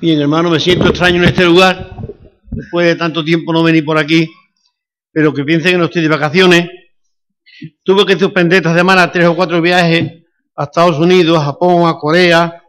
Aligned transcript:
Bien, 0.00 0.20
hermano, 0.20 0.48
me 0.48 0.60
siento 0.60 0.86
extraño 0.86 1.16
en 1.16 1.28
este 1.28 1.44
lugar, 1.44 1.90
después 2.52 2.86
de 2.86 2.94
tanto 2.94 3.24
tiempo 3.24 3.52
no 3.52 3.64
venir 3.64 3.84
por 3.84 3.98
aquí, 3.98 4.30
pero 5.10 5.34
que 5.34 5.42
piensen 5.42 5.72
que 5.72 5.78
no 5.78 5.86
estoy 5.86 6.02
de 6.02 6.08
vacaciones. 6.08 6.68
Tuve 7.82 8.06
que 8.06 8.16
suspender 8.16 8.58
esta 8.58 8.76
semana 8.76 9.10
tres 9.10 9.26
o 9.26 9.34
cuatro 9.34 9.60
viajes 9.60 10.22
a 10.54 10.64
Estados 10.64 11.00
Unidos, 11.00 11.36
a 11.36 11.46
Japón, 11.46 11.88
a 11.88 11.98
Corea, 11.98 12.62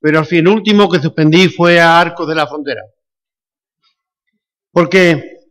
pero 0.00 0.20
al 0.20 0.24
fin, 0.24 0.38
el 0.38 0.48
último 0.48 0.88
que 0.88 0.98
suspendí 0.98 1.50
fue 1.50 1.78
a 1.78 2.00
Arcos 2.00 2.26
de 2.26 2.34
la 2.34 2.46
Frontera. 2.46 2.80
Porque 4.70 5.42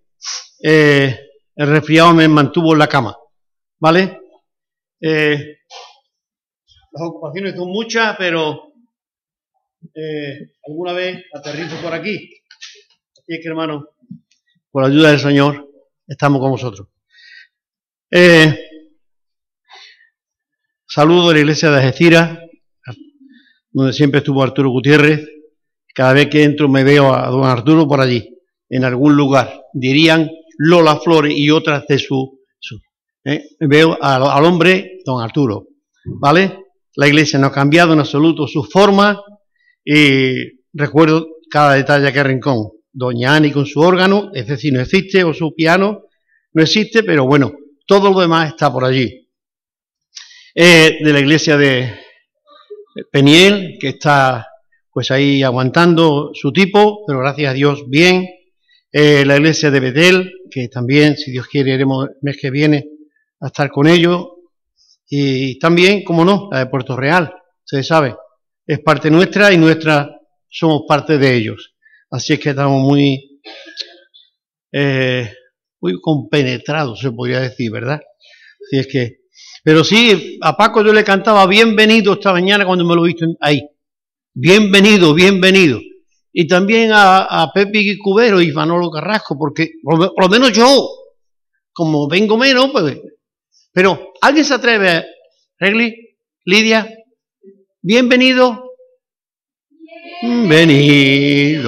eh, 0.64 1.20
el 1.56 1.68
resfriado 1.68 2.16
me 2.16 2.28
mantuvo 2.28 2.74
en 2.74 2.80
la 2.80 2.88
cama, 2.88 3.16
¿vale? 3.80 4.22
Eh, 5.00 5.58
las 6.92 7.08
ocupaciones 7.08 7.56
son 7.56 7.68
muchas, 7.68 8.16
pero 8.18 8.71
eh, 9.94 10.54
alguna 10.68 10.94
vez 10.94 11.24
aterrizo 11.34 11.76
por 11.82 11.94
aquí. 11.94 12.16
Así 13.14 13.34
es 13.34 13.40
que, 13.42 13.48
hermano, 13.48 13.88
por 14.72 14.84
la 14.84 14.90
ayuda 14.90 15.12
del 15.12 15.20
Señor, 15.20 15.70
estamos 16.08 16.40
con 16.40 16.52
vosotros. 16.52 16.88
Eh, 18.10 18.58
saludo 20.88 21.30
de 21.30 21.34
la 21.36 21.40
iglesia 21.40 21.72
de 21.72 21.78
Algeciras, 21.78 22.40
donde 23.72 23.94
siempre 23.94 24.20
estuvo 24.20 24.44
Arturo 24.44 24.70
Gutiérrez. 24.70 25.28
Cada 25.94 26.14
vez 26.14 26.30
que 26.30 26.44
entro 26.44 26.70
me 26.70 26.84
veo 26.84 27.14
a 27.14 27.28
don 27.28 27.46
Arturo 27.46 27.88
por 27.88 28.00
allí, 28.00 28.38
en 28.70 28.86
algún 28.86 29.16
lugar. 29.16 29.62
Dirían 29.74 30.30
Lola 30.58 30.98
Flores 30.98 31.34
y 31.36 31.50
otras 31.50 31.86
de 31.88 32.00
su... 32.00 32.40
eh, 33.26 33.44
veo 33.60 33.98
al, 34.02 34.24
al 34.24 34.46
hombre, 34.46 35.00
don 35.06 35.22
Arturo. 35.22 35.68
¿Vale? 36.06 36.60
La 36.96 37.08
iglesia 37.08 37.40
no 37.40 37.48
ha 37.48 37.52
cambiado 37.52 37.94
en 37.94 38.00
absoluto 38.00 38.48
su 38.48 38.64
forma, 38.64 39.22
y 39.84 40.62
recuerdo 40.74 41.28
cada 41.50 41.76
detalle 41.76 42.12
que 42.14 42.24
rincón. 42.24 42.72
Doña 42.94 43.36
Ani 43.36 43.52
con 43.52 43.66
su 43.66 43.80
órgano, 43.80 44.32
es 44.34 44.48
decir, 44.48 44.74
no 44.74 44.82
existe, 44.82 45.24
o 45.24 45.34
su 45.34 45.54
piano, 45.56 46.04
no 46.54 46.62
existe, 46.62 47.04
pero 47.04 47.26
bueno, 47.26 47.54
todo 47.88 48.12
lo 48.12 48.20
demás 48.20 48.50
está 48.50 48.72
por 48.72 48.84
allí. 48.84 49.30
Eh, 50.54 50.98
de 51.02 51.14
la 51.14 51.20
iglesia 51.20 51.56
de 51.56 51.94
Peniel, 53.12 53.78
que 53.80 53.90
está 53.90 54.48
pues 54.92 55.10
ahí 55.10 55.42
aguantando 55.42 56.32
su 56.34 56.52
tipo, 56.52 57.06
pero 57.08 57.20
gracias 57.20 57.52
a 57.52 57.54
Dios 57.54 57.86
bien. 57.88 58.28
Eh, 58.92 59.24
la 59.26 59.38
iglesia 59.38 59.72
de 59.72 59.80
Betel, 59.80 60.32
que 60.50 60.68
también, 60.68 61.16
si 61.16 61.32
Dios 61.32 61.48
quiere, 61.48 61.74
iremos 61.74 62.10
el 62.10 62.16
mes 62.22 62.38
que 62.40 62.52
viene 62.52 62.86
a 63.40 63.48
estar 63.48 63.70
con 63.70 63.88
ellos. 63.88 64.28
Y 65.10 65.58
también, 65.60 66.04
como 66.04 66.26
no, 66.26 66.50
la 66.52 66.60
de 66.60 66.66
Puerto 66.66 66.98
Real, 66.98 67.34
se 67.64 67.84
sabe, 67.84 68.16
es 68.66 68.80
parte 68.80 69.10
nuestra 69.10 69.52
y 69.52 69.58
nuestra 69.58 70.10
somos 70.50 70.84
parte 70.88 71.18
de 71.18 71.36
ellos. 71.36 71.74
Así 72.10 72.34
es 72.34 72.40
que 72.40 72.50
estamos 72.50 72.82
muy, 72.82 73.42
eh, 74.72 75.34
muy 75.80 76.00
compenetrados, 76.00 77.00
se 77.00 77.12
podría 77.12 77.40
decir, 77.40 77.72
¿verdad? 77.72 78.00
Así 78.66 78.80
es 78.80 78.88
que, 78.88 79.22
pero 79.64 79.84
sí, 79.84 80.38
a 80.42 80.56
Paco 80.56 80.84
yo 80.84 80.94
le 80.94 81.04
cantaba 81.04 81.48
bienvenido 81.48 82.14
esta 82.14 82.34
mañana 82.34 82.66
cuando 82.66 82.86
me 82.86 82.96
lo 82.96 83.06
he 83.06 83.10
visto 83.10 83.26
ahí. 83.40 83.62
Bienvenido, 84.34 85.14
bienvenido. 85.14 85.80
Y 86.34 86.48
también 86.48 86.92
a, 86.94 87.24
a 87.24 87.52
Pepe 87.52 87.98
Cubero 88.02 88.42
y 88.42 88.52
Manolo 88.52 88.90
Carrasco, 88.90 89.38
porque 89.38 89.72
por, 89.84 90.14
lo 90.18 90.30
menos 90.30 90.52
yo, 90.54 90.90
como 91.74 92.08
vengo 92.08 92.38
menos, 92.38 92.70
pues. 92.72 92.98
Pero, 93.74 94.14
¿alguien 94.22 94.46
se 94.46 94.54
atreve, 94.54 95.06
Regli, 95.58 96.18
Lidia? 96.46 97.01
Bienvenido. 97.84 98.64
Bienvenido, 100.22 101.68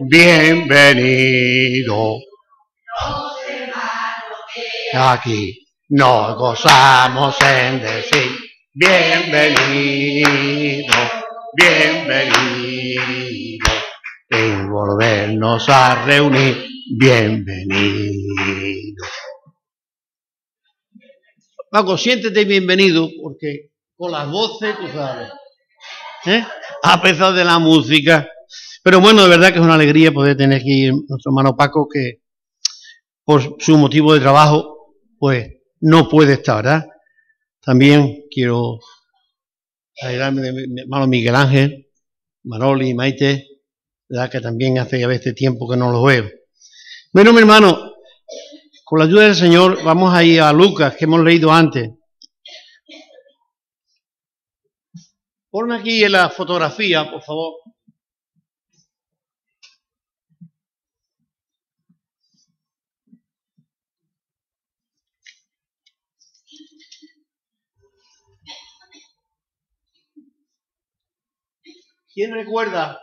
bienvenido. 0.00 1.38
Aquí 4.94 5.64
nos 5.90 6.36
gozamos 6.36 7.36
en 7.40 7.80
decir 7.80 8.32
bienvenido, 8.74 10.12
bienvenido. 11.56 13.00
En 14.28 14.68
volvernos 14.68 15.68
a 15.68 16.04
reunir, 16.04 16.66
bienvenido. 16.98 18.12
Paco, 21.70 21.96
siéntete 21.96 22.44
bienvenido 22.44 23.08
porque 23.22 23.71
con 24.02 24.10
las 24.10 24.28
voces, 24.28 24.76
tú 24.80 24.88
sabes. 24.92 25.28
¿eh? 26.26 26.44
A 26.82 27.00
pesar 27.00 27.34
de 27.34 27.44
la 27.44 27.60
música. 27.60 28.28
Pero 28.82 29.00
bueno, 29.00 29.22
de 29.22 29.28
verdad 29.28 29.52
que 29.52 29.60
es 29.60 29.64
una 29.64 29.74
alegría 29.74 30.10
poder 30.10 30.36
tener 30.36 30.60
aquí 30.60 30.86
nuestro 30.86 31.30
hermano 31.30 31.56
Paco, 31.56 31.86
que 31.88 32.20
por 33.22 33.58
su 33.60 33.78
motivo 33.78 34.12
de 34.12 34.18
trabajo, 34.18 34.96
pues 35.20 35.52
no 35.82 36.08
puede 36.08 36.32
estar, 36.32 36.64
¿verdad? 36.64 36.84
También 37.60 38.24
quiero 38.28 38.80
alegrarme 40.00 40.40
de 40.42 40.52
mi 40.52 40.80
hermano 40.80 41.06
Miguel 41.06 41.36
Ángel, 41.36 41.86
Manoli, 42.42 42.94
Maite, 42.94 43.46
¿verdad? 44.08 44.28
Que 44.32 44.40
también 44.40 44.80
hace 44.80 44.98
ya 44.98 45.06
este 45.12 45.32
tiempo 45.32 45.70
que 45.70 45.76
no 45.76 45.92
los 45.92 46.04
veo. 46.04 46.28
Bueno, 47.12 47.32
mi 47.32 47.38
hermano, 47.38 47.92
con 48.84 48.98
la 48.98 49.04
ayuda 49.04 49.26
del 49.26 49.36
Señor, 49.36 49.84
vamos 49.84 50.12
a 50.12 50.24
ir 50.24 50.40
a 50.40 50.52
Lucas, 50.52 50.96
que 50.96 51.04
hemos 51.04 51.22
leído 51.22 51.52
antes. 51.52 51.88
Ponme 55.52 55.76
aquí 55.76 56.02
en 56.02 56.12
la 56.12 56.30
fotografía, 56.30 57.10
por 57.10 57.22
favor. 57.22 57.60
¿Quién 72.14 72.32
recuerda 72.32 72.98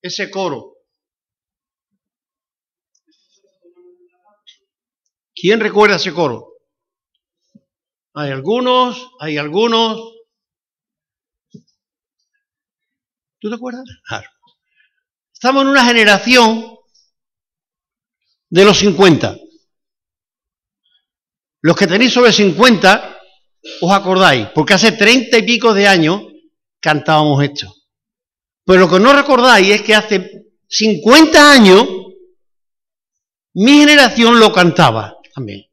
ese 0.00 0.30
coro? 0.30 0.78
¿Quién 5.34 5.60
recuerda 5.60 5.96
ese 5.96 6.14
coro? 6.14 6.54
Hay 8.14 8.30
algunos, 8.30 9.10
hay 9.20 9.36
algunos. 9.36 10.19
¿Tú 13.40 13.48
te 13.48 13.56
acuerdas? 13.56 13.84
Claro. 14.06 14.28
Estamos 15.32 15.62
en 15.62 15.68
una 15.68 15.84
generación 15.84 16.76
de 18.50 18.64
los 18.64 18.78
50. 18.78 19.36
Los 21.62 21.76
que 21.76 21.86
tenéis 21.86 22.12
sobre 22.12 22.32
50, 22.32 23.18
os 23.80 23.92
acordáis, 23.92 24.48
porque 24.54 24.74
hace 24.74 24.92
30 24.92 25.38
y 25.38 25.42
pico 25.42 25.72
de 25.72 25.88
años 25.88 26.22
cantábamos 26.80 27.42
esto. 27.42 27.74
Pero 28.64 28.80
lo 28.80 28.90
que 28.90 29.00
no 29.00 29.12
recordáis 29.14 29.70
es 29.70 29.82
que 29.82 29.94
hace 29.94 30.30
50 30.68 31.52
años 31.52 31.86
mi 33.54 33.80
generación 33.80 34.38
lo 34.38 34.52
cantaba 34.52 35.16
también. 35.34 35.64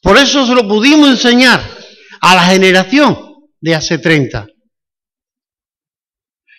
Por 0.00 0.16
eso 0.16 0.46
se 0.46 0.54
lo 0.54 0.66
pudimos 0.66 1.08
enseñar 1.08 1.60
a 2.20 2.34
la 2.34 2.44
generación 2.44 3.18
de 3.60 3.74
hace 3.74 3.98
30. 3.98 4.46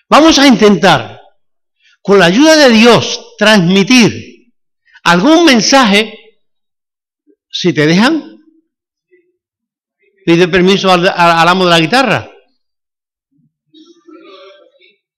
Vamos 0.09 0.39
a 0.39 0.47
intentar, 0.47 1.21
con 2.01 2.17
la 2.17 2.25
ayuda 2.25 2.55
de 2.55 2.69
Dios, 2.69 3.35
transmitir 3.37 4.53
algún 5.03 5.45
mensaje, 5.45 6.17
si 7.51 7.73
te 7.73 7.85
dejan, 7.85 8.37
pide 10.25 10.47
permiso 10.47 10.91
al, 10.91 11.07
al 11.07 11.47
amo 11.47 11.65
de 11.65 11.69
la 11.69 11.79
guitarra. 11.79 12.31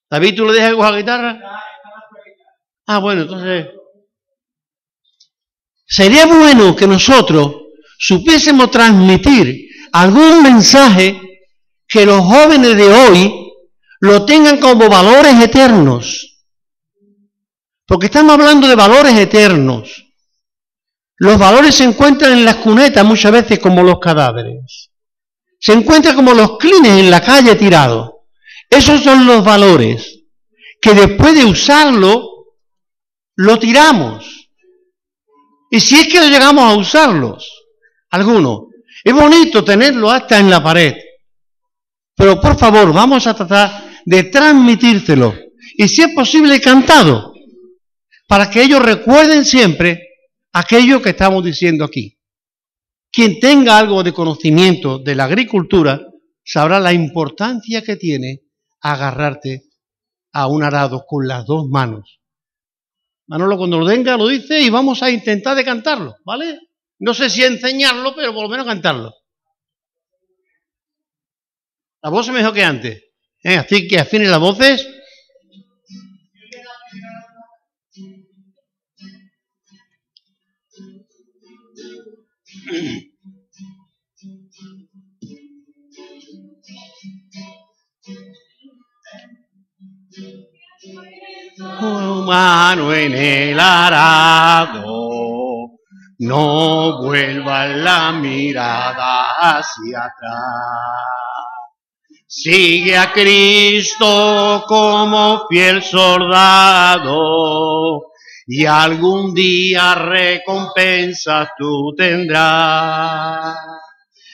David, 0.09 0.35
¿tú 0.35 0.46
le 0.46 0.53
dejas 0.53 0.74
con 0.74 0.91
la 0.91 0.97
guitarra? 0.97 1.40
Ah, 2.88 3.00
bueno, 3.00 3.21
entonces... 3.21 3.68
Sería 5.86 6.25
bueno 6.25 6.74
que 6.75 6.88
nosotros 6.88 7.54
supiésemos 7.98 8.71
transmitir 8.71 9.68
algún 9.92 10.42
mensaje 10.42 11.19
que 11.86 12.06
los 12.06 12.21
jóvenes 12.21 12.77
de 12.77 12.94
hoy 12.94 13.40
lo 14.01 14.25
tengan 14.25 14.59
como 14.59 14.89
valores 14.89 15.39
eternos. 15.39 16.44
Porque 17.86 18.07
estamos 18.07 18.33
hablando 18.33 18.68
de 18.68 18.75
valores 18.75 19.15
eternos. 19.15 20.06
Los 21.18 21.38
valores 21.38 21.75
se 21.75 21.83
encuentran 21.83 22.33
en 22.33 22.45
las 22.45 22.56
cunetas 22.56 23.06
muchas 23.06 23.31
veces 23.31 23.59
como 23.59 23.83
los 23.83 24.00
cadáveres. 24.00 24.89
Se 25.59 25.74
encuentran 25.74 26.15
como 26.15 26.33
los 26.33 26.57
clines 26.57 26.94
en 26.94 27.12
la 27.12 27.21
calle 27.21 27.56
tirados. 27.56 28.12
Esos 28.68 29.03
son 29.03 29.27
los 29.27 29.45
valores 29.45 30.24
que 30.81 30.95
después 30.95 31.36
de 31.36 31.45
usarlo, 31.45 32.27
lo 33.36 33.59
tiramos. 33.59 34.50
Y 35.69 35.80
si 35.80 36.00
es 36.00 36.07
que 36.07 36.27
llegamos 36.27 36.63
a 36.63 36.75
usarlos, 36.75 37.48
algunos, 38.09 38.62
es 39.03 39.13
bonito 39.13 39.63
tenerlo 39.63 40.09
hasta 40.09 40.39
en 40.39 40.50
la 40.50 40.63
pared. 40.63 40.95
Pero 42.15 42.42
por 42.42 42.57
favor, 42.57 42.92
vamos 42.92 43.27
a 43.27 43.36
tratar 43.36 43.90
de 44.06 44.24
transmitírselo 44.24 45.36
y 45.77 45.88
si 45.88 46.01
es 46.01 46.13
posible 46.13 46.59
cantado, 46.59 47.33
para 48.27 48.50
que 48.50 48.63
ellos 48.63 48.81
recuerden 48.81 49.45
siempre 49.45 50.07
aquello 50.53 51.01
que 51.01 51.09
estamos 51.09 51.44
diciendo 51.44 51.83
aquí. 51.83 52.18
Quien 53.12 53.39
tenga 53.39 53.77
algo 53.77 54.03
de 54.03 54.13
conocimiento 54.13 55.00
de 55.00 55.15
la 55.15 55.25
agricultura 55.25 56.01
sabrá 56.44 56.80
la 56.80 56.94
importancia 56.94 57.81
que 57.81 57.98
tiene 57.98 58.42
agarrarte 58.80 59.63
a 60.33 60.48
un 60.48 60.63
arado 60.63 61.03
con 61.06 61.27
las 61.27 61.45
dos 61.45 61.68
manos. 61.68 62.21
Manolo 63.27 63.57
cuando 63.57 63.80
lo 63.80 63.88
tenga 63.88 64.18
lo 64.18 64.27
dice 64.27 64.59
y 64.59 64.69
vamos 64.69 65.03
a 65.03 65.09
intentar 65.12 65.56
de 65.56 65.63
cantarlo, 65.63 66.15
¿vale? 66.25 66.59
No 67.00 67.13
sé 67.13 67.30
si 67.30 67.44
enseñarlo, 67.44 68.15
pero 68.15 68.33
por 68.33 68.44
lo 68.44 68.50
menos 68.50 68.65
cantarlo. 68.65 69.13
La 72.03 72.09
voz 72.09 72.27
es 72.27 72.33
mejor 72.33 72.53
que 72.53 72.63
antes. 72.63 73.11
¿Eh? 73.43 73.57
Así 73.57 73.88
que 73.88 73.99
afinen 73.99 74.31
las 74.31 74.39
voces. 74.39 74.88
Humano 91.81 92.93
en 92.93 93.13
el 93.13 93.59
arado, 93.59 94.91
no 96.19 97.01
vuelva 97.01 97.67
la 97.67 98.11
mirada 98.13 99.25
hacia 99.39 100.05
atrás. 100.05 101.31
Sigue 102.33 102.95
a 102.95 103.12
Cristo 103.12 104.63
como 104.66 105.48
fiel 105.50 105.83
soldado 105.83 107.10
y 108.48 108.66
algún 108.66 109.33
día 109.33 109.95
recompensa 109.95 111.51
tú 111.57 111.94
tendrás. 111.94 113.57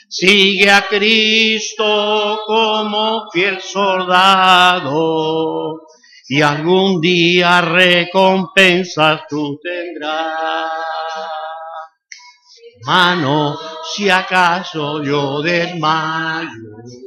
Sigue 0.07 0.69
a 0.69 0.87
Cristo 0.87 2.43
como 2.45 3.31
fiel 3.31 3.59
soldado 3.61 4.91
y 6.29 6.39
algún 6.43 7.01
día 7.01 7.61
recompensas 7.61 9.21
tú 9.27 9.59
tendrás. 9.59 10.69
Mano, 12.85 13.57
si 13.91 14.07
acaso 14.07 15.01
yo 15.01 15.41
desmayo 15.41 17.06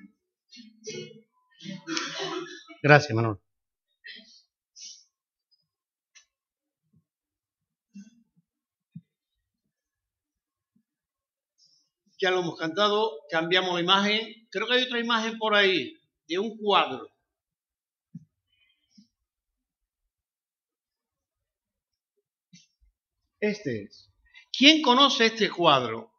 Gracias, 2.81 3.15
Manuel. 3.15 3.37
Ya 12.19 12.29
lo 12.29 12.41
hemos 12.41 12.57
cantado, 12.57 13.17
cambiamos 13.31 13.73
la 13.73 13.81
imagen. 13.81 14.47
Creo 14.51 14.67
que 14.67 14.73
hay 14.73 14.83
otra 14.83 14.99
imagen 14.99 15.37
por 15.39 15.55
ahí, 15.55 15.99
de 16.27 16.37
un 16.37 16.55
cuadro. 16.57 17.09
Este 23.39 23.85
es. 23.85 24.11
¿Quién 24.55 24.83
conoce 24.83 25.25
este 25.25 25.49
cuadro? 25.49 26.10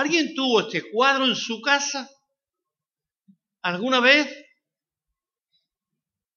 ¿Alguien 0.00 0.34
tuvo 0.34 0.60
este 0.60 0.90
cuadro 0.90 1.26
en 1.26 1.36
su 1.36 1.60
casa? 1.60 2.08
¿Alguna 3.60 4.00
vez? 4.00 4.26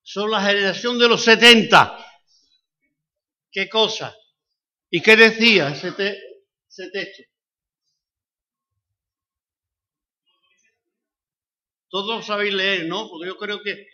Son 0.01 0.29
la 0.29 0.41
generación 0.41 0.99
de 0.99 1.07
los 1.07 1.23
70. 1.23 1.97
¿Qué 3.49 3.69
cosa? 3.69 4.13
¿Y 4.89 5.01
qué 5.01 5.15
decía 5.15 5.69
ese, 5.69 5.87
ese 5.87 6.89
texto? 6.91 7.23
Todos 11.87 12.25
sabéis 12.25 12.53
leer, 12.53 12.85
¿no? 12.87 13.07
Porque 13.07 13.27
yo 13.27 13.37
creo 13.37 13.61
que 13.63 13.87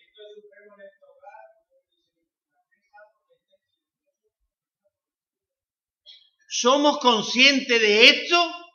¿Somos 6.48 6.98
conscientes 6.98 7.80
de 7.80 8.10
esto? 8.10 8.69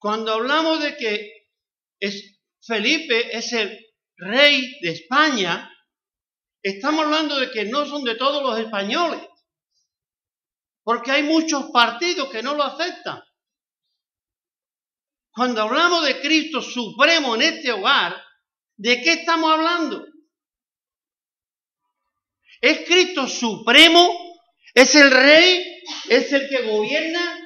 Cuando 0.00 0.32
hablamos 0.32 0.80
de 0.80 0.96
que 0.96 1.46
es, 2.00 2.40
Felipe 2.62 3.36
es 3.36 3.52
el 3.52 3.78
rey 4.16 4.78
de 4.80 4.92
España, 4.92 5.70
estamos 6.62 7.04
hablando 7.04 7.38
de 7.38 7.50
que 7.50 7.66
no 7.66 7.84
son 7.84 8.02
de 8.04 8.14
todos 8.14 8.42
los 8.42 8.58
españoles, 8.58 9.20
porque 10.82 11.10
hay 11.10 11.22
muchos 11.22 11.66
partidos 11.70 12.30
que 12.30 12.42
no 12.42 12.54
lo 12.54 12.62
aceptan. 12.62 13.22
Cuando 15.32 15.60
hablamos 15.60 16.06
de 16.06 16.18
Cristo 16.18 16.62
supremo 16.62 17.34
en 17.34 17.42
este 17.42 17.70
hogar, 17.70 18.16
¿de 18.78 19.02
qué 19.02 19.12
estamos 19.12 19.52
hablando? 19.52 20.06
¿Es 22.62 22.86
Cristo 22.86 23.28
supremo? 23.28 24.08
¿Es 24.72 24.94
el 24.94 25.10
rey? 25.10 25.82
¿Es 26.08 26.32
el 26.32 26.48
que 26.48 26.62
gobierna? 26.62 27.38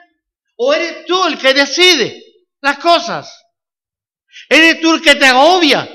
¿O 0.56 0.72
eres 0.72 1.04
tú 1.04 1.24
el 1.26 1.36
que 1.36 1.52
decide 1.52 2.23
las 2.64 2.78
cosas? 2.78 3.44
¿Eres 4.48 4.80
tú 4.80 4.94
el 4.94 5.02
que 5.02 5.14
te 5.14 5.26
agobia? 5.26 5.86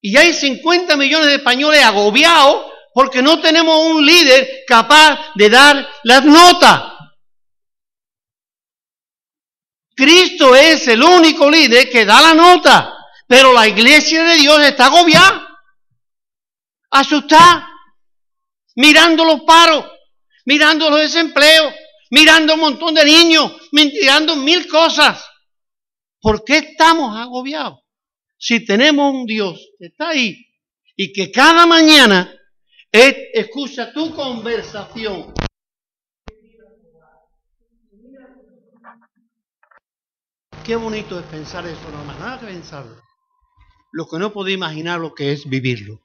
Y 0.00 0.16
hay 0.16 0.32
50 0.32 0.96
millones 0.96 1.26
de 1.26 1.34
españoles 1.36 1.84
agobiados 1.84 2.72
porque 2.94 3.20
no 3.22 3.40
tenemos 3.40 3.78
un 3.86 4.04
líder 4.04 4.64
capaz 4.66 5.32
de 5.34 5.50
dar 5.50 5.88
las 6.04 6.24
notas. 6.24 6.82
Cristo 9.94 10.56
es 10.56 10.88
el 10.88 11.02
único 11.02 11.50
líder 11.50 11.90
que 11.90 12.04
da 12.04 12.20
la 12.20 12.34
nota, 12.34 12.94
pero 13.28 13.52
la 13.52 13.68
iglesia 13.68 14.24
de 14.24 14.36
Dios 14.36 14.58
está 14.60 14.86
agobiada 14.86 15.50
asustada, 16.90 17.68
mirando 18.76 19.24
los 19.24 19.40
paros, 19.42 19.84
mirando 20.44 20.88
los 20.90 21.00
desempleos, 21.00 21.74
mirando 22.14 22.54
un 22.54 22.60
montón 22.60 22.94
de 22.94 23.04
niños, 23.04 23.52
mirando 23.72 24.36
mil 24.36 24.68
cosas. 24.68 25.24
¿Por 26.20 26.44
qué 26.44 26.58
estamos 26.58 27.16
agobiados? 27.16 27.80
Si 28.38 28.64
tenemos 28.64 29.12
un 29.12 29.26
Dios 29.26 29.58
que 29.78 29.86
está 29.86 30.10
ahí 30.10 30.46
y 30.96 31.12
que 31.12 31.32
cada 31.32 31.66
mañana 31.66 32.32
escucha 32.92 33.92
tu 33.92 34.14
conversación. 34.14 35.34
Qué 40.64 40.76
bonito 40.76 41.18
es 41.18 41.26
pensar 41.26 41.66
eso, 41.66 41.90
no 41.90 42.04
más 42.04 42.18
nada 42.20 42.38
que 42.38 42.46
pensarlo. 42.46 42.96
Lo 43.90 44.06
que 44.06 44.18
no 44.18 44.32
puedo 44.32 44.50
imaginar 44.50 45.00
lo 45.00 45.12
que 45.12 45.32
es 45.32 45.48
vivirlo. 45.48 46.00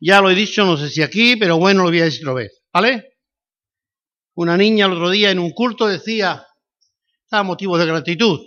Ya 0.00 0.22
lo 0.22 0.30
he 0.30 0.34
dicho, 0.34 0.64
no 0.64 0.78
sé 0.78 0.88
si 0.88 1.02
aquí, 1.02 1.36
pero 1.36 1.58
bueno, 1.58 1.82
lo 1.82 1.90
voy 1.90 2.00
a 2.00 2.04
decir 2.04 2.22
otra 2.22 2.42
vez. 2.42 2.62
¿Vale? 2.72 3.13
Una 4.34 4.56
niña 4.56 4.86
el 4.86 4.92
otro 4.92 5.10
día 5.10 5.30
en 5.30 5.38
un 5.38 5.52
culto 5.52 5.86
decía, 5.86 6.46
está 7.22 7.42
motivo 7.42 7.78
de 7.78 7.86
gratitud. 7.86 8.40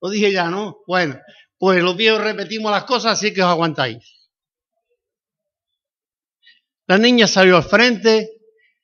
Lo 0.00 0.10
dije 0.10 0.32
ya, 0.32 0.50
¿no? 0.50 0.78
Bueno, 0.86 1.18
pues 1.58 1.82
los 1.82 1.96
viejos 1.96 2.20
repetimos 2.20 2.70
las 2.70 2.84
cosas, 2.84 3.12
así 3.12 3.32
que 3.32 3.42
os 3.42 3.48
aguantáis. 3.48 4.30
La 6.86 6.98
niña 6.98 7.26
salió 7.26 7.56
al 7.56 7.62
frente 7.62 8.28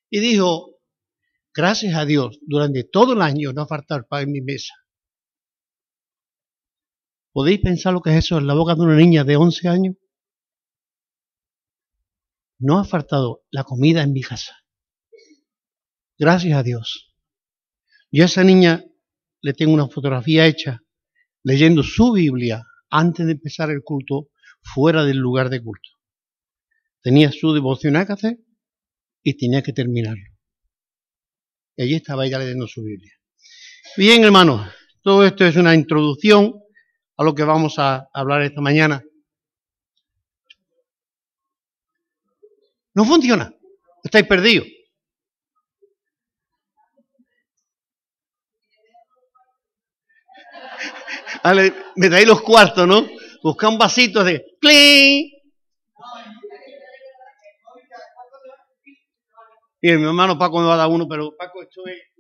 y 0.08 0.20
dijo, 0.20 0.76
gracias 1.54 1.94
a 1.94 2.04
Dios, 2.04 2.38
durante 2.42 2.84
todo 2.84 3.12
el 3.12 3.22
año 3.22 3.52
no 3.52 3.62
ha 3.62 3.66
faltado 3.66 4.06
pan 4.08 4.22
en 4.22 4.32
mi 4.32 4.40
mesa. 4.40 4.74
¿Podéis 7.32 7.60
pensar 7.60 7.92
lo 7.92 8.00
que 8.00 8.10
es 8.10 8.24
eso 8.24 8.38
en 8.38 8.46
la 8.46 8.54
boca 8.54 8.74
de 8.74 8.80
una 8.80 8.96
niña 8.96 9.24
de 9.24 9.36
11 9.36 9.68
años? 9.68 9.96
no 12.60 12.78
ha 12.78 12.84
faltado 12.84 13.42
la 13.50 13.64
comida 13.64 14.02
en 14.02 14.12
mi 14.12 14.22
casa. 14.22 14.59
Gracias 16.20 16.54
a 16.54 16.62
Dios. 16.62 17.16
Y 18.10 18.20
a 18.20 18.26
esa 18.26 18.44
niña 18.44 18.84
le 19.40 19.54
tengo 19.54 19.72
una 19.72 19.88
fotografía 19.88 20.46
hecha 20.46 20.82
leyendo 21.42 21.82
su 21.82 22.12
Biblia 22.12 22.62
antes 22.90 23.24
de 23.24 23.32
empezar 23.32 23.70
el 23.70 23.80
culto 23.82 24.28
fuera 24.60 25.06
del 25.06 25.16
lugar 25.16 25.48
de 25.48 25.62
culto. 25.62 25.88
Tenía 27.00 27.32
su 27.32 27.54
devoción 27.54 27.96
a 27.96 28.02
hacer 28.02 28.38
y 29.22 29.38
tenía 29.38 29.62
que 29.62 29.72
terminarlo. 29.72 30.22
Y 31.76 31.84
allí 31.84 31.94
estaba 31.94 32.26
ella 32.26 32.38
leyendo 32.38 32.68
su 32.68 32.82
Biblia. 32.82 33.14
Bien, 33.96 34.22
hermanos, 34.22 34.70
todo 35.02 35.24
esto 35.24 35.46
es 35.46 35.56
una 35.56 35.74
introducción 35.74 36.52
a 37.16 37.24
lo 37.24 37.34
que 37.34 37.44
vamos 37.44 37.78
a 37.78 38.10
hablar 38.12 38.42
esta 38.42 38.60
mañana. 38.60 39.02
No 42.92 43.06
funciona. 43.06 43.54
Estáis 44.04 44.26
perdidos. 44.26 44.66
Vale, 51.42 51.72
me 51.96 52.08
traéis 52.08 52.28
los 52.28 52.42
cuartos, 52.42 52.86
¿no? 52.86 53.06
Busca 53.42 53.68
un 53.68 53.78
vasito 53.78 54.22
de 54.22 54.56
¡Cling! 54.60 55.30
Y 59.82 59.92
mi 59.92 60.04
hermano 60.04 60.38
Paco 60.38 60.60
me 60.60 60.66
va 60.66 60.74
a 60.74 60.78
dar 60.78 60.88
uno, 60.88 61.08
pero 61.08 61.34
Paco, 61.36 61.62
esto 61.62 61.86
es 61.86 62.10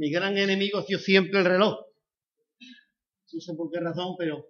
mi 0.00 0.10
gran 0.10 0.38
enemigo 0.38 0.78
ha 0.78 0.82
sido 0.82 0.98
siempre 0.98 1.40
el 1.40 1.44
reloj. 1.44 1.76
No 3.32 3.40
sé 3.40 3.52
por 3.54 3.70
qué 3.70 3.80
razón, 3.80 4.14
pero. 4.18 4.46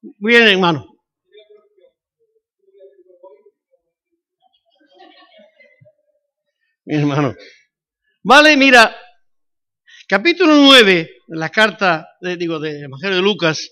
Muy 0.00 0.32
bien, 0.32 0.48
hermano. 0.48 0.96
Mi 6.86 6.96
hermano. 6.96 7.34
Vale, 8.22 8.56
mira, 8.56 8.96
capítulo 10.06 10.54
9 10.54 11.10
de 11.26 11.36
la 11.36 11.50
carta, 11.50 12.08
de, 12.20 12.36
digo, 12.36 12.58
del 12.58 12.84
Evangelio 12.84 13.16
de 13.16 13.22
Lucas, 13.22 13.68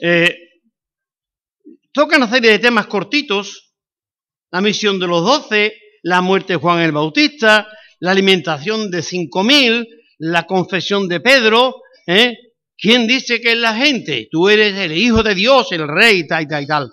eh, 0.00 0.36
toca 1.92 2.16
una 2.16 2.30
serie 2.30 2.52
de 2.52 2.58
temas 2.58 2.86
cortitos, 2.86 3.74
la 4.50 4.60
misión 4.60 4.98
de 5.00 5.06
los 5.06 5.24
doce, 5.24 5.74
la 6.02 6.20
muerte 6.20 6.54
de 6.54 6.58
Juan 6.58 6.80
el 6.80 6.92
Bautista, 6.92 7.68
la 8.00 8.10
alimentación 8.10 8.90
de 8.90 9.02
cinco 9.02 9.42
mil, 9.42 9.86
la 10.18 10.44
confesión 10.44 11.08
de 11.08 11.20
Pedro, 11.20 11.82
¿eh? 12.06 12.36
¿Quién 12.76 13.06
dice 13.06 13.40
que 13.40 13.52
es 13.52 13.58
la 13.58 13.76
gente? 13.76 14.28
Tú 14.30 14.48
eres 14.48 14.76
el 14.76 14.92
Hijo 14.96 15.22
de 15.22 15.34
Dios, 15.34 15.70
el 15.70 15.86
Rey, 15.86 16.26
tal, 16.26 16.48
tal, 16.48 16.66
tal. 16.66 16.90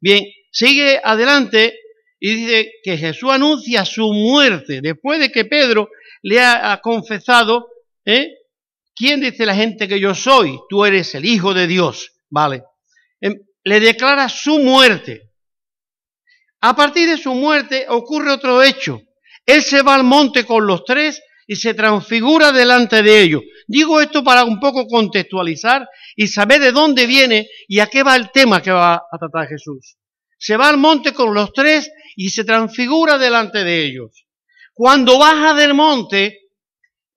Bien, 0.00 0.24
sigue 0.50 1.00
adelante 1.02 1.78
y 2.20 2.34
dice 2.34 2.72
que 2.82 2.98
Jesús 2.98 3.30
anuncia 3.30 3.84
su 3.84 4.12
muerte 4.12 4.80
después 4.82 5.20
de 5.20 5.32
que 5.32 5.46
Pedro 5.46 5.88
le 6.22 6.40
ha, 6.40 6.80
confesado, 6.82 7.68
¿eh? 8.04 8.28
¿quién 8.94 9.20
dice 9.20 9.46
la 9.46 9.54
gente 9.54 9.88
que 9.88 10.00
yo 10.00 10.14
soy? 10.14 10.58
Tú 10.68 10.84
eres 10.84 11.14
el 11.14 11.24
Hijo 11.24 11.54
de 11.54 11.66
Dios, 11.66 12.12
¿vale? 12.30 12.62
Em, 13.20 13.34
le 13.64 13.80
declara 13.80 14.28
su 14.28 14.58
muerte. 14.58 15.30
A 16.60 16.76
partir 16.76 17.08
de 17.08 17.18
su 17.18 17.34
muerte 17.34 17.86
ocurre 17.88 18.32
otro 18.32 18.62
hecho. 18.62 19.00
Él 19.44 19.62
se 19.62 19.82
va 19.82 19.94
al 19.94 20.04
monte 20.04 20.44
con 20.44 20.66
los 20.66 20.84
tres 20.84 21.20
y 21.46 21.56
se 21.56 21.74
transfigura 21.74 22.52
delante 22.52 23.02
de 23.02 23.20
ellos. 23.20 23.42
Digo 23.66 24.00
esto 24.00 24.22
para 24.22 24.44
un 24.44 24.60
poco 24.60 24.86
contextualizar 24.86 25.88
y 26.14 26.28
saber 26.28 26.60
de 26.60 26.72
dónde 26.72 27.06
viene 27.06 27.48
y 27.66 27.80
a 27.80 27.86
qué 27.86 28.02
va 28.02 28.14
el 28.14 28.30
tema 28.30 28.62
que 28.62 28.70
va 28.70 28.94
a 28.94 29.18
tratar 29.18 29.48
Jesús. 29.48 29.96
Se 30.38 30.56
va 30.56 30.68
al 30.68 30.76
monte 30.76 31.12
con 31.12 31.34
los 31.34 31.52
tres 31.52 31.90
y 32.16 32.30
se 32.30 32.44
transfigura 32.44 33.18
delante 33.18 33.64
de 33.64 33.84
ellos. 33.84 34.24
Cuando 34.74 35.18
baja 35.18 35.54
del 35.54 35.74
monte, 35.74 36.41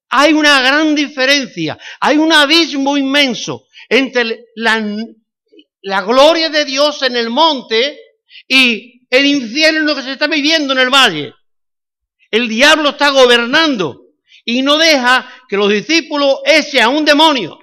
hay 0.10 0.34
una 0.34 0.62
gran 0.62 0.96
diferencia, 0.96 1.78
hay 2.00 2.18
un 2.18 2.32
abismo 2.32 2.98
inmenso 2.98 3.68
entre 3.90 4.46
la, 4.56 6.02
gloria 6.02 6.50
de 6.50 6.66
Dios 6.66 7.02
en 7.04 7.16
el 7.16 7.30
monte 7.30 8.00
y 8.48 9.06
el 9.10 9.26
infierno 9.26 9.96
que 9.96 10.02
se 10.02 10.14
está 10.14 10.28
viviendo 10.28 10.74
en 10.74 10.80
el 10.80 10.90
valle. 10.90 11.34
El 12.32 12.48
diablo 12.48 12.90
está 12.90 13.10
gobernando 13.10 14.02
y 14.44 14.62
no 14.62 14.78
deja 14.78 15.30
que 15.48 15.58
los 15.58 15.70
discípulos 15.70 16.40
echen 16.46 16.84
a 16.84 16.90
un 16.90 17.06
demonio. 17.06 17.60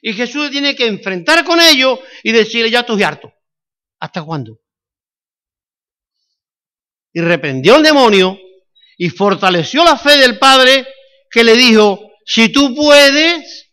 Y 0.00 0.12
Jesús 0.14 0.50
tiene 0.50 0.74
que 0.74 0.86
enfrentar 0.86 1.44
con 1.44 1.60
ellos 1.60 2.00
y 2.22 2.32
decirle, 2.32 2.70
ya 2.70 2.80
estoy 2.80 3.02
harto. 3.02 3.32
¿Hasta 4.00 4.22
cuándo? 4.22 4.62
y 7.12 7.20
reprendió 7.20 7.74
al 7.76 7.82
demonio 7.82 8.38
y 9.02 9.10
fortaleció 9.10 9.82
la 9.82 9.98
fe 9.98 10.16
del 10.18 10.38
Padre 10.38 10.86
que 11.28 11.42
le 11.42 11.56
dijo, 11.56 11.98
si 12.24 12.52
tú 12.52 12.72
puedes, 12.72 13.68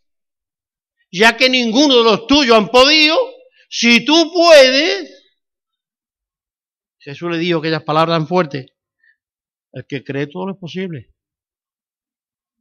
ya 1.12 1.38
que 1.38 1.52
ninguno 1.52 1.98
de 1.98 2.04
los 2.04 2.26
tuyos 2.26 2.58
han 2.58 2.70
podido, 2.70 3.16
si 3.70 4.04
tú 4.04 4.34
puedes, 4.34 5.24
Jesús 6.98 7.30
le 7.30 7.38
dijo 7.38 7.60
aquellas 7.60 7.84
palabras 7.84 8.18
tan 8.18 8.28
fuertes, 8.28 8.66
el 9.74 9.86
que 9.88 10.04
cree 10.04 10.26
todo 10.26 10.48
lo 10.48 10.54
es 10.54 10.60
posible. 10.60 11.14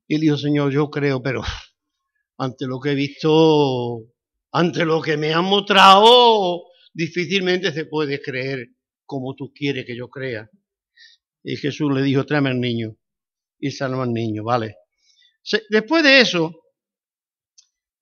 Y 0.07 0.17
él 0.17 0.21
dijo, 0.21 0.37
Señor, 0.37 0.71
yo 0.71 0.91
creo, 0.91 1.23
pero 1.23 1.41
ante 2.37 2.67
lo 2.67 2.81
que 2.81 2.91
he 2.91 2.95
visto, 2.95 4.03
ante 4.53 4.85
lo 4.85 5.01
que 5.01 5.17
me 5.17 5.33
han 5.33 5.47
mostrado, 5.47 6.65
difícilmente 6.93 7.73
se 7.73 7.87
puede 7.87 8.21
creer 8.21 8.67
como 9.07 9.35
tú 9.35 9.55
quieres 9.55 9.87
que 9.87 9.97
yo 9.97 10.11
crea. 10.11 10.51
Y 11.51 11.57
Jesús 11.57 11.91
le 11.95 12.03
dijo, 12.03 12.27
tráeme 12.27 12.51
al 12.51 12.61
niño. 12.61 12.95
Y 13.59 13.71
salva 13.71 14.03
al 14.03 14.13
niño, 14.13 14.45
¿vale? 14.45 14.77
Después 15.71 16.05
de 16.05 16.21
eso, 16.21 16.53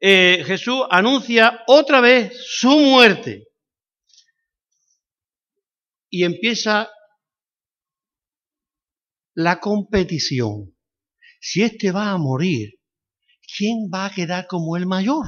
eh, 0.00 0.42
Jesús 0.44 0.82
anuncia 0.90 1.62
otra 1.68 2.00
vez 2.00 2.36
su 2.44 2.70
muerte. 2.70 3.46
Y 6.10 6.24
empieza 6.24 6.90
la 9.34 9.60
competición. 9.60 10.76
Si 11.40 11.62
este 11.62 11.92
va 11.92 12.10
a 12.10 12.18
morir, 12.18 12.80
¿quién 13.56 13.88
va 13.94 14.06
a 14.06 14.10
quedar 14.12 14.48
como 14.48 14.76
el 14.76 14.86
mayor? 14.86 15.24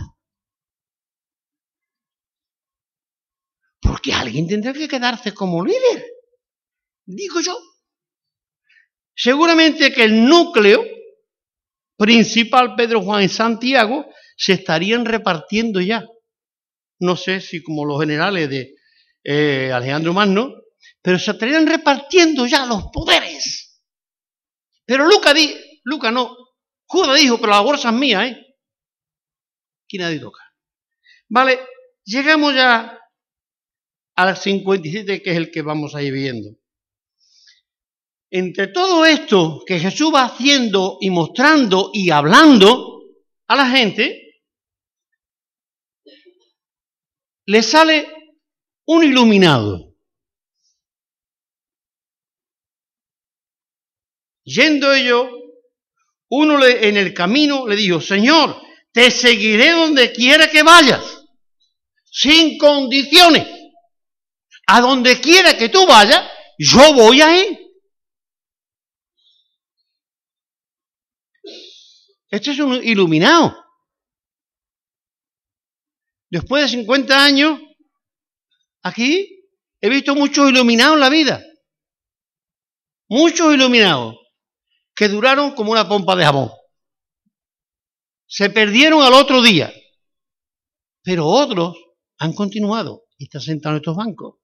Porque 3.80 4.12
alguien 4.12 4.48
tendrá 4.48 4.72
que 4.72 4.88
quedarse 4.88 5.32
como 5.32 5.64
líder. 5.64 6.04
Digo 7.06 7.40
yo. 7.40 7.56
Seguramente 9.20 9.92
que 9.92 10.04
el 10.04 10.28
núcleo 10.28 10.86
principal, 11.96 12.76
Pedro, 12.76 13.02
Juan 13.02 13.24
y 13.24 13.28
Santiago, 13.28 14.08
se 14.36 14.52
estarían 14.52 15.04
repartiendo 15.04 15.80
ya. 15.80 16.06
No 17.00 17.16
sé 17.16 17.40
si 17.40 17.60
como 17.60 17.84
los 17.84 18.00
generales 18.00 18.48
de 18.48 18.76
eh, 19.24 19.72
Alejandro 19.72 20.12
Magno, 20.14 20.54
pero 21.02 21.18
se 21.18 21.32
estarían 21.32 21.66
repartiendo 21.66 22.46
ya 22.46 22.64
los 22.64 22.84
poderes. 22.92 23.82
Pero 24.86 25.04
Lucas, 25.04 25.34
di, 25.34 25.52
Luca 25.82 26.12
no, 26.12 26.36
Judas 26.86 27.18
dijo, 27.18 27.40
pero 27.40 27.54
la 27.54 27.60
bolsa 27.60 27.88
es 27.88 27.94
mía, 27.96 28.24
¿eh? 28.24 28.56
Aquí 29.84 29.98
nadie 29.98 30.20
toca. 30.20 30.44
Vale, 31.28 31.58
llegamos 32.04 32.54
ya 32.54 33.00
al 34.14 34.36
57, 34.36 35.22
que 35.22 35.30
es 35.30 35.36
el 35.36 35.50
que 35.50 35.62
vamos 35.62 35.96
a 35.96 36.02
ir 36.02 36.12
viendo 36.12 36.50
entre 38.30 38.68
todo 38.68 39.04
esto 39.04 39.62
que 39.66 39.78
Jesús 39.78 40.12
va 40.14 40.24
haciendo 40.24 40.98
y 41.00 41.10
mostrando 41.10 41.90
y 41.92 42.10
hablando 42.10 43.02
a 43.46 43.56
la 43.56 43.66
gente, 43.66 44.42
le 47.46 47.62
sale 47.62 48.06
un 48.86 49.04
iluminado. 49.04 49.94
Yendo 54.44 54.92
ellos, 54.92 55.26
uno 56.30 56.58
le, 56.58 56.88
en 56.88 56.96
el 56.96 57.14
camino 57.14 57.66
le 57.66 57.76
dijo, 57.76 58.00
Señor, 58.00 58.60
te 58.92 59.10
seguiré 59.10 59.70
donde 59.72 60.12
quiera 60.12 60.50
que 60.50 60.62
vayas, 60.62 61.02
sin 62.04 62.58
condiciones. 62.58 63.46
A 64.66 64.82
donde 64.82 65.18
quiera 65.18 65.56
que 65.56 65.70
tú 65.70 65.86
vayas, 65.86 66.22
yo 66.58 66.92
voy 66.92 67.22
a 67.22 67.38
ir. 67.38 67.67
Este 72.30 72.50
es 72.50 72.60
un 72.60 72.74
iluminado. 72.74 73.56
Después 76.30 76.64
de 76.64 76.78
50 76.78 77.24
años, 77.24 77.60
aquí 78.82 79.48
he 79.80 79.88
visto 79.88 80.14
muchos 80.14 80.50
iluminados 80.50 80.94
en 80.94 81.00
la 81.00 81.08
vida. 81.08 81.42
Muchos 83.08 83.54
iluminados 83.54 84.16
que 84.94 85.08
duraron 85.08 85.54
como 85.54 85.72
una 85.72 85.88
pompa 85.88 86.14
de 86.16 86.24
jabón. 86.24 86.50
Se 88.26 88.50
perdieron 88.50 89.00
al 89.02 89.14
otro 89.14 89.40
día. 89.40 89.72
Pero 91.02 91.26
otros 91.26 91.76
han 92.18 92.34
continuado 92.34 93.04
y 93.16 93.24
están 93.24 93.40
sentados 93.40 93.76
en 93.76 93.80
estos 93.80 93.96
bancos. 93.96 94.36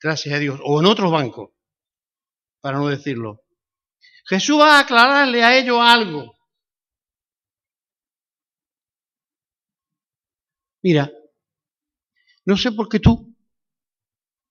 Gracias 0.00 0.34
a 0.34 0.38
Dios. 0.38 0.60
O 0.62 0.78
en 0.78 0.86
otros 0.86 1.10
bancos. 1.10 1.50
para 2.60 2.78
no 2.78 2.88
decirlo. 2.88 3.40
Jesús 4.26 4.60
va 4.60 4.76
a 4.76 4.80
aclararle 4.80 5.42
a 5.42 5.56
ellos 5.56 5.78
algo. 5.80 6.37
Mira, 10.82 11.10
no 12.44 12.56
sé 12.56 12.72
por 12.72 12.88
qué 12.88 13.00
tú 13.00 13.36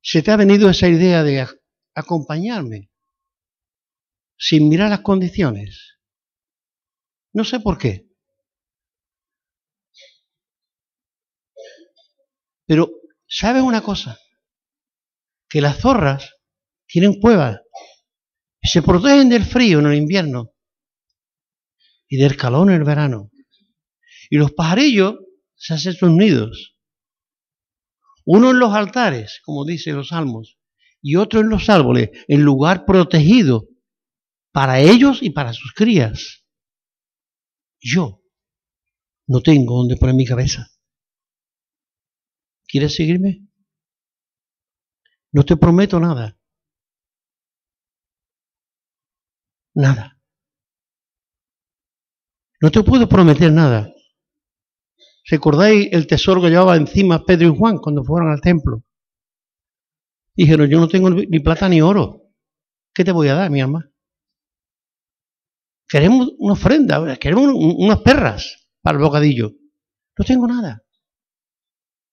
se 0.02 0.22
te 0.22 0.32
ha 0.32 0.38
venido 0.38 0.70
esa 0.70 0.88
idea 0.88 1.24
de 1.24 1.46
acompañarme 1.94 2.92
sin 4.38 4.70
mirar 4.70 4.90
las 4.90 5.02
condiciones. 5.02 5.98
No 7.34 7.44
sé 7.44 7.60
por 7.60 7.78
qué. 7.78 8.08
Pero, 12.66 12.90
¿sabes 13.28 13.64
una 13.64 13.82
cosa? 13.82 14.20
Que 15.50 15.62
las 15.62 15.80
zorras 15.80 16.36
tienen 16.86 17.20
cuevas 17.20 17.62
se 18.68 18.82
protegen 18.82 19.30
del 19.30 19.46
frío 19.46 19.80
en 19.80 19.88
el 19.88 19.96
invierno 19.96 20.54
y 22.08 22.18
del 22.18 22.36
calor 22.36 22.70
en 22.70 22.76
el 22.76 22.84
verano. 22.84 23.32
Y 24.30 24.38
los 24.38 24.52
pajarillos 24.52 25.16
se 25.58 25.74
hacen 25.74 25.94
sus 25.94 26.12
nidos. 26.12 26.78
Uno 28.26 28.52
en 28.52 28.60
los 28.60 28.74
altares, 28.74 29.42
como 29.44 29.66
dicen 29.66 29.96
los 29.96 30.10
salmos, 30.10 30.58
y 31.02 31.16
otro 31.16 31.40
en 31.40 31.50
los 31.50 31.70
árboles, 31.70 32.10
en 32.28 32.44
lugar 32.44 32.86
protegido 32.86 33.68
para 34.52 34.80
ellos 34.80 35.20
y 35.22 35.30
para 35.30 35.54
sus 35.54 35.74
crías. 35.74 36.46
Yo 37.80 38.22
no 39.28 39.42
tengo 39.42 39.78
donde 39.78 39.98
poner 39.98 40.16
mi 40.16 40.26
cabeza. 40.26 40.68
¿Quieres 42.68 42.96
seguirme? 42.96 43.48
No 45.32 45.44
te 45.44 45.56
prometo 45.56 46.00
nada. 46.00 46.38
Nada. 49.74 50.20
No 52.60 52.72
te 52.72 52.84
puedo 52.84 53.08
prometer 53.08 53.52
nada. 53.52 53.94
¿Recordáis 55.30 55.90
el 55.92 56.08
tesoro 56.08 56.42
que 56.42 56.50
llevaba 56.50 56.78
encima 56.78 57.26
Pedro 57.26 57.50
y 57.50 57.58
Juan 57.58 57.78
cuando 57.80 58.04
fueron 58.04 58.32
al 58.32 58.40
templo? 58.40 58.84
Dijeron, 60.36 60.70
yo 60.70 60.80
no 60.80 60.88
tengo 60.88 61.10
ni 61.10 61.40
plata 61.40 61.68
ni 61.68 61.82
oro. 61.82 62.32
¿Qué 62.94 63.04
te 63.04 63.12
voy 63.12 63.28
a 63.28 63.36
dar, 63.36 63.52
mi 63.52 63.60
alma? 63.60 63.92
Queremos 65.90 66.30
una 66.38 66.54
ofrenda, 66.54 67.18
queremos 67.18 67.52
unas 67.54 68.00
perras 68.02 68.70
para 68.82 68.98
el 68.98 69.04
bocadillo. 69.04 69.52
No 70.18 70.26
tengo 70.26 70.48
nada. 70.48 70.84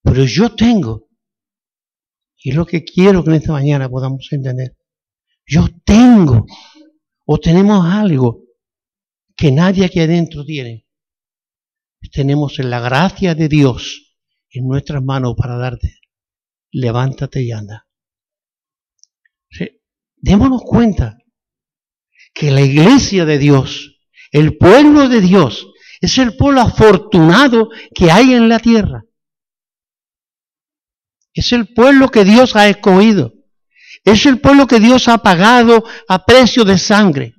Pero 0.02 0.25
yo 0.25 0.54
tengo. 0.54 1.09
Y 2.37 2.50
es 2.50 2.56
lo 2.56 2.66
que 2.66 2.85
quiero 2.85 3.23
que 3.23 3.30
en 3.30 3.37
esta 3.37 3.52
mañana 3.52 3.88
podamos 3.88 4.28
entender. 4.33 4.76
Yo 5.47 5.66
tengo. 5.85 6.47
O 7.26 7.38
tenemos 7.38 7.85
algo 7.87 8.42
que 9.37 9.50
nadie 9.52 9.85
aquí 9.85 10.00
adentro 10.00 10.44
tiene 10.44 10.83
tenemos 12.08 12.58
la 12.58 12.80
gracia 12.80 13.34
de 13.34 13.49
Dios 13.49 14.16
en 14.50 14.66
nuestras 14.66 15.02
manos 15.02 15.34
para 15.37 15.56
darte. 15.56 16.00
Levántate 16.70 17.42
y 17.42 17.52
anda. 17.52 17.87
Démonos 20.16 20.62
cuenta 20.62 21.18
que 22.32 22.50
la 22.50 22.62
iglesia 22.62 23.26
de 23.26 23.37
Dios, 23.38 24.00
el 24.32 24.56
pueblo 24.56 25.08
de 25.08 25.20
Dios, 25.20 25.68
es 26.00 26.18
el 26.18 26.37
pueblo 26.37 26.62
afortunado 26.62 27.68
que 27.94 28.11
hay 28.11 28.32
en 28.32 28.49
la 28.49 28.58
tierra. 28.58 29.04
Es 31.34 31.52
el 31.52 31.75
pueblo 31.75 32.08
que 32.08 32.25
Dios 32.25 32.56
ha 32.56 32.68
escogido. 32.68 33.34
Es 34.04 34.25
el 34.25 34.40
pueblo 34.40 34.66
que 34.66 34.80
Dios 34.80 35.08
ha 35.08 35.18
pagado 35.18 35.84
a 36.08 36.25
precio 36.25 36.64
de 36.64 36.78
sangre. 36.78 37.34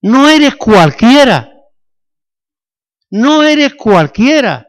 No 0.00 0.28
eres 0.28 0.56
cualquiera. 0.56 1.52
No 3.10 3.42
eres 3.42 3.74
cualquiera. 3.74 4.66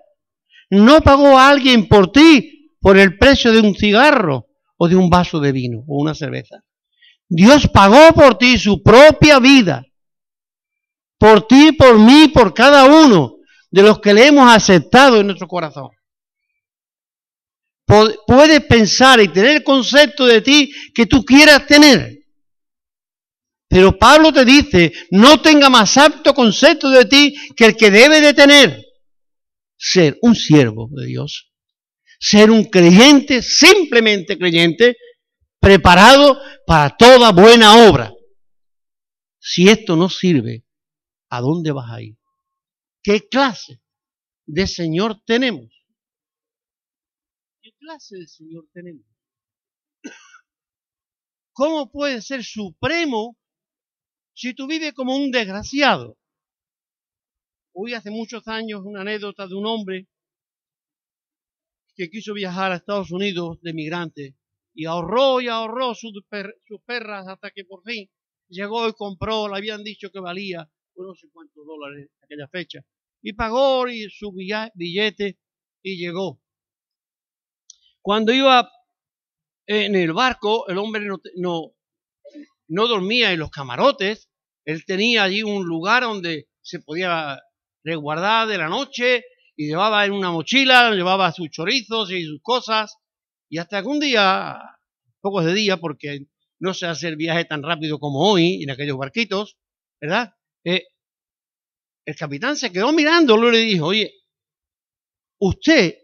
No 0.70 1.02
pagó 1.02 1.38
alguien 1.38 1.88
por 1.88 2.12
ti 2.12 2.76
por 2.80 2.98
el 2.98 3.18
precio 3.18 3.52
de 3.52 3.62
un 3.62 3.76
cigarro 3.76 4.48
o 4.78 4.88
de 4.88 4.96
un 4.96 5.10
vaso 5.10 5.40
de 5.40 5.52
vino 5.52 5.80
o 5.88 6.02
una 6.02 6.14
cerveza. 6.14 6.64
Dios 7.28 7.68
pagó 7.68 8.14
por 8.14 8.38
ti 8.38 8.58
su 8.58 8.82
propia 8.82 9.40
vida. 9.40 9.86
Por 11.18 11.48
ti, 11.48 11.74
por 11.74 12.00
mí, 12.00 12.30
por 12.30 12.54
cada 12.54 12.86
uno 12.86 13.38
de 13.70 13.84
los 13.84 14.00
que 14.00 14.14
le 14.14 14.28
hemos 14.28 14.50
aceptado 14.52 15.20
en 15.20 15.28
nuestro 15.28 15.48
corazón. 15.48 15.90
Puedes 18.26 18.62
pensar 18.66 19.20
y 19.20 19.28
tener 19.30 19.58
el 19.58 19.64
concepto 19.64 20.26
de 20.26 20.42
ti 20.42 20.72
que 20.94 21.08
tú 21.08 21.26
quieras 21.26 21.66
tener. 21.66 22.19
Pero 23.70 24.00
Pablo 24.00 24.34
te 24.34 24.44
dice, 24.44 24.92
no 25.12 25.42
tenga 25.42 25.70
más 25.70 25.96
apto 25.96 26.34
concepto 26.34 26.90
de 26.90 27.06
ti 27.06 27.36
que 27.56 27.66
el 27.66 27.78
que 27.78 27.92
debe 27.92 28.20
de 28.20 28.34
tener. 28.34 28.84
Ser 29.78 30.18
un 30.24 30.36
siervo 30.36 30.90
de 30.92 31.06
Dios. 31.06 31.54
Ser 32.20 32.50
un 32.50 32.64
creyente, 32.66 33.44
simplemente 33.44 34.40
creyente, 34.40 34.98
preparado 35.60 36.42
para 36.66 36.98
toda 36.98 37.32
buena 37.32 37.88
obra. 37.88 38.12
Si 39.40 39.70
esto 39.70 39.96
no 39.96 40.10
sirve, 40.10 40.66
¿a 41.30 41.40
dónde 41.40 41.72
vas 41.72 41.92
a 41.92 42.02
ir? 42.02 42.18
¿Qué 43.04 43.30
clase 43.30 43.80
de 44.48 44.66
Señor 44.66 45.22
tenemos? 45.26 45.70
¿Qué 47.62 47.72
clase 47.78 48.18
de 48.18 48.28
Señor 48.28 48.66
tenemos? 48.74 49.06
¿Cómo 51.54 51.92
puede 51.92 52.22
ser 52.24 52.44
supremo 52.44 53.39
si 54.40 54.54
tú 54.54 54.68
vives 54.68 54.94
como 54.94 55.18
un 55.18 55.32
desgraciado. 55.32 56.18
Hoy 57.74 57.94
hace 57.94 58.10
muchos 58.10 58.48
años 58.48 58.84
una 58.86 59.02
anécdota 59.02 59.46
de 59.48 59.54
un 59.54 59.66
hombre 59.66 60.08
que 61.94 62.10
quiso 62.10 62.34
viajar 62.34 62.72
a 62.72 62.78
Estados 62.78 63.12
Unidos 63.12 63.60
de 63.62 63.74
migrante 63.74 64.38
y 64.74 64.86
ahorró 64.86 65.42
y 65.42 65.50
ahorró 65.50 65.94
sus, 65.94 66.14
perras 66.86 67.28
hasta 67.28 67.52
que 67.52 67.66
por 67.66 67.84
fin 67.84 68.10
llegó 68.48 68.88
y 68.88 68.94
compró, 68.94 69.50
le 69.50 69.58
habían 69.58 69.84
dicho 69.84 70.10
que 70.10 70.22
valía 70.22 70.72
no 70.96 71.14
sé 71.16 71.28
cuántos 71.34 71.66
dólares 71.66 72.10
aquella 72.24 72.48
fecha, 72.48 72.80
y 73.22 73.34
pagó 73.34 73.86
su 74.10 74.34
billete 74.34 75.38
y 75.82 75.98
llegó. 75.98 76.42
Cuando 78.02 78.34
iba 78.34 78.70
en 79.66 79.96
el 79.96 80.14
barco, 80.14 80.68
el 80.70 80.78
hombre 80.78 81.06
no, 81.06 81.20
no, 81.36 81.74
no 82.68 82.88
dormía 82.88 83.32
en 83.32 83.40
los 83.40 83.50
camarotes, 83.50 84.29
él 84.70 84.86
tenía 84.86 85.24
allí 85.24 85.42
un 85.42 85.66
lugar 85.66 86.04
donde 86.04 86.48
se 86.62 86.80
podía 86.80 87.42
resguardar 87.84 88.48
de 88.48 88.60
la 88.60 88.70
noche 88.70 89.24
y 89.56 89.66
llevaba 89.66 90.06
en 90.06 90.12
una 90.12 90.30
mochila, 90.30 90.92
llevaba 90.92 91.32
sus 91.32 91.50
chorizos 91.50 92.12
y 92.12 92.24
sus 92.24 92.40
cosas. 92.44 92.96
Y 93.50 93.58
hasta 93.58 93.82
que 93.82 93.88
un 93.88 94.00
día, 94.00 94.62
pocos 95.22 95.44
de 95.44 95.56
días, 95.56 95.80
porque 95.80 96.28
no 96.60 96.76
se 96.76 96.86
hace 96.86 97.08
el 97.08 97.16
viaje 97.16 97.46
tan 97.46 97.64
rápido 97.64 97.98
como 97.98 98.20
hoy 98.20 98.62
en 98.62 98.70
aquellos 98.70 98.96
barquitos, 98.96 99.58
¿verdad? 100.00 100.36
Eh, 100.64 100.84
el 102.06 102.16
capitán 102.16 102.56
se 102.56 102.72
quedó 102.72 102.94
mirándolo 102.94 103.50
y 103.50 103.54
le 103.54 103.58
dijo, 103.60 103.88
oye, 103.88 104.14
usted, 105.40 105.98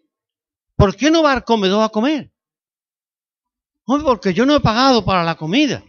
¿por 0.76 0.96
qué 0.96 1.12
no 1.12 1.22
va 1.22 1.34
al 1.34 1.44
comedor 1.44 1.84
a 1.84 1.90
comer? 1.90 2.32
Hombre, 3.86 4.06
porque 4.06 4.34
yo 4.34 4.44
no 4.48 4.56
he 4.56 4.60
pagado 4.60 5.06
para 5.06 5.24
la 5.24 5.36
comida 5.36 5.84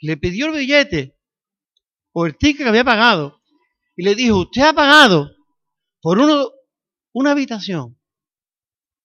le 0.00 0.16
pidió 0.16 0.46
el 0.46 0.58
billete 0.58 1.16
por 2.12 2.28
el 2.28 2.36
ticket 2.36 2.64
que 2.64 2.68
había 2.68 2.84
pagado 2.84 3.40
y 3.96 4.04
le 4.04 4.14
dijo, 4.14 4.40
usted 4.40 4.62
ha 4.62 4.72
pagado 4.72 5.30
por 6.00 6.18
una 7.12 7.30
habitación, 7.30 7.98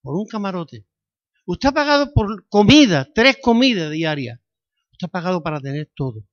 por 0.01 0.15
un 0.15 0.25
camarote. 0.25 0.86
Usted 1.45 1.69
ha 1.69 1.71
pagado 1.71 2.13
por 2.13 2.47
comida, 2.47 3.10
tres 3.13 3.38
comidas 3.41 3.91
diarias. 3.91 4.39
Usted 4.91 5.08
ha 5.08 5.12
pagado 5.12 5.41
para 5.41 5.60
tener 5.60 5.91
todo. 5.95 6.23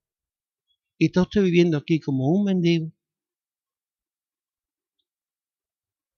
Y 0.98 1.06
está 1.06 1.22
usted 1.22 1.42
viviendo 1.42 1.78
aquí 1.78 2.00
como 2.00 2.28
un 2.28 2.44
mendigo. 2.44 2.92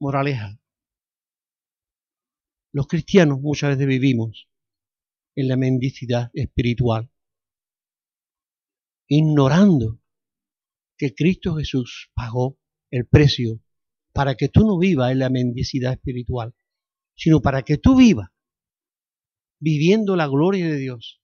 Moraleja. 0.00 0.59
Los 2.72 2.87
cristianos 2.87 3.40
muchas 3.40 3.70
veces 3.70 3.87
vivimos 3.87 4.48
en 5.37 5.48
la 5.48 5.57
mendicidad 5.57 6.31
espiritual 6.33 7.10
ignorando 9.11 10.01
que 10.96 11.14
Cristo 11.14 11.57
Jesús 11.57 12.11
pagó 12.14 12.59
el 12.90 13.07
precio 13.07 13.61
para 14.12 14.37
que 14.37 14.49
tú 14.49 14.64
no 14.64 14.79
vivas 14.79 15.11
en 15.11 15.18
la 15.18 15.31
mendicidad 15.31 15.94
espiritual, 15.94 16.55
sino 17.16 17.40
para 17.42 17.62
que 17.62 17.77
tú 17.77 17.96
vivas 17.96 18.29
viviendo 19.59 20.14
la 20.14 20.29
gloria 20.29 20.68
de 20.68 20.77
Dios, 20.77 21.20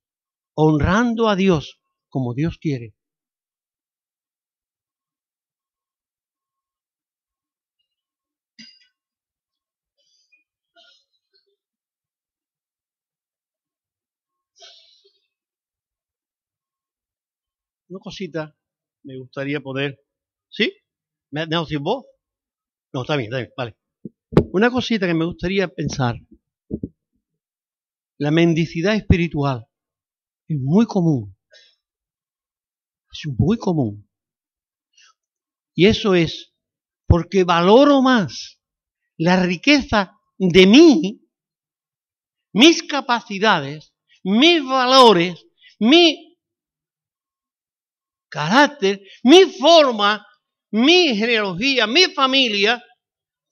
honrando 0.55 1.29
a 1.29 1.37
Dios 1.37 1.81
como 2.09 2.35
Dios 2.35 2.59
quiere. 2.59 2.95
Una 17.88 18.01
cosita 18.01 18.57
me 19.03 19.18
gustaría 19.18 19.61
poder. 19.61 20.01
¿Sí? 20.49 20.72
¿Me 21.31 21.42
has 21.42 21.49
dejado 21.49 21.66
sin 21.66 21.83
voz? 21.83 22.05
No, 22.92 23.03
está 23.03 23.16
bien, 23.16 23.29
está 23.29 23.38
bien, 23.38 23.53
vale. 23.57 23.77
Una 24.53 24.70
cosita 24.70 25.07
que 25.07 25.14
me 25.14 25.25
gustaría 25.25 25.68
pensar. 25.68 26.16
La 28.18 28.31
mendicidad 28.31 28.94
espiritual 28.94 29.66
es 30.49 30.59
muy 30.59 30.87
común. 30.87 31.37
Es 33.12 33.31
muy 33.38 33.59
común. 33.59 34.09
Y 35.75 35.87
eso 35.87 36.14
es 36.14 36.55
porque 37.07 37.44
valoro 37.44 38.03
más 38.03 38.61
la 39.18 39.42
riqueza 39.44 40.18
de 40.38 40.66
mí, 40.66 41.22
mis 42.53 42.83
capacidades, 42.83 43.94
mis 44.22 44.64
valores, 44.64 45.46
mi 45.79 46.26
carácter, 48.37 49.01
mi 49.22 49.46
forma, 49.46 50.27
mi 50.70 51.16
genealogía, 51.16 51.87
mi 51.87 52.05
familia, 52.12 52.85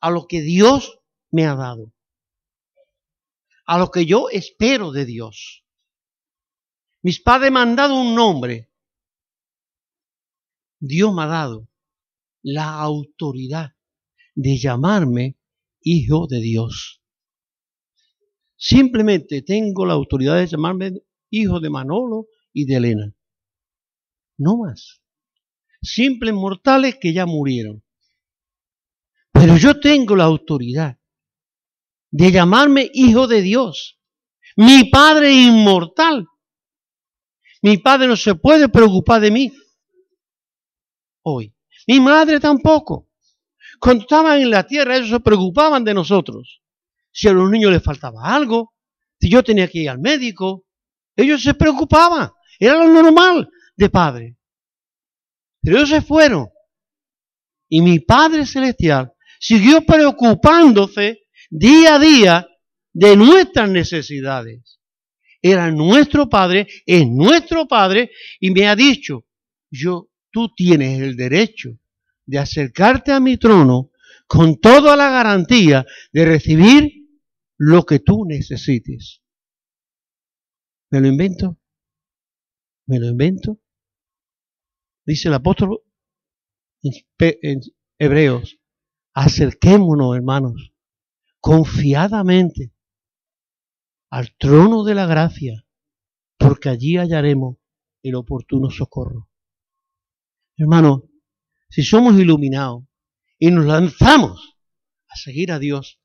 a 0.01 0.11
lo 0.11 0.27
que 0.27 0.43
Dios 0.43 0.99
me 1.31 1.47
ha 1.47 1.55
dado, 1.55 1.95
a 3.65 3.79
lo 3.79 3.91
que 3.91 4.05
yo 4.05 4.29
espero 4.29 4.93
de 4.93 5.07
Dios. 5.07 5.65
Mis 7.01 7.19
padres 7.19 7.51
me 7.51 7.61
han 7.61 7.77
dado 7.77 7.99
un 7.99 8.15
nombre. 8.15 8.71
Dios 10.79 11.15
me 11.15 11.23
ha 11.23 11.27
dado 11.29 11.71
la 12.43 12.79
autoridad 12.79 13.71
de 14.35 14.59
llamarme 14.59 15.39
hijo 15.81 16.27
de 16.27 16.41
Dios. 16.41 17.01
Simplemente 18.55 19.41
tengo 19.41 19.87
la 19.87 19.95
autoridad 19.95 20.37
de 20.37 20.47
llamarme 20.47 20.93
hijo 21.31 21.59
de 21.59 21.71
Manolo 21.71 22.27
y 22.53 22.67
de 22.67 22.77
Elena. 22.77 23.15
No 24.37 24.57
más. 24.59 25.01
Simples 25.83 26.33
mortales 26.33 26.97
que 27.01 27.13
ya 27.13 27.27
murieron. 27.27 27.83
Pero 29.33 29.57
yo 29.57 29.79
tengo 29.79 30.17
la 30.17 30.25
autoridad 30.25 30.99
de 32.11 32.33
llamarme 32.33 32.91
hijo 32.95 33.27
de 33.27 33.43
Dios. 33.43 33.99
Mi 34.57 34.85
Padre 34.85 35.33
inmortal. 35.33 36.27
Mi 37.63 37.79
Padre 37.79 38.07
no 38.07 38.17
se 38.17 38.35
puede 38.35 38.69
preocupar 38.69 39.21
de 39.21 39.31
mí 39.31 39.53
hoy. 41.23 41.55
Mi 41.87 42.01
madre 42.01 42.41
tampoco. 42.41 43.09
Cuando 43.81 44.03
estaban 44.03 44.41
en 44.41 44.51
la 44.51 44.67
tierra, 44.67 44.97
ellos 44.97 45.11
se 45.11 45.21
preocupaban 45.21 45.85
de 45.85 45.93
nosotros. 45.93 46.63
Si 47.11 47.29
a 47.29 47.33
los 47.33 47.51
niños 47.51 47.73
les 47.73 47.83
faltaba 47.83 48.35
algo, 48.35 48.75
si 49.21 49.29
yo 49.29 49.43
tenía 49.43 49.69
que 49.69 49.81
ir 49.81 49.91
al 49.91 49.99
médico, 49.99 50.65
ellos 51.17 51.43
se 51.43 51.55
preocupaban. 51.55 52.31
Era 52.59 52.77
lo 52.77 52.89
normal 52.89 53.51
de 53.77 53.91
padre. 53.91 54.37
Pero 55.63 55.79
ellos 55.79 55.89
se 55.89 56.03
fueron. 56.03 56.49
Y 57.69 57.81
mi 57.81 57.99
Padre 57.99 58.45
Celestial 58.45 59.13
siguió 59.41 59.85
preocupándose 59.85 61.23
día 61.51 61.97
a 61.97 61.99
día 61.99 62.49
de 62.93 63.17
nuestras 63.17 63.71
necesidades. 63.71 64.79
Era 65.41 65.71
nuestro 65.71 66.29
Padre, 66.29 66.69
es 66.87 67.07
nuestro 67.07 67.67
Padre, 67.67 68.11
y 68.41 68.51
me 68.51 68.69
ha 68.69 68.77
dicho, 68.77 69.27
yo 69.71 70.11
tú 70.31 70.55
tienes 70.55 71.01
el 71.01 71.17
derecho 71.17 71.71
de 72.27 72.39
acercarte 72.39 73.13
a 73.13 73.21
mi 73.21 73.37
trono 73.37 73.91
con 74.27 74.61
toda 74.61 74.97
la 74.97 75.11
garantía 75.11 75.85
de 76.13 76.25
recibir 76.25 76.91
lo 77.59 77.85
que 77.85 78.01
tú 78.01 78.25
necesites. 78.27 79.23
¿Me 80.91 81.01
lo 81.01 81.09
invento? 81.09 81.59
¿Me 82.87 82.99
lo 82.99 83.09
invento? 83.09 83.61
Dice 85.07 85.29
el 85.29 85.35
apóstol 85.35 85.83
en 86.83 87.61
Hebreos, 87.99 88.59
acerquémonos, 89.15 90.17
hermanos, 90.17 90.73
confiadamente 91.41 92.73
al 94.11 94.35
trono 94.37 94.85
de 94.85 94.95
la 94.95 95.07
gracia, 95.07 95.67
porque 96.39 96.69
allí 96.69 96.97
hallaremos 96.97 97.57
el 98.03 98.15
oportuno 98.15 98.71
socorro. 98.71 99.29
Hermano, 100.57 101.05
si 101.69 101.83
somos 101.83 102.15
iluminados 102.19 102.85
y 103.39 103.51
nos 103.51 103.67
lanzamos 103.67 104.57
a 105.09 105.17
seguir 105.17 105.53
a 105.53 105.59
Dios 105.59 106.01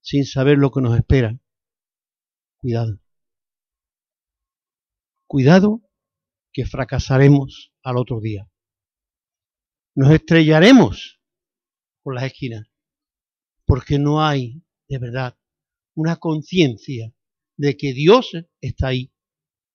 sin 0.00 0.24
saber 0.24 0.58
lo 0.58 0.70
que 0.70 0.80
nos 0.80 0.96
espera, 0.96 1.38
cuidado. 2.56 3.00
Cuidado 5.26 5.82
que 6.52 6.64
fracasaremos 6.64 7.72
al 7.88 7.96
otro 7.96 8.20
día. 8.20 8.46
Nos 9.94 10.10
estrellaremos 10.12 11.20
por 12.02 12.14
las 12.14 12.24
esquinas 12.24 12.68
porque 13.64 13.98
no 13.98 14.22
hay 14.22 14.62
de 14.88 14.98
verdad 14.98 15.38
una 15.94 16.16
conciencia 16.16 17.14
de 17.56 17.76
que 17.76 17.92
Dios 17.92 18.32
está 18.60 18.88
ahí, 18.88 19.12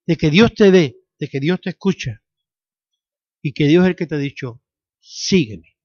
de 0.05 0.15
que 0.15 0.29
Dios 0.29 0.53
te 0.53 0.71
ve, 0.71 0.95
de 1.19 1.27
que 1.27 1.39
Dios 1.39 1.59
te 1.59 1.71
escucha 1.71 2.23
y 3.41 3.53
que 3.53 3.67
Dios 3.67 3.83
es 3.83 3.89
el 3.89 3.95
que 3.95 4.07
te 4.07 4.15
ha 4.15 4.19
dicho, 4.19 4.61
sígueme. 4.99 5.75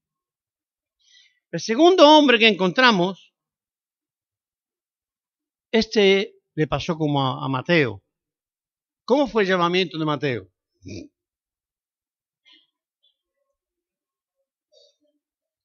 El 1.51 1.59
segundo 1.59 2.07
hombre 2.07 2.37
que 2.37 2.47
encontramos, 2.47 3.33
este 5.71 6.35
le 6.53 6.67
pasó 6.67 6.95
como 6.95 7.43
a, 7.43 7.47
Mateo. 7.49 8.03
¿Cómo 9.03 9.27
fue 9.27 9.43
el 9.43 9.49
llamamiento 9.49 9.97
de 9.97 10.05
Mateo? 10.05 10.51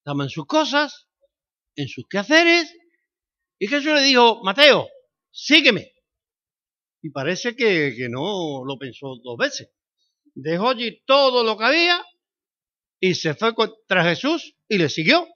Estaba 0.05 0.25
en 0.25 0.31
sus 0.31 0.47
cosas, 0.47 1.09
en 1.77 1.89
sus 1.89 2.07
quehaceres, 2.09 2.77
y 3.59 3.67
Jesús 3.67 3.93
le 3.93 4.03
dijo, 4.03 4.43
Mateo, 4.45 4.87
sígueme. 5.31 5.93
Y 7.03 7.11
parece 7.11 7.57
que, 7.57 7.95
que 7.97 8.09
no 8.09 8.65
lo 8.65 8.79
pensó 8.79 9.17
dos 9.23 9.37
veces 9.39 9.71
dejó 10.35 10.71
allí 10.71 11.03
todo 11.07 11.45
lo 11.45 11.57
que 11.57 11.65
había 11.65 12.05
y 13.01 13.15
se 13.15 13.35
fue 13.35 13.55
contra 13.55 14.05
Jesús 14.05 14.57
y 14.69 14.79
le 14.79 14.89
siguió. 14.89 15.27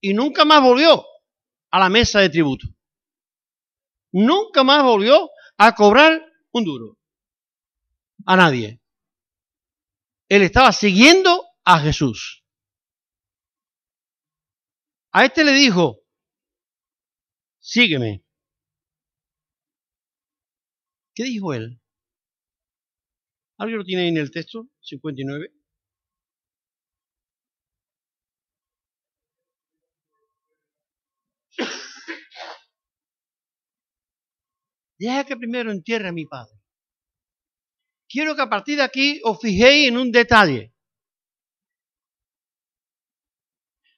Y 0.00 0.14
nunca 0.14 0.44
más 0.44 0.62
volvió 0.62 1.04
a 1.70 1.78
la 1.78 1.88
mesa 1.88 2.20
de 2.20 2.30
tributo. 2.30 2.66
Nunca 4.12 4.62
más 4.62 4.82
volvió 4.82 5.30
a 5.56 5.74
cobrar 5.74 6.24
un 6.52 6.64
duro. 6.64 6.98
A 8.26 8.36
nadie. 8.36 8.80
Él 10.28 10.42
estaba 10.42 10.72
siguiendo 10.72 11.44
a 11.64 11.80
Jesús. 11.80 12.43
A 15.16 15.24
este 15.24 15.44
le 15.44 15.52
dijo, 15.52 16.00
sígueme. 17.60 18.24
¿Qué 21.14 21.22
dijo 21.22 21.54
él? 21.54 21.80
¿Alguien 23.56 23.78
lo 23.78 23.84
tiene 23.84 24.02
ahí 24.02 24.08
en 24.08 24.16
el 24.16 24.32
texto? 24.32 24.68
59. 24.80 25.52
Deja 34.98 35.24
que 35.24 35.36
primero 35.36 35.70
entierre 35.70 36.08
a 36.08 36.12
mi 36.12 36.26
padre. 36.26 36.58
Quiero 38.08 38.34
que 38.34 38.42
a 38.42 38.50
partir 38.50 38.78
de 38.78 38.82
aquí 38.82 39.20
os 39.22 39.40
fijéis 39.40 39.88
en 39.90 39.96
un 39.96 40.10
detalle. 40.10 40.73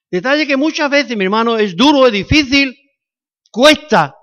Detalle 0.09 0.47
que 0.47 0.57
muchas 0.57 0.89
veces, 0.89 1.17
mi 1.17 1.25
hermano, 1.25 1.57
es 1.57 1.75
duro, 1.75 2.07
es 2.07 2.13
difícil, 2.13 2.75
cuesta. 3.51 4.15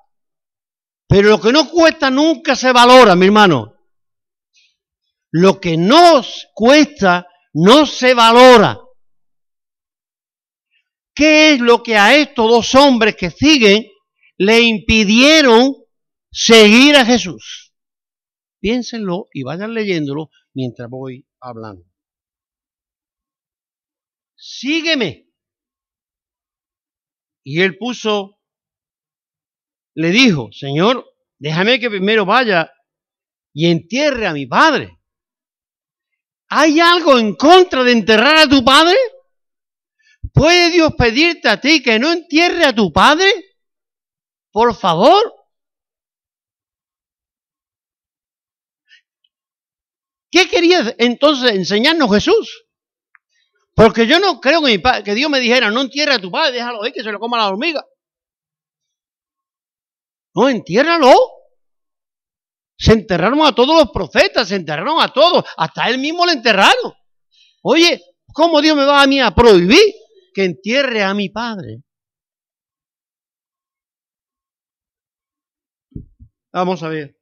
Pero 1.06 1.28
lo 1.28 1.40
que 1.40 1.52
no 1.52 1.68
cuesta 1.68 2.10
nunca 2.10 2.56
se 2.56 2.72
valora, 2.72 3.14
mi 3.14 3.26
hermano. 3.26 3.74
Lo 5.30 5.60
que 5.60 5.76
nos 5.76 6.46
cuesta 6.54 7.26
no 7.52 7.86
se 7.86 8.14
valora. 8.14 8.80
¿Qué 11.14 11.52
es 11.52 11.60
lo 11.60 11.82
que 11.82 11.96
a 11.96 12.16
estos 12.16 12.50
dos 12.50 12.74
hombres 12.74 13.14
que 13.16 13.30
siguen 13.30 13.86
le 14.36 14.60
impidieron 14.60 15.74
seguir 16.30 16.96
a 16.96 17.04
Jesús? 17.04 17.72
Piénsenlo 18.60 19.28
y 19.32 19.44
vayan 19.44 19.74
leyéndolo 19.74 20.30
mientras 20.54 20.88
voy 20.88 21.26
hablando. 21.40 21.84
Sígueme. 24.34 25.23
Y 27.44 27.60
él 27.60 27.76
puso, 27.76 28.40
le 29.94 30.08
dijo, 30.08 30.50
Señor, 30.50 31.06
déjame 31.38 31.78
que 31.78 31.90
primero 31.90 32.24
vaya 32.24 32.72
y 33.52 33.70
entierre 33.70 34.26
a 34.26 34.32
mi 34.32 34.46
padre. 34.46 34.98
¿Hay 36.48 36.80
algo 36.80 37.18
en 37.18 37.36
contra 37.36 37.84
de 37.84 37.92
enterrar 37.92 38.36
a 38.38 38.48
tu 38.48 38.64
padre? 38.64 38.96
¿Puede 40.32 40.70
Dios 40.70 40.92
pedirte 40.96 41.48
a 41.48 41.60
ti 41.60 41.82
que 41.82 41.98
no 41.98 42.10
entierre 42.10 42.64
a 42.64 42.74
tu 42.74 42.92
padre? 42.92 43.30
Por 44.50 44.74
favor. 44.74 45.32
¿Qué 50.30 50.44
¿Qué 50.44 50.48
quería 50.48 50.94
entonces 50.98 51.52
enseñarnos 51.52 52.10
Jesús? 52.12 52.63
Porque 53.74 54.06
yo 54.06 54.20
no 54.20 54.40
creo 54.40 54.62
que, 54.62 54.70
mi 54.70 54.78
padre, 54.78 55.02
que 55.02 55.14
Dios 55.14 55.28
me 55.28 55.40
dijera, 55.40 55.70
no 55.70 55.80
entierra 55.80 56.14
a 56.14 56.20
tu 56.20 56.30
padre, 56.30 56.52
déjalo 56.52 56.82
ahí 56.82 56.92
que 56.92 57.02
se 57.02 57.10
lo 57.10 57.18
coma 57.18 57.38
la 57.38 57.48
hormiga. 57.48 57.84
No, 60.34 60.48
entiérralo. 60.48 61.12
Se 62.76 62.92
enterraron 62.92 63.40
a 63.42 63.54
todos 63.54 63.76
los 63.76 63.90
profetas, 63.90 64.48
se 64.48 64.56
enterraron 64.56 65.00
a 65.00 65.12
todos, 65.12 65.44
hasta 65.56 65.88
él 65.88 65.98
mismo 65.98 66.26
le 66.26 66.32
enterraron. 66.32 66.92
Oye, 67.62 68.00
¿cómo 68.32 68.60
Dios 68.60 68.76
me 68.76 68.84
va 68.84 69.02
a 69.02 69.06
mí 69.06 69.20
a 69.20 69.32
prohibir 69.32 69.94
que 70.34 70.44
entierre 70.44 71.02
a 71.02 71.14
mi 71.14 71.28
padre? 71.30 71.82
Vamos 76.52 76.82
a 76.82 76.88
ver. 76.88 77.16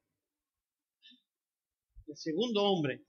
El 2.07 2.17
segundo 2.17 2.63
hombre. 2.65 3.05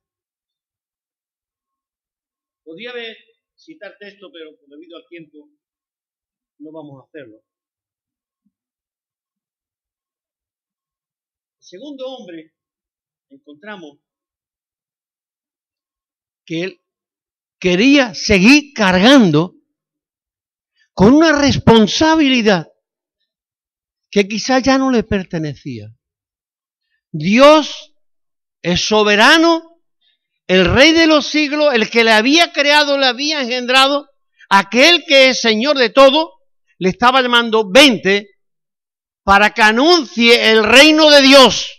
Podría 2.64 2.92
haber 2.92 3.18
citar 3.63 3.95
texto, 3.99 4.30
pero 4.32 4.52
debido 4.67 4.97
al 4.97 5.08
tiempo 5.08 5.49
no 6.60 6.71
vamos 6.71 7.02
a 7.02 7.08
hacerlo. 7.08 7.38
El 11.60 11.65
segundo 11.65 12.06
hombre 12.08 12.56
encontramos 13.30 13.99
que 16.45 16.63
él 16.63 16.82
quería 17.60 18.13
seguir 18.13 18.73
cargando 18.73 19.56
con 20.93 21.13
una 21.13 21.32
responsabilidad 21.32 22.71
que 24.12 24.28
quizás 24.28 24.62
ya 24.62 24.78
no 24.78 24.91
le 24.91 25.04
pertenecía. 25.04 25.95
Dios 27.12 27.95
es 28.62 28.86
soberano, 28.86 29.73
el 30.54 30.66
rey 30.66 30.92
de 30.92 31.08
los 31.08 31.26
siglos, 31.26 31.74
el 31.74 31.89
que 31.89 32.04
le 32.04 32.12
había 32.12 32.54
creado, 32.54 32.96
le 33.00 33.08
había 33.08 33.42
engendrado, 33.42 34.08
aquel 34.50 35.04
que 35.08 35.30
es 35.30 35.42
Señor 35.42 35.80
de 35.80 35.89
todo, 35.89 36.34
le 36.78 36.89
estaba 36.89 37.24
llamando 37.24 37.72
20 37.72 38.30
para 39.24 39.52
que 39.52 39.63
anuncie 39.63 40.52
el 40.52 40.63
reino 40.63 41.10
de 41.10 41.24
Dios. 41.24 41.72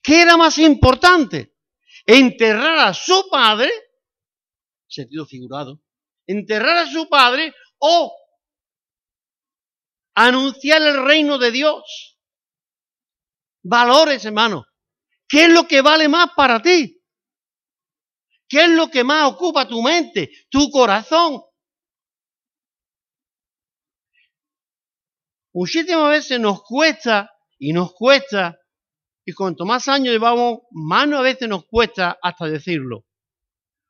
¿Qué 0.00 0.22
era 0.22 0.36
más 0.36 0.58
importante? 0.58 1.56
Enterrar 2.06 2.78
a 2.78 2.94
su 2.94 3.28
padre, 3.28 3.72
sentido 4.86 5.26
figurado, 5.26 5.82
enterrar 6.24 6.76
a 6.76 6.86
su 6.86 7.08
padre 7.08 7.52
o 7.78 8.16
anunciar 10.14 10.82
el 10.82 11.04
reino 11.04 11.36
de 11.36 11.50
Dios. 11.50 12.16
Valores, 13.64 14.24
hermano. 14.24 14.69
¿Qué 15.30 15.44
es 15.44 15.50
lo 15.50 15.68
que 15.68 15.80
vale 15.80 16.08
más 16.08 16.30
para 16.34 16.60
ti? 16.60 17.00
¿Qué 18.48 18.64
es 18.64 18.70
lo 18.70 18.90
que 18.90 19.04
más 19.04 19.30
ocupa 19.30 19.68
tu 19.68 19.80
mente, 19.80 20.28
tu 20.50 20.68
corazón? 20.70 21.40
Muchísimas 25.52 26.10
veces 26.10 26.40
nos 26.40 26.64
cuesta 26.64 27.30
y 27.60 27.72
nos 27.72 27.92
cuesta, 27.92 28.58
y 29.24 29.32
cuanto 29.32 29.64
más 29.64 29.86
años 29.86 30.12
llevamos, 30.12 30.62
más 30.72 31.12
a 31.12 31.20
veces 31.20 31.48
nos 31.48 31.64
cuesta 31.64 32.18
hasta 32.20 32.46
decirlo. 32.46 33.04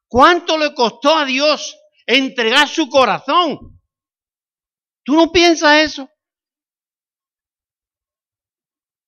¿Cuánto 0.09 0.59
le 0.59 0.75
costó 0.75 1.17
a 1.17 1.25
Dios 1.25 1.75
entregar 2.05 2.69
su 2.69 2.91
corazón? 2.91 3.81
¿Tú 5.05 5.15
no 5.15 5.33
piensas 5.33 5.85
eso? 5.85 6.11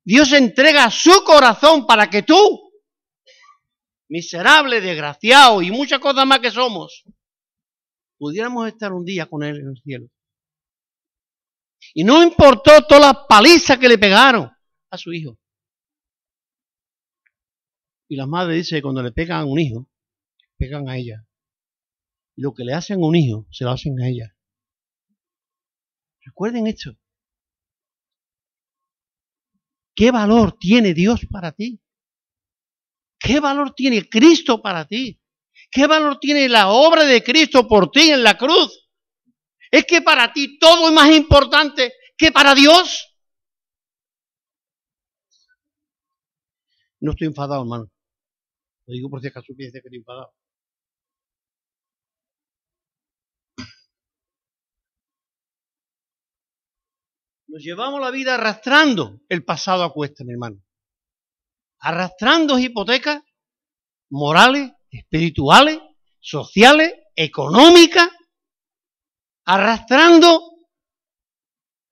Dios 0.04 0.32
entrega 0.32 0.90
su 0.90 1.22
corazón 1.24 1.86
para 1.86 2.10
que 2.10 2.22
tú, 2.22 2.72
miserable, 4.08 4.80
desgraciado 4.80 5.62
y 5.62 5.70
muchas 5.70 6.00
cosas 6.00 6.26
más 6.26 6.40
que 6.40 6.50
somos, 6.50 7.04
pudiéramos 8.18 8.68
estar 8.68 8.92
un 8.92 9.04
día 9.04 9.26
con 9.26 9.42
Él 9.42 9.60
en 9.60 9.68
el 9.68 9.82
cielo. 9.82 10.08
Y 11.94 12.04
no 12.04 12.22
importó 12.22 12.86
todas 12.86 13.02
las 13.02 13.26
palizas 13.28 13.78
que 13.78 13.88
le 13.88 13.98
pegaron 13.98 14.50
a 14.90 14.98
su 14.98 15.12
hijo. 15.12 15.38
Y 18.08 18.16
la 18.16 18.26
madre 18.26 18.54
dice 18.56 18.76
que 18.76 18.82
cuando 18.82 19.02
le 19.02 19.12
pegan 19.12 19.40
a 19.40 19.44
un 19.44 19.58
hijo, 19.58 19.88
pegan 20.56 20.88
a 20.88 20.96
ella. 20.96 21.26
Y 22.36 22.42
lo 22.42 22.54
que 22.54 22.64
le 22.64 22.74
hacen 22.74 23.02
a 23.02 23.06
un 23.06 23.16
hijo, 23.16 23.46
se 23.50 23.64
lo 23.64 23.70
hacen 23.70 24.00
a 24.00 24.08
ella. 24.08 24.36
Recuerden 26.24 26.66
esto. 26.66 26.96
¿Qué 29.94 30.10
valor 30.10 30.56
tiene 30.58 30.94
Dios 30.94 31.20
para 31.30 31.52
ti? 31.52 31.80
¿Qué 33.18 33.40
valor 33.40 33.74
tiene 33.74 34.08
Cristo 34.08 34.60
para 34.60 34.86
ti? 34.86 35.20
¿Qué 35.70 35.86
valor 35.86 36.18
tiene 36.18 36.48
la 36.48 36.68
obra 36.68 37.04
de 37.04 37.22
Cristo 37.22 37.68
por 37.68 37.90
ti 37.90 38.10
en 38.10 38.22
la 38.22 38.36
cruz? 38.36 38.88
Es 39.70 39.86
que 39.86 40.02
para 40.02 40.32
ti 40.32 40.58
todo 40.58 40.88
es 40.88 40.94
más 40.94 41.10
importante 41.10 41.92
que 42.16 42.32
para 42.32 42.54
Dios. 42.54 43.08
No 47.00 47.12
estoy 47.12 47.28
enfadado, 47.28 47.62
hermano. 47.62 47.90
Lo 48.86 48.94
digo 48.94 49.08
por 49.08 49.20
si 49.20 49.28
acaso 49.28 49.54
piensa 49.56 49.80
que 49.80 49.88
estoy 49.88 49.98
enfadado. 49.98 50.32
Nos 57.52 57.62
llevamos 57.62 58.00
la 58.00 58.10
vida 58.10 58.36
arrastrando 58.36 59.20
el 59.28 59.44
pasado 59.44 59.84
a 59.84 59.92
cuesta, 59.92 60.24
mi 60.24 60.32
hermano. 60.32 60.64
Arrastrando 61.80 62.58
hipotecas 62.58 63.22
morales, 64.08 64.72
espirituales, 64.90 65.78
sociales, 66.18 66.94
económicas, 67.14 68.08
arrastrando 69.44 70.40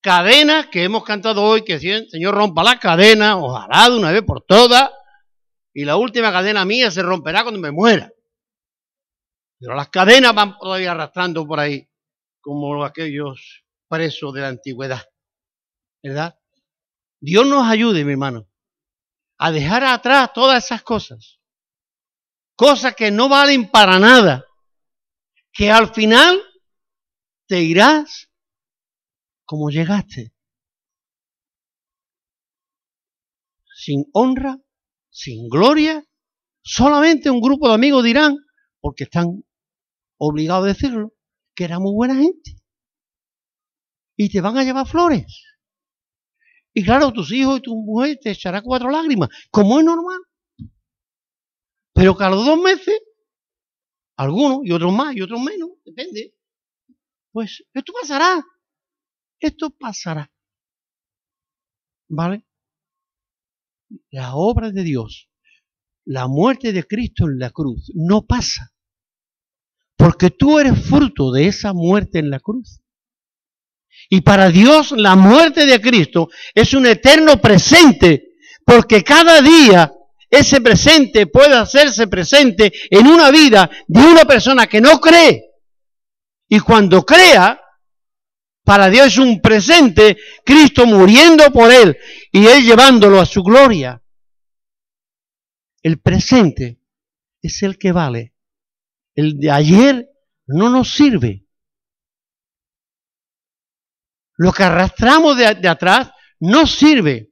cadenas 0.00 0.68
que 0.68 0.84
hemos 0.84 1.04
cantado 1.04 1.44
hoy, 1.44 1.62
que 1.62 1.74
el 1.74 2.08
Señor 2.08 2.36
rompa 2.36 2.64
las 2.64 2.78
cadenas, 2.78 3.36
ojalá 3.38 3.90
de 3.90 3.98
una 3.98 4.12
vez 4.12 4.22
por 4.22 4.42
todas, 4.46 4.90
y 5.74 5.84
la 5.84 5.96
última 5.96 6.32
cadena 6.32 6.64
mía 6.64 6.90
se 6.90 7.02
romperá 7.02 7.42
cuando 7.42 7.60
me 7.60 7.70
muera. 7.70 8.10
Pero 9.58 9.74
las 9.74 9.90
cadenas 9.90 10.34
van 10.34 10.56
todavía 10.58 10.92
arrastrando 10.92 11.46
por 11.46 11.60
ahí, 11.60 11.86
como 12.40 12.82
aquellos 12.82 13.62
presos 13.88 14.32
de 14.32 14.40
la 14.40 14.48
antigüedad. 14.48 15.09
¿Verdad? 16.02 16.38
Dios 17.20 17.46
nos 17.46 17.66
ayude, 17.66 18.04
mi 18.04 18.12
hermano, 18.12 18.48
a 19.38 19.50
dejar 19.50 19.84
atrás 19.84 20.32
todas 20.32 20.64
esas 20.64 20.82
cosas. 20.82 21.38
Cosas 22.54 22.94
que 22.94 23.10
no 23.10 23.28
valen 23.28 23.70
para 23.70 23.98
nada. 23.98 24.44
Que 25.52 25.70
al 25.70 25.92
final 25.92 26.40
te 27.46 27.60
irás 27.62 28.28
como 29.44 29.70
llegaste. 29.70 30.32
Sin 33.74 34.04
honra, 34.12 34.58
sin 35.10 35.48
gloria. 35.48 36.04
Solamente 36.62 37.30
un 37.30 37.40
grupo 37.40 37.68
de 37.68 37.74
amigos 37.74 38.04
dirán, 38.04 38.36
porque 38.80 39.04
están 39.04 39.42
obligados 40.18 40.64
a 40.64 40.68
decirlo, 40.68 41.14
que 41.54 41.64
era 41.64 41.78
muy 41.78 41.94
buena 41.94 42.14
gente. 42.14 42.56
Y 44.16 44.30
te 44.30 44.40
van 44.40 44.58
a 44.58 44.64
llevar 44.64 44.86
flores. 44.86 45.49
Y 46.72 46.84
claro, 46.84 47.12
tus 47.12 47.32
hijos 47.32 47.58
y 47.58 47.62
tu 47.62 47.74
mujer 47.74 48.18
te 48.20 48.30
echarán 48.30 48.62
cuatro 48.62 48.90
lágrimas, 48.90 49.28
como 49.50 49.78
es 49.78 49.84
normal. 49.84 50.20
Pero 51.92 52.16
cada 52.16 52.36
dos 52.36 52.60
meses, 52.60 53.00
algunos 54.16 54.60
y 54.64 54.72
otros 54.72 54.92
más 54.92 55.14
y 55.14 55.22
otros 55.22 55.40
menos, 55.40 55.70
depende. 55.84 56.34
Pues 57.32 57.64
esto 57.72 57.92
pasará. 58.00 58.44
Esto 59.40 59.70
pasará. 59.70 60.30
¿Vale? 62.08 62.46
La 64.10 64.34
obra 64.34 64.70
de 64.70 64.82
Dios, 64.82 65.30
la 66.04 66.28
muerte 66.28 66.72
de 66.72 66.84
Cristo 66.84 67.26
en 67.26 67.38
la 67.38 67.50
cruz, 67.50 67.90
no 67.94 68.26
pasa. 68.26 68.72
Porque 69.96 70.30
tú 70.30 70.58
eres 70.58 70.86
fruto 70.88 71.32
de 71.32 71.48
esa 71.48 71.72
muerte 71.72 72.18
en 72.18 72.30
la 72.30 72.40
cruz. 72.40 72.80
Y 74.08 74.22
para 74.22 74.50
Dios 74.50 74.92
la 74.92 75.16
muerte 75.16 75.66
de 75.66 75.80
Cristo 75.80 76.28
es 76.54 76.74
un 76.74 76.86
eterno 76.86 77.40
presente, 77.40 78.34
porque 78.64 79.04
cada 79.04 79.40
día 79.40 79.92
ese 80.28 80.60
presente 80.60 81.26
puede 81.26 81.56
hacerse 81.56 82.06
presente 82.06 82.72
en 82.90 83.06
una 83.06 83.30
vida 83.30 83.70
de 83.88 84.00
una 84.00 84.24
persona 84.24 84.66
que 84.66 84.80
no 84.80 85.00
cree. 85.00 85.44
Y 86.48 86.60
cuando 86.60 87.04
crea, 87.04 87.60
para 88.64 88.88
Dios 88.88 89.08
es 89.08 89.18
un 89.18 89.40
presente, 89.40 90.16
Cristo 90.44 90.86
muriendo 90.86 91.50
por 91.52 91.72
él 91.72 91.96
y 92.32 92.46
él 92.46 92.64
llevándolo 92.64 93.20
a 93.20 93.26
su 93.26 93.42
gloria. 93.42 94.02
El 95.82 95.98
presente 96.00 96.80
es 97.42 97.62
el 97.62 97.78
que 97.78 97.92
vale. 97.92 98.34
El 99.14 99.38
de 99.38 99.50
ayer 99.50 100.10
no 100.46 100.68
nos 100.70 100.94
sirve. 100.94 101.46
Lo 104.42 104.52
que 104.52 104.62
arrastramos 104.62 105.36
de, 105.36 105.68
atrás 105.68 106.10
no 106.38 106.66
sirve. 106.66 107.30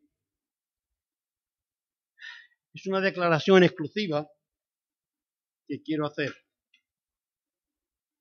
Es 2.75 2.87
una 2.87 3.01
declaración 3.01 3.65
exclusiva 3.65 4.29
que 5.67 5.81
quiero 5.81 6.05
hacer. 6.05 6.35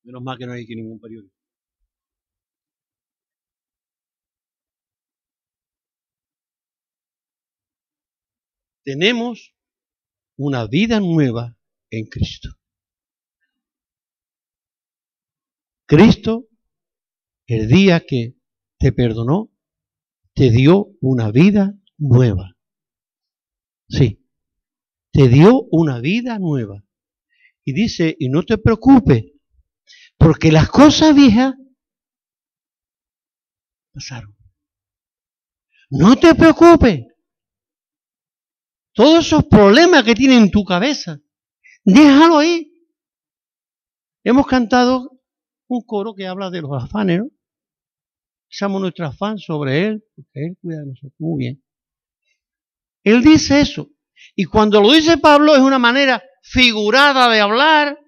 Menos 0.03 0.23
mal 0.23 0.37
que 0.37 0.45
no 0.45 0.53
hay 0.53 0.63
aquí 0.63 0.73
ningún 0.77 1.01
periódico. 1.01 1.35
Tenemos 8.85 9.53
una 10.37 10.65
vida 10.65 11.01
nueva 11.01 11.57
en 11.89 12.05
Cristo. 12.05 12.51
Cristo, 15.85 16.47
el 17.47 17.67
día 17.67 17.99
que 17.99 18.36
te 18.79 18.91
perdonó, 18.91 19.51
te 20.33 20.49
dio 20.51 20.89
una 21.01 21.31
vida 21.31 21.73
nueva. 21.97 22.55
Sí, 23.89 24.25
te 25.11 25.27
dio 25.27 25.63
una 25.71 25.99
vida 25.99 26.39
nueva. 26.39 26.83
Y 27.63 27.73
dice, 27.73 28.15
y 28.19 28.29
no 28.29 28.43
te 28.43 28.57
preocupes, 28.57 29.25
porque 30.17 30.51
las 30.51 30.69
cosas 30.69 31.15
viejas 31.15 31.55
pasaron. 33.93 34.35
No 35.89 36.15
te 36.15 36.35
preocupes. 36.35 37.05
Todos 38.93 39.25
esos 39.25 39.45
problemas 39.45 40.03
que 40.03 40.15
tienes 40.15 40.39
en 40.39 40.51
tu 40.51 40.63
cabeza, 40.63 41.19
déjalo 41.83 42.39
ahí. 42.39 42.73
Hemos 44.23 44.47
cantado 44.47 45.21
un 45.67 45.81
coro 45.81 46.13
que 46.15 46.27
habla 46.27 46.49
de 46.49 46.61
los 46.61 46.71
afanes, 46.83 47.19
¿no? 47.19 47.36
Echamos 48.49 48.81
nuestro 48.81 49.05
afán 49.05 49.37
sobre 49.37 49.85
Él, 49.85 50.03
porque 50.15 50.45
Él 50.45 50.57
cuida 50.61 50.79
de 50.79 50.87
nosotros 50.87 51.13
muy 51.19 51.39
bien. 51.39 51.63
Él 53.03 53.21
dice 53.21 53.61
eso. 53.61 53.89
Y 54.35 54.45
cuando 54.45 54.81
lo 54.81 54.91
dice 54.91 55.17
Pablo 55.17 55.55
es 55.55 55.61
una 55.61 55.79
manera 55.79 56.23
figurada 56.41 57.29
de 57.29 57.39
hablar. 57.39 57.99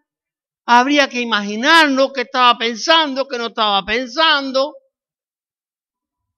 Habría 0.66 1.10
que 1.10 1.22
imaginarnos 1.22 2.14
qué 2.14 2.22
estaba 2.22 2.58
pensando, 2.58 3.28
qué 3.28 3.38
no 3.38 3.48
estaba 3.48 3.84
pensando. 3.86 4.76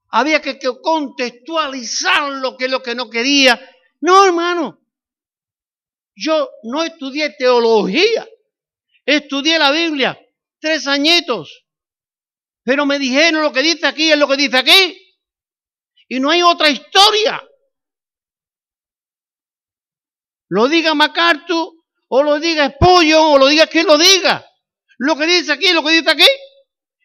Había 0.09 0.41
que, 0.41 0.57
que 0.57 0.69
contextualizar 0.81 2.33
lo 2.33 2.57
que 2.57 2.65
es 2.65 2.71
lo 2.71 2.81
que 2.81 2.95
no 2.95 3.09
quería. 3.09 3.59
No, 4.01 4.25
hermano. 4.25 4.79
Yo 6.15 6.49
no 6.63 6.83
estudié 6.83 7.35
teología. 7.37 8.27
Estudié 9.05 9.57
la 9.57 9.71
Biblia 9.71 10.17
tres 10.61 10.87
añitos. 10.87 11.65
Pero 12.63 12.85
me 12.85 12.99
dijeron 12.99 13.41
lo 13.41 13.51
que 13.51 13.61
dice 13.61 13.87
aquí 13.87 14.11
es 14.11 14.17
lo 14.17 14.27
que 14.27 14.37
dice 14.37 14.57
aquí. 14.57 14.97
Y 16.07 16.19
no 16.19 16.29
hay 16.29 16.41
otra 16.43 16.69
historia. 16.69 17.41
Lo 20.49 20.67
diga 20.67 20.93
MacArthur, 20.93 21.73
o 22.09 22.23
lo 22.23 22.39
diga 22.39 22.65
Espollo, 22.65 23.29
o 23.29 23.37
lo 23.37 23.47
diga 23.47 23.67
quien 23.67 23.87
lo 23.87 23.97
diga. 23.97 24.45
Lo 24.97 25.15
que 25.15 25.25
dice 25.25 25.53
aquí 25.53 25.67
es 25.67 25.73
lo 25.73 25.83
que 25.83 25.91
dice 25.91 26.11
aquí. 26.11 26.27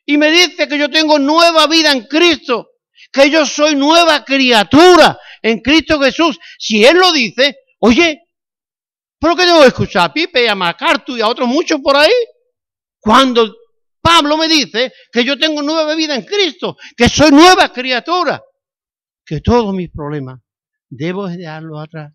Y 0.05 0.19
me 0.19 0.31
dice 0.31 0.69
que 0.69 0.77
yo 0.77 0.91
tengo 0.91 1.19
nueva 1.19 1.67
vida 1.67 1.93
en 1.93 2.07
Cristo, 2.07 2.71
que 3.13 3.31
yo 3.31 3.47
soy 3.47 3.77
nueva 3.77 4.25
criatura 4.25 5.19
en 5.43 5.61
Cristo 5.61 6.01
Jesús. 6.01 6.39
Si 6.59 6.85
Él 6.85 6.97
lo 6.97 7.13
dice, 7.13 7.57
oye, 7.79 8.21
¿por 9.19 9.37
qué 9.37 9.45
que 9.45 9.67
escuchar 9.67 10.11
a 10.11 10.13
Pipe 10.13 10.45
y 10.45 10.49
a 10.49 10.55
MacArthur 10.55 11.19
y 11.19 11.23
a 11.23 11.29
otros 11.29 11.49
muchos 11.49 11.81
por 11.81 11.97
ahí? 11.97 12.13
Cuando 12.99 13.55
Pablo 14.07 14.37
me 14.37 14.47
dice 14.47 14.93
que 15.11 15.25
yo 15.25 15.37
tengo 15.37 15.63
nueva 15.63 15.97
vida 15.97 16.15
en 16.15 16.25
Cristo, 16.25 16.77
que 16.97 17.09
soy 17.09 17.33
nueva 17.33 17.73
criatura, 17.73 18.41
que 19.25 19.41
todos 19.41 19.75
mis 19.75 19.91
problemas 19.91 20.41
debo 20.89 21.27
dejarlos 21.27 21.83
atrás. 21.83 22.15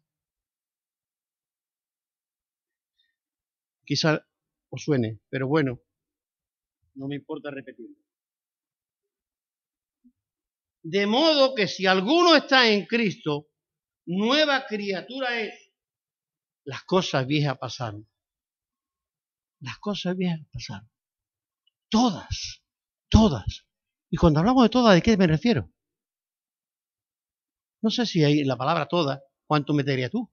Quizá 3.84 4.26
os 4.70 4.82
suene, 4.82 5.20
pero 5.30 5.50
bueno, 5.50 5.82
no 6.94 7.10
me 7.10 7.16
importa 7.16 7.52
repetirlo. 7.52 7.98
De 10.84 11.06
modo 11.06 11.54
que 11.54 11.68
si 11.68 11.88
alguno 11.88 12.38
está 12.38 12.70
en 12.70 12.86
Cristo, 12.86 13.48
nueva 14.06 14.66
criatura 14.66 15.42
es. 15.42 15.74
Las 16.64 16.84
cosas 16.84 17.28
viejas 17.28 17.58
pasaron. 17.58 18.10
Las 19.60 19.78
cosas 19.80 20.16
viejas 20.16 20.40
pasaron. 20.54 20.91
Todas, 21.92 22.64
todas. 23.10 23.66
Y 24.10 24.16
cuando 24.16 24.40
hablamos 24.40 24.64
de 24.64 24.70
todas, 24.70 24.96
¿de 24.96 25.02
qué 25.02 25.18
me 25.18 25.28
refiero? 25.28 25.70
No 27.82 27.90
sé 27.90 28.06
si 28.06 28.24
hay 28.24 28.46
la 28.46 28.56
palabra 28.56 28.88
toda, 28.88 29.22
cuánto 29.46 29.74
metería 29.74 30.10
tú. 30.10 30.32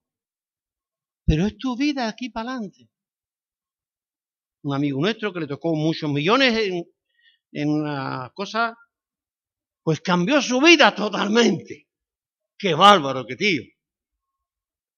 Pero 1.27 1.47
es 1.47 1.59
tu 1.59 1.77
vida 1.77 2.07
aquí 2.07 2.31
para 2.31 2.53
adelante. 2.53 2.89
Un 4.63 4.75
amigo 4.75 5.01
nuestro 5.01 5.33
que 5.33 5.41
le 5.41 5.49
tocó 5.49 5.75
muchos 5.75 6.09
millones 6.09 6.57
en, 6.57 6.85
en 7.51 7.71
una 7.71 8.31
cosa, 8.35 8.77
pues 9.83 10.01
cambió 10.01 10.41
su 10.41 10.61
vida 10.61 10.95
totalmente. 10.95 11.89
Qué 12.57 12.73
bárbaro, 12.75 13.27
qué 13.27 13.35
tío. 13.35 13.63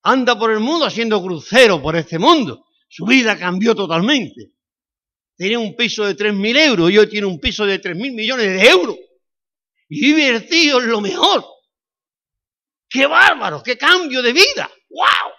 Anda 0.02 0.38
por 0.38 0.50
el 0.50 0.60
mundo 0.60 0.84
haciendo 0.84 1.22
crucero 1.22 1.80
por 1.80 1.96
este 1.96 2.18
mundo. 2.18 2.66
Su 2.86 3.06
vida 3.06 3.38
cambió 3.38 3.74
totalmente 3.74 4.52
tenía 5.40 5.58
un 5.58 5.74
piso 5.74 6.04
de 6.04 6.14
3.000 6.14 6.66
euros 6.68 6.90
y 6.90 6.98
hoy 6.98 7.08
tiene 7.08 7.26
un 7.26 7.40
piso 7.40 7.64
de 7.64 7.80
3.000 7.80 8.14
millones 8.14 8.46
de 8.46 8.68
euros. 8.68 8.98
Y 9.88 10.12
tío 10.46 10.82
en 10.82 10.90
lo 10.90 11.00
mejor. 11.00 11.42
¡Qué 12.90 13.06
bárbaro! 13.06 13.62
¡Qué 13.62 13.78
cambio 13.78 14.20
de 14.20 14.34
vida! 14.34 14.70
¡Wow! 14.90 15.32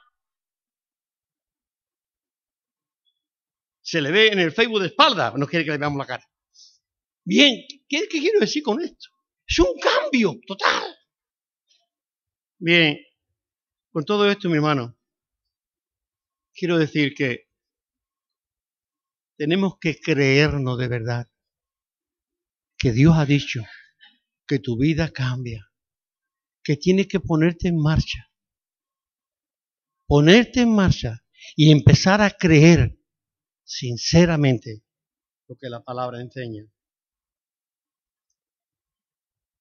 Se 3.80 4.02
le 4.02 4.10
ve 4.10 4.30
en 4.30 4.40
el 4.40 4.52
Facebook 4.52 4.82
de 4.82 4.88
espalda, 4.88 5.36
no 5.38 5.46
quiere 5.46 5.66
que 5.66 5.72
le 5.72 5.78
veamos 5.78 6.00
la 6.00 6.08
cara. 6.08 6.28
Bien, 7.24 7.64
¿qué, 7.88 8.08
qué 8.10 8.20
quiero 8.20 8.40
decir 8.40 8.64
con 8.64 8.82
esto? 8.82 9.08
Es 9.48 9.60
un 9.60 9.80
cambio 9.80 10.34
total. 10.48 10.98
Bien, 12.58 12.98
con 13.92 14.04
todo 14.04 14.28
esto, 14.32 14.50
mi 14.50 14.56
hermano, 14.56 14.98
quiero 16.56 16.80
decir 16.80 17.14
que 17.14 17.51
tenemos 19.42 19.80
que 19.80 20.00
creernos 20.00 20.78
de 20.78 20.88
verdad 20.88 21.28
que 22.78 22.92
Dios 22.92 23.16
ha 23.18 23.26
dicho 23.26 23.64
que 24.46 24.60
tu 24.60 24.78
vida 24.78 25.10
cambia, 25.10 25.68
que 26.64 26.78
tienes 26.78 27.08
que 27.08 27.20
ponerte 27.20 27.68
en 27.68 27.82
marcha. 27.82 28.30
Ponerte 30.06 30.62
en 30.62 30.76
marcha 30.76 31.24
y 31.56 31.72
empezar 31.72 32.22
a 32.22 32.30
creer 32.30 33.00
sinceramente 33.64 34.84
lo 35.48 35.56
que 35.56 35.70
la 35.70 35.82
palabra 35.82 36.22
enseña. 36.22 36.64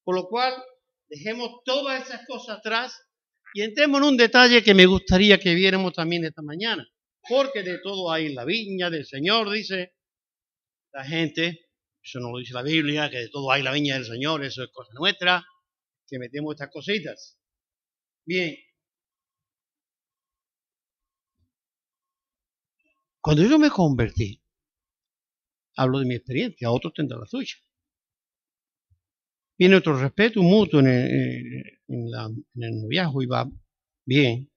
Por 0.05 0.15
lo 0.15 0.29
cual, 0.29 0.63
dejemos 1.09 1.63
todas 1.65 2.07
esas 2.07 2.27
cosas 2.27 2.59
atrás 2.59 3.01
y 3.55 3.63
entremos 3.63 4.03
en 4.03 4.09
un 4.09 4.17
detalle 4.19 4.63
que 4.63 4.75
me 4.75 4.85
gustaría 4.85 5.41
que 5.41 5.55
viéramos 5.55 5.95
también 5.95 6.27
esta 6.27 6.43
mañana 6.43 6.87
porque 7.29 7.63
de 7.63 7.79
todo 7.79 8.11
hay 8.11 8.27
en 8.27 8.35
la 8.35 8.45
viña 8.45 8.91
del 8.91 9.07
Señor, 9.07 9.51
dice 9.51 9.95
la 10.93 11.05
gente, 11.05 11.67
eso 12.03 12.19
no 12.21 12.31
lo 12.33 12.39
dice 12.39 12.55
la 12.55 12.63
Biblia, 12.63 13.11
que 13.11 13.19
de 13.19 13.29
todo 13.29 13.51
hay 13.51 13.61
en 13.61 13.65
la 13.65 13.73
viña 13.73 13.95
del 13.95 14.07
Señor, 14.07 14.45
eso 14.45 14.65
es 14.65 14.71
cosa 14.73 14.91
nuestra, 14.95 15.45
que 16.07 16.19
metemos 16.19 16.55
estas 16.55 16.71
cositas. 16.71 17.39
Bien. 18.25 18.57
Cuando 23.21 23.43
yo 23.45 23.59
me 23.59 23.71
convertí, 23.71 24.43
hablo 25.77 25.99
de 25.99 26.07
mi 26.07 26.15
experiencia, 26.15 26.71
otros 26.71 26.95
tendrán 26.95 27.21
la 27.21 27.27
suya. 27.27 27.55
Viene 29.59 29.77
otro 29.77 29.99
respeto 29.99 30.43
mutuo 30.43 30.81
en 30.81 30.87
el, 30.87 31.81
en, 31.87 32.11
la, 32.11 32.31
y 33.21 33.27
va 33.27 33.47
bien. 34.07 34.51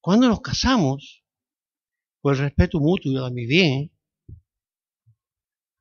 Cuando 0.00 0.28
nos 0.28 0.40
casamos, 0.40 1.21
por 2.22 2.34
el 2.34 2.40
respeto 2.40 2.80
mutuo 2.80 3.30
bien, 3.32 3.90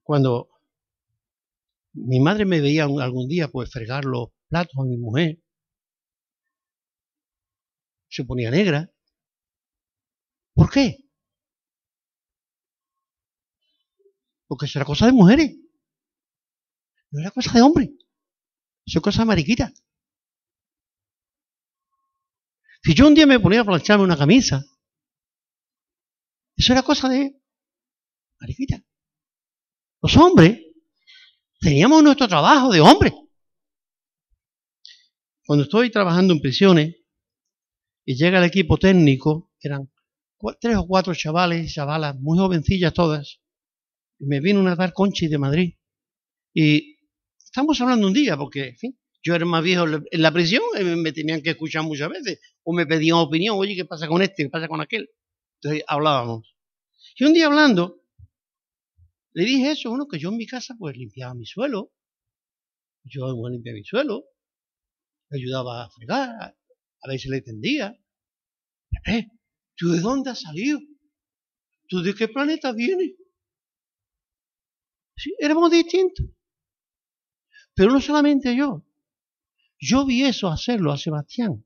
cuando 0.04 0.50
mi 1.94 2.20
madre 2.20 2.46
me 2.46 2.60
veía 2.62 2.84
algún 2.86 3.28
día 3.28 3.48
pues 3.48 3.72
fregar 3.72 4.06
los 4.06 4.30
platos 4.50 4.76
a 4.78 4.84
mi 4.84 4.98
mujer, 4.98 5.39
se 8.10 8.26
ponía 8.26 8.50
negra. 8.52 8.92
¿Por 10.54 10.70
qué? 10.70 10.98
Porque 14.48 14.66
eso 14.66 14.80
era 14.80 14.86
cosa 14.86 15.06
de 15.06 15.14
mujeres. 15.14 15.56
No 17.12 17.22
era 17.22 17.32
cosa 17.32 17.54
de 17.54 17.62
hombres. 17.62 17.89
Eso 18.86 19.00
es 19.00 19.04
cosa 19.04 19.26
mariquita. 19.26 19.72
Si 22.84 22.94
yo 22.96 23.08
un 23.08 23.14
día 23.14 23.28
me 23.28 23.39
ponía 23.39 23.62
a 23.62 23.66
plancharme 23.66 24.04
una 24.04 24.18
camisa 24.18 24.66
eso 26.62 26.74
era 26.74 26.84
cosa 26.84 27.09
de 27.09 27.41
mariquita. 28.39 28.86
Los 29.99 30.16
hombres 30.16 30.59
teníamos 31.59 32.03
nuestro 32.03 32.28
trabajo 32.28 32.72
de 32.72 32.80
hombre. 32.80 33.14
Cuando 35.43 35.64
estoy 35.64 35.89
trabajando 35.89 36.34
en 36.34 36.39
prisiones 36.39 36.95
y 38.05 38.16
llega 38.16 38.38
el 38.38 38.45
equipo 38.45 38.78
técnico 38.78 39.51
eran 39.59 39.91
tres 40.59 40.78
o 40.78 40.86
cuatro 40.86 41.16
chavales 41.16 41.74
chavalas, 41.74 42.16
muy 42.20 42.38
jovencillas 42.38 42.93
todas. 42.93 43.41
Y 44.20 44.28
me 44.28 44.39
vino 44.39 44.59
una 44.59 44.76
dar 44.76 44.93
Conchi 44.93 45.28
de 45.28 45.39
Madrid. 45.39 45.74
Y 46.53 46.97
estamos 47.43 47.82
hablando 47.82 48.05
un 48.05 48.14
día, 48.14 48.38
porque, 48.38 48.70
en 48.70 48.78
fin, 48.78 48.99
yo 49.24 49.34
era 49.34 49.45
más 49.45 49.64
viejo 49.64 49.86
en 49.88 50.22
la 50.22 50.32
prisión, 50.32 50.62
y 50.80 50.84
me 50.84 51.12
tenían 51.12 51.41
que 51.41 51.51
escuchar 51.51 51.84
muchas 51.84 52.09
veces, 52.09 52.39
o 52.64 52.74
me 52.74 52.86
pedían 52.86 53.18
opinión, 53.18 53.57
oye, 53.57 53.76
¿qué 53.76 53.86
pasa 53.86 54.07
con 54.07 54.22
este? 54.22 54.43
¿Qué 54.43 54.49
pasa 54.49 54.68
con 54.68 54.82
aquel? 54.82 55.09
Entonces 55.62 55.84
hablábamos. 55.88 56.51
Y 57.22 57.26
un 57.26 57.34
día 57.34 57.45
hablando, 57.45 58.03
le 59.34 59.45
dije 59.45 59.74
eso, 59.74 59.89
bueno, 59.89 60.07
que 60.07 60.17
yo 60.17 60.30
en 60.30 60.38
mi 60.38 60.47
casa 60.47 60.74
pues 60.80 60.97
limpiaba 60.97 61.36
mi 61.36 61.45
suelo, 61.45 61.93
yo 63.03 63.32
limpiaba 63.47 63.76
mi 63.76 63.84
suelo, 63.84 64.26
le 65.30 65.38
ayudaba 65.39 65.84
a 65.84 65.89
fregar, 65.91 66.57
a 66.99 67.07
veces 67.07 67.30
le 67.30 67.41
tendía. 67.41 67.95
¿Eh? 69.05 69.28
¿Tú 69.76 69.89
de 69.91 69.99
dónde 69.99 70.32
has 70.32 70.41
salido? 70.41 70.80
¿Tú 71.88 72.01
de 72.01 72.15
qué 72.15 72.28
planeta 72.28 72.72
vienes? 72.72 73.11
Éramos 75.38 75.69
distintos. 75.69 76.26
Pero 77.76 77.91
no 77.91 78.01
solamente 78.01 78.55
yo. 78.55 78.84
Yo 79.80 80.07
vi 80.07 80.24
eso 80.24 80.47
hacerlo 80.47 80.91
a 80.91 80.97
Sebastián, 80.97 81.63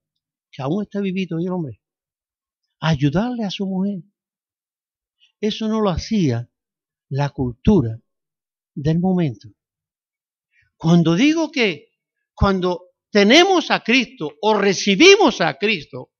que 0.52 0.62
aún 0.62 0.84
está 0.84 1.00
vivito 1.00 1.40
y 1.40 1.46
el 1.46 1.54
hombre. 1.54 1.82
Ayudarle 2.82 3.46
a 3.46 3.50
su 3.50 3.66
mujer. 3.66 4.04
Eso 5.40 5.68
no 5.68 5.82
lo 5.82 5.90
hacía 5.90 6.50
la 7.10 7.30
cultura 7.30 7.98
del 8.74 9.00
momento. 9.00 9.50
Cuando 10.78 11.16
digo 11.16 11.52
que 11.52 11.90
cuando 12.34 12.90
tenemos 13.12 13.72
a 13.72 13.82
Cristo 13.82 14.34
o 14.42 14.54
recibimos 14.54 15.40
a 15.42 15.58
Cristo, 15.58 16.12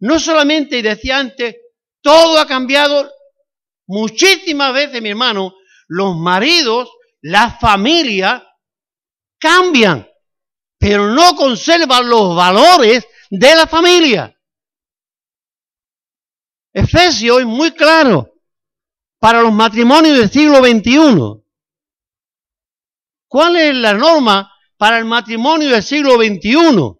no 0.00 0.18
solamente, 0.18 0.82
decía 0.82 1.18
antes, 1.18 1.56
todo 2.00 2.38
ha 2.38 2.46
cambiado 2.46 3.10
muchísimas 3.86 4.72
veces, 4.72 5.02
mi 5.02 5.10
hermano, 5.10 5.54
los 5.88 6.16
maridos, 6.16 6.90
las 7.20 7.60
familias 7.60 8.42
cambian, 9.38 10.08
pero 10.78 11.08
no 11.08 11.36
conservan 11.36 12.08
los 12.08 12.34
valores 12.34 13.06
de 13.30 13.54
la 13.54 13.66
familia. 13.66 14.36
Efesios 16.72 17.40
es 17.40 17.46
muy 17.46 17.72
claro 17.72 18.31
para 19.22 19.40
los 19.40 19.52
matrimonios 19.52 20.18
del 20.18 20.28
siglo 20.28 20.56
XXI. 20.56 21.44
¿Cuál 23.28 23.54
es 23.54 23.72
la 23.76 23.94
norma 23.94 24.52
para 24.76 24.98
el 24.98 25.04
matrimonio 25.04 25.70
del 25.70 25.82
siglo 25.84 26.16
XXI? 26.16 26.98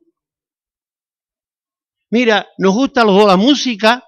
Mira, 2.10 2.48
nos 2.58 2.74
gusta 2.74 3.04
la 3.04 3.36
música, 3.36 4.04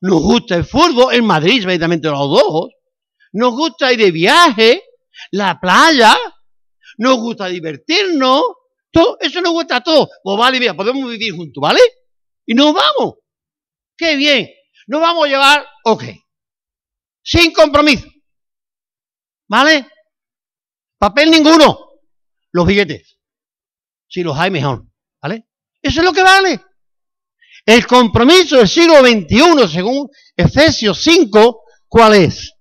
nos 0.00 0.22
gusta 0.22 0.56
el 0.56 0.64
fútbol, 0.64 1.12
en 1.12 1.26
Madrid, 1.26 1.62
evidentemente 1.62 2.08
los 2.08 2.20
dos, 2.20 2.70
nos 3.32 3.52
gusta 3.52 3.92
ir 3.92 3.98
de 3.98 4.12
viaje, 4.12 4.82
la 5.32 5.60
playa, 5.60 6.16
nos 6.96 7.18
gusta 7.18 7.48
divertirnos, 7.48 8.44
todo, 8.90 9.18
eso 9.20 9.42
nos 9.42 9.52
gusta 9.52 9.76
a 9.76 9.82
todos. 9.82 10.08
Pues 10.22 10.38
vale, 10.38 10.58
mira, 10.58 10.72
podemos 10.72 11.06
vivir 11.10 11.36
juntos, 11.36 11.60
¿vale? 11.60 11.80
Y 12.46 12.54
nos 12.54 12.72
vamos. 12.72 13.16
Qué 13.94 14.16
bien. 14.16 14.48
Nos 14.86 15.02
vamos 15.02 15.26
a 15.26 15.28
llevar, 15.28 15.66
ok. 15.84 16.02
Sin 17.26 17.52
compromiso. 17.52 18.06
¿Vale? 19.48 19.88
Papel 20.96 21.28
ninguno. 21.28 21.76
Los 22.52 22.66
billetes. 22.66 23.18
Si 24.06 24.22
los 24.22 24.38
hay, 24.38 24.52
mejor. 24.52 24.86
¿Vale? 25.20 25.48
Eso 25.82 26.00
es 26.00 26.06
lo 26.06 26.12
que 26.12 26.22
vale. 26.22 26.64
El 27.64 27.84
compromiso 27.84 28.58
del 28.58 28.68
siglo 28.68 29.00
XXI, 29.00 29.68
según 29.68 30.08
Efesios 30.36 31.02
5, 31.02 31.64
¿cuál 31.88 32.14
es? 32.14 32.52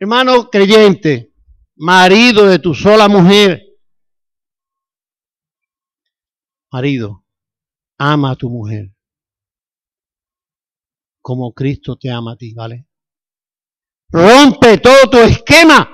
Hermano 0.00 0.50
creyente, 0.50 1.32
marido 1.76 2.46
de 2.46 2.58
tu 2.58 2.74
sola 2.74 3.08
mujer, 3.08 3.62
marido, 6.70 7.24
ama 7.96 8.32
a 8.32 8.36
tu 8.36 8.48
mujer 8.48 8.92
como 11.28 11.52
Cristo 11.52 11.96
te 11.96 12.10
ama 12.10 12.32
a 12.32 12.36
ti, 12.36 12.54
¿vale? 12.54 12.86
Rompe 14.08 14.78
todo 14.78 15.10
tu 15.10 15.18
esquema 15.18 15.86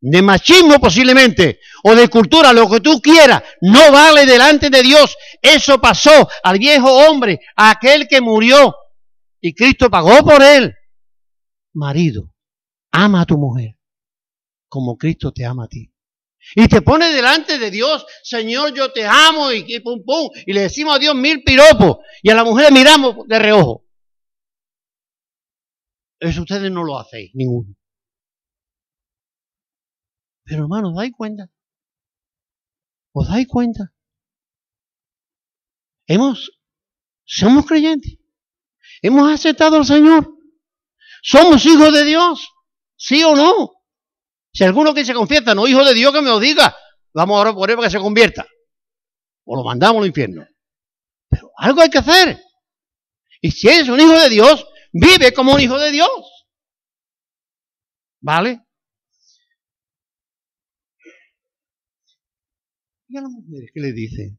de 0.00 0.22
machismo 0.22 0.78
posiblemente, 0.78 1.58
o 1.82 1.92
de 1.92 2.06
cultura, 2.06 2.52
lo 2.52 2.70
que 2.70 2.78
tú 2.78 3.00
quieras, 3.00 3.42
no 3.62 3.90
vale 3.90 4.24
delante 4.26 4.70
de 4.70 4.80
Dios. 4.80 5.16
Eso 5.42 5.80
pasó 5.80 6.28
al 6.44 6.60
viejo 6.60 6.88
hombre, 6.88 7.40
a 7.56 7.70
aquel 7.70 8.06
que 8.06 8.20
murió, 8.20 8.76
y 9.40 9.54
Cristo 9.54 9.90
pagó 9.90 10.24
por 10.24 10.40
él. 10.40 10.72
Marido, 11.72 12.32
ama 12.92 13.22
a 13.22 13.26
tu 13.26 13.36
mujer 13.36 13.74
como 14.68 14.96
Cristo 14.96 15.32
te 15.32 15.44
ama 15.44 15.64
a 15.64 15.68
ti. 15.68 15.92
Y 16.54 16.68
te 16.68 16.80
pone 16.80 17.10
delante 17.10 17.58
de 17.58 17.72
Dios, 17.72 18.06
Señor, 18.22 18.72
yo 18.72 18.92
te 18.92 19.04
amo, 19.04 19.50
y, 19.50 19.80
pum, 19.80 20.04
pum, 20.04 20.30
y 20.46 20.52
le 20.52 20.60
decimos 20.60 20.94
a 20.94 21.00
Dios 21.00 21.16
mil 21.16 21.42
piropos, 21.42 21.96
y 22.22 22.30
a 22.30 22.36
la 22.36 22.44
mujer 22.44 22.72
miramos 22.72 23.26
de 23.26 23.38
reojo. 23.40 23.83
Eso 26.24 26.40
ustedes 26.40 26.72
no 26.72 26.84
lo 26.84 26.98
hacéis, 26.98 27.32
ninguno. 27.34 27.74
Pero 30.44 30.62
hermano, 30.62 30.88
¿os 30.88 30.96
dais 30.96 31.12
cuenta? 31.14 31.50
¿Os 33.12 33.28
dais 33.28 33.46
cuenta? 33.46 33.92
Hemos, 36.06 36.50
somos 37.24 37.66
creyentes. 37.66 38.16
Hemos 39.02 39.30
aceptado 39.30 39.76
al 39.76 39.84
Señor. 39.84 40.34
Somos 41.22 41.66
hijos 41.66 41.92
de 41.92 42.04
Dios. 42.04 42.48
¿Sí 42.96 43.22
o 43.22 43.36
no? 43.36 43.72
Si 44.50 44.64
alguno 44.64 44.94
que 44.94 45.04
se 45.04 45.12
confiesa 45.12 45.54
no 45.54 45.66
hijo 45.66 45.84
de 45.84 45.92
Dios, 45.92 46.10
que 46.10 46.22
me 46.22 46.30
lo 46.30 46.40
diga. 46.40 46.74
Vamos 47.12 47.36
ahora 47.36 47.52
por 47.52 47.68
él 47.68 47.76
para 47.76 47.88
que 47.88 47.92
se 47.92 48.00
convierta. 48.00 48.46
O 49.44 49.56
lo 49.56 49.62
mandamos 49.62 50.00
al 50.00 50.06
infierno. 50.06 50.46
Pero 51.28 51.50
algo 51.58 51.82
hay 51.82 51.90
que 51.90 51.98
hacer. 51.98 52.42
Y 53.42 53.50
si 53.50 53.68
eres 53.68 53.90
un 53.90 54.00
hijo 54.00 54.18
de 54.18 54.30
Dios, 54.30 54.66
vive 54.94 55.34
como 55.34 55.52
un 55.52 55.60
hijo 55.60 55.78
de 55.78 55.90
Dios. 55.90 56.46
¿Vale? 58.20 58.64
¿Y 63.08 63.18
a 63.18 63.20
las 63.20 63.30
mujeres 63.30 63.70
qué 63.74 63.80
le 63.80 63.92
dice? 63.92 64.38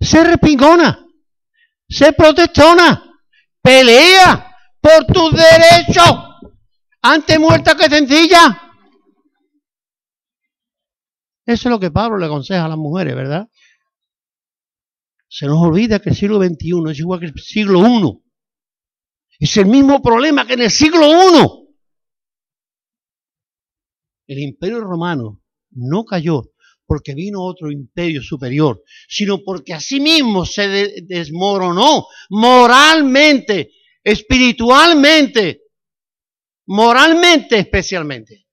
Sé 0.00 0.24
repingona, 0.24 1.06
sé 1.88 2.12
protestona, 2.12 3.20
pelea 3.62 4.52
por 4.80 5.06
tus 5.06 5.32
derechos, 5.32 6.50
antes 7.02 7.38
muerta 7.38 7.76
que 7.76 7.84
sencilla. 7.84 8.60
Eso 11.46 11.68
es 11.68 11.70
lo 11.70 11.78
que 11.78 11.90
Pablo 11.92 12.18
le 12.18 12.26
aconseja 12.26 12.64
a 12.64 12.68
las 12.68 12.78
mujeres, 12.78 13.14
¿verdad? 13.14 13.48
Se 15.34 15.46
nos 15.46 15.62
olvida 15.62 15.98
que 15.98 16.10
el 16.10 16.14
siglo 16.14 16.42
XXI 16.42 16.90
es 16.90 16.98
igual 16.98 17.20
que 17.20 17.26
el 17.26 17.40
siglo 17.40 17.80
I. 17.88 18.22
Es 19.38 19.56
el 19.56 19.64
mismo 19.64 20.02
problema 20.02 20.46
que 20.46 20.52
en 20.52 20.60
el 20.60 20.70
siglo 20.70 21.06
I. 21.06 21.70
El 24.26 24.38
imperio 24.40 24.80
romano 24.80 25.40
no 25.70 26.04
cayó 26.04 26.42
porque 26.84 27.14
vino 27.14 27.42
otro 27.42 27.70
imperio 27.72 28.22
superior, 28.22 28.82
sino 29.08 29.42
porque 29.42 29.72
asimismo 29.72 30.44
se 30.44 31.02
desmoronó 31.02 32.08
moralmente, 32.28 33.70
espiritualmente, 34.04 35.62
moralmente 36.66 37.58
especialmente. 37.58 38.46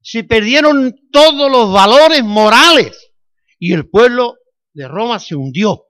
Se 0.00 0.24
perdieron 0.24 0.94
todos 1.12 1.50
los 1.50 1.70
valores 1.70 2.24
morales 2.24 3.12
y 3.58 3.74
el 3.74 3.90
pueblo 3.90 4.36
de 4.72 4.88
Roma 4.88 5.18
se 5.18 5.36
hundió. 5.36 5.83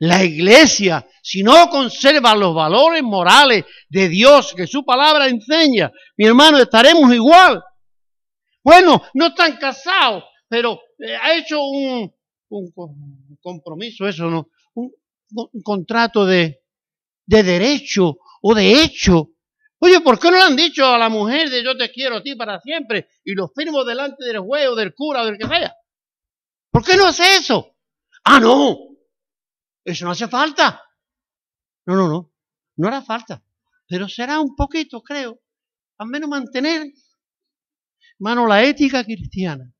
La 0.00 0.22
iglesia, 0.22 1.04
si 1.22 1.42
no 1.42 1.68
conserva 1.68 2.36
los 2.36 2.54
valores 2.54 3.02
morales 3.02 3.64
de 3.88 4.08
Dios 4.08 4.54
que 4.54 4.66
su 4.66 4.84
palabra 4.84 5.26
enseña, 5.26 5.90
mi 6.16 6.26
hermano, 6.26 6.58
estaremos 6.58 7.12
igual. 7.12 7.62
Bueno, 8.62 9.02
no 9.14 9.26
están 9.28 9.56
casados, 9.56 10.24
pero 10.48 10.80
eh, 10.98 11.16
ha 11.16 11.36
hecho 11.36 11.60
un, 11.62 12.12
compromiso, 13.40 14.06
eso 14.06 14.30
no, 14.30 14.48
un, 14.74 14.92
contrato 15.64 16.24
de, 16.24 16.62
de 17.26 17.42
derecho 17.42 18.18
o 18.40 18.54
de 18.54 18.82
hecho. 18.82 19.30
Oye, 19.80 20.00
¿por 20.00 20.18
qué 20.18 20.30
no 20.30 20.36
le 20.36 20.42
han 20.44 20.56
dicho 20.56 20.86
a 20.86 20.98
la 20.98 21.08
mujer 21.08 21.50
de 21.50 21.62
yo 21.64 21.76
te 21.76 21.90
quiero 21.90 22.16
a 22.16 22.22
ti 22.22 22.36
para 22.36 22.60
siempre 22.60 23.08
y 23.24 23.34
lo 23.34 23.48
firmo 23.48 23.84
delante 23.84 24.24
del 24.24 24.40
juez 24.40 24.68
o 24.68 24.74
del 24.76 24.94
cura 24.94 25.22
o 25.22 25.26
del 25.26 25.38
que 25.38 25.46
sea? 25.46 25.74
¿Por 26.70 26.84
qué 26.84 26.96
no 26.96 27.06
hace 27.06 27.36
eso? 27.36 27.76
Ah, 28.24 28.38
no, 28.38 28.76
eso 29.88 30.04
no 30.04 30.10
hace 30.10 30.28
falta. 30.28 30.82
No, 31.86 31.96
no, 31.96 32.08
no. 32.08 32.34
No 32.76 32.88
hará 32.88 33.00
falta. 33.00 33.42
Pero 33.88 34.06
será 34.06 34.38
un 34.38 34.54
poquito, 34.54 35.02
creo. 35.02 35.40
Al 35.96 36.08
menos 36.08 36.28
mantener, 36.28 36.92
hermano, 38.18 38.46
la 38.46 38.62
ética 38.64 39.02
cristiana. 39.02 39.74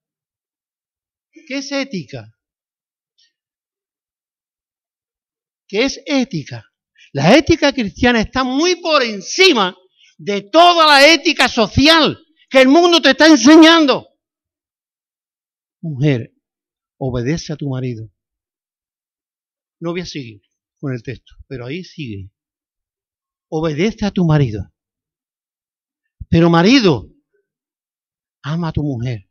¿Qué 1.31 1.59
es 1.59 1.71
ética? 1.71 2.35
¿Qué 5.69 5.85
es 5.85 6.01
ética? 6.07 6.65
La 7.13 7.37
ética 7.37 7.71
cristiana 7.75 8.23
está 8.23 8.45
muy 8.45 8.77
por 8.77 9.03
encima 9.03 9.77
de 10.17 10.41
toda 10.41 10.87
la 10.87 11.07
ética 11.07 11.49
social 11.49 12.19
que 12.49 12.63
el 12.63 12.69
mundo 12.69 13.03
te 13.03 13.11
está 13.11 13.27
enseñando. 13.27 14.09
Mujer, 15.83 16.33
obedece 16.97 17.53
a 17.53 17.57
tu 17.57 17.69
marido. 17.69 18.11
No 19.81 19.93
voy 19.93 20.01
a 20.01 20.07
seguir 20.07 20.43
con 20.81 20.93
el 20.93 21.03
texto, 21.03 21.35
pero 21.47 21.67
ahí 21.67 21.85
sigue. 21.85 22.31
Obedece 23.49 24.05
a 24.07 24.11
tu 24.11 24.25
marido. 24.25 24.73
Pero 26.29 26.51
marido, 26.51 27.11
ama 28.43 28.69
a 28.69 28.73
tu 28.73 28.83
mujer. 28.83 29.29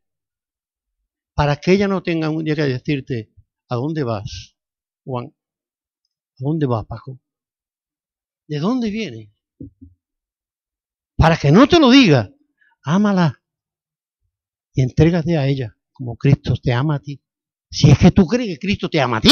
Para 1.33 1.55
que 1.55 1.73
ella 1.73 1.87
no 1.87 2.01
tenga 2.01 2.29
un 2.29 2.43
día 2.43 2.55
que 2.55 2.63
decirte, 2.63 3.31
¿a 3.69 3.75
dónde 3.75 4.03
vas, 4.03 4.55
Juan? 5.03 5.27
¿A 5.27 6.39
dónde 6.39 6.65
vas, 6.65 6.85
Paco? 6.85 7.19
¿De 8.47 8.59
dónde 8.59 8.89
viene? 8.89 9.33
Para 11.15 11.37
que 11.37 11.51
no 11.51 11.67
te 11.67 11.79
lo 11.79 11.91
diga, 11.91 12.31
ámala 12.83 13.41
y 14.73 14.81
entrégate 14.81 15.37
a 15.37 15.47
ella 15.47 15.75
como 15.91 16.15
Cristo 16.15 16.53
te 16.61 16.71
ama 16.71 16.95
a 16.95 16.99
ti. 16.99 17.19
Si 17.69 17.89
es 17.89 17.97
que 17.97 18.11
tú 18.11 18.27
crees 18.27 18.49
que 18.49 18.59
Cristo 18.59 18.89
te 18.89 19.01
ama 19.01 19.17
a 19.17 19.21
ti. 19.21 19.31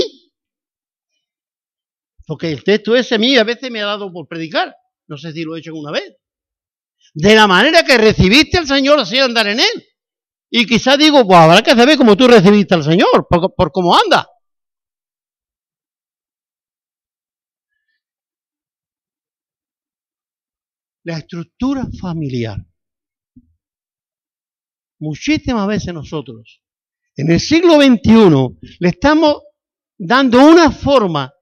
Porque 2.25 2.51
el 2.51 2.63
texto 2.63 2.95
ese 2.95 3.15
a 3.15 3.17
mí 3.17 3.37
a 3.37 3.43
veces 3.43 3.69
me 3.71 3.81
ha 3.81 3.85
dado 3.85 4.11
por 4.11 4.27
predicar. 4.27 4.75
No 5.07 5.17
sé 5.17 5.31
si 5.31 5.43
lo 5.43 5.55
he 5.55 5.59
hecho 5.59 5.73
una 5.75 5.91
vez. 5.91 6.15
De 7.13 7.35
la 7.35 7.47
manera 7.47 7.83
que 7.83 7.97
recibiste 7.97 8.57
al 8.57 8.67
Señor, 8.67 8.99
así 8.99 9.19
andar 9.19 9.47
en 9.47 9.59
Él. 9.59 9.85
Y 10.49 10.65
quizás 10.65 10.97
digo, 10.97 11.25
pues 11.25 11.39
habrá 11.39 11.61
que 11.61 11.71
saber 11.71 11.97
cómo 11.97 12.15
tú 12.17 12.27
recibiste 12.27 12.73
al 12.73 12.83
Señor, 12.83 13.27
por, 13.29 13.53
por 13.53 13.71
cómo 13.71 13.95
anda. 13.95 14.27
La 21.03 21.19
estructura 21.19 21.87
familiar 22.01 22.57
muchísimas 24.99 25.67
veces 25.67 25.93
nosotros, 25.93 26.61
en 27.15 27.31
el 27.31 27.39
siglo 27.39 27.75
XXI, 27.75 28.77
le 28.79 28.89
estamos 28.89 29.41
dando 29.97 30.43
una 30.45 30.71
forma 30.71 31.34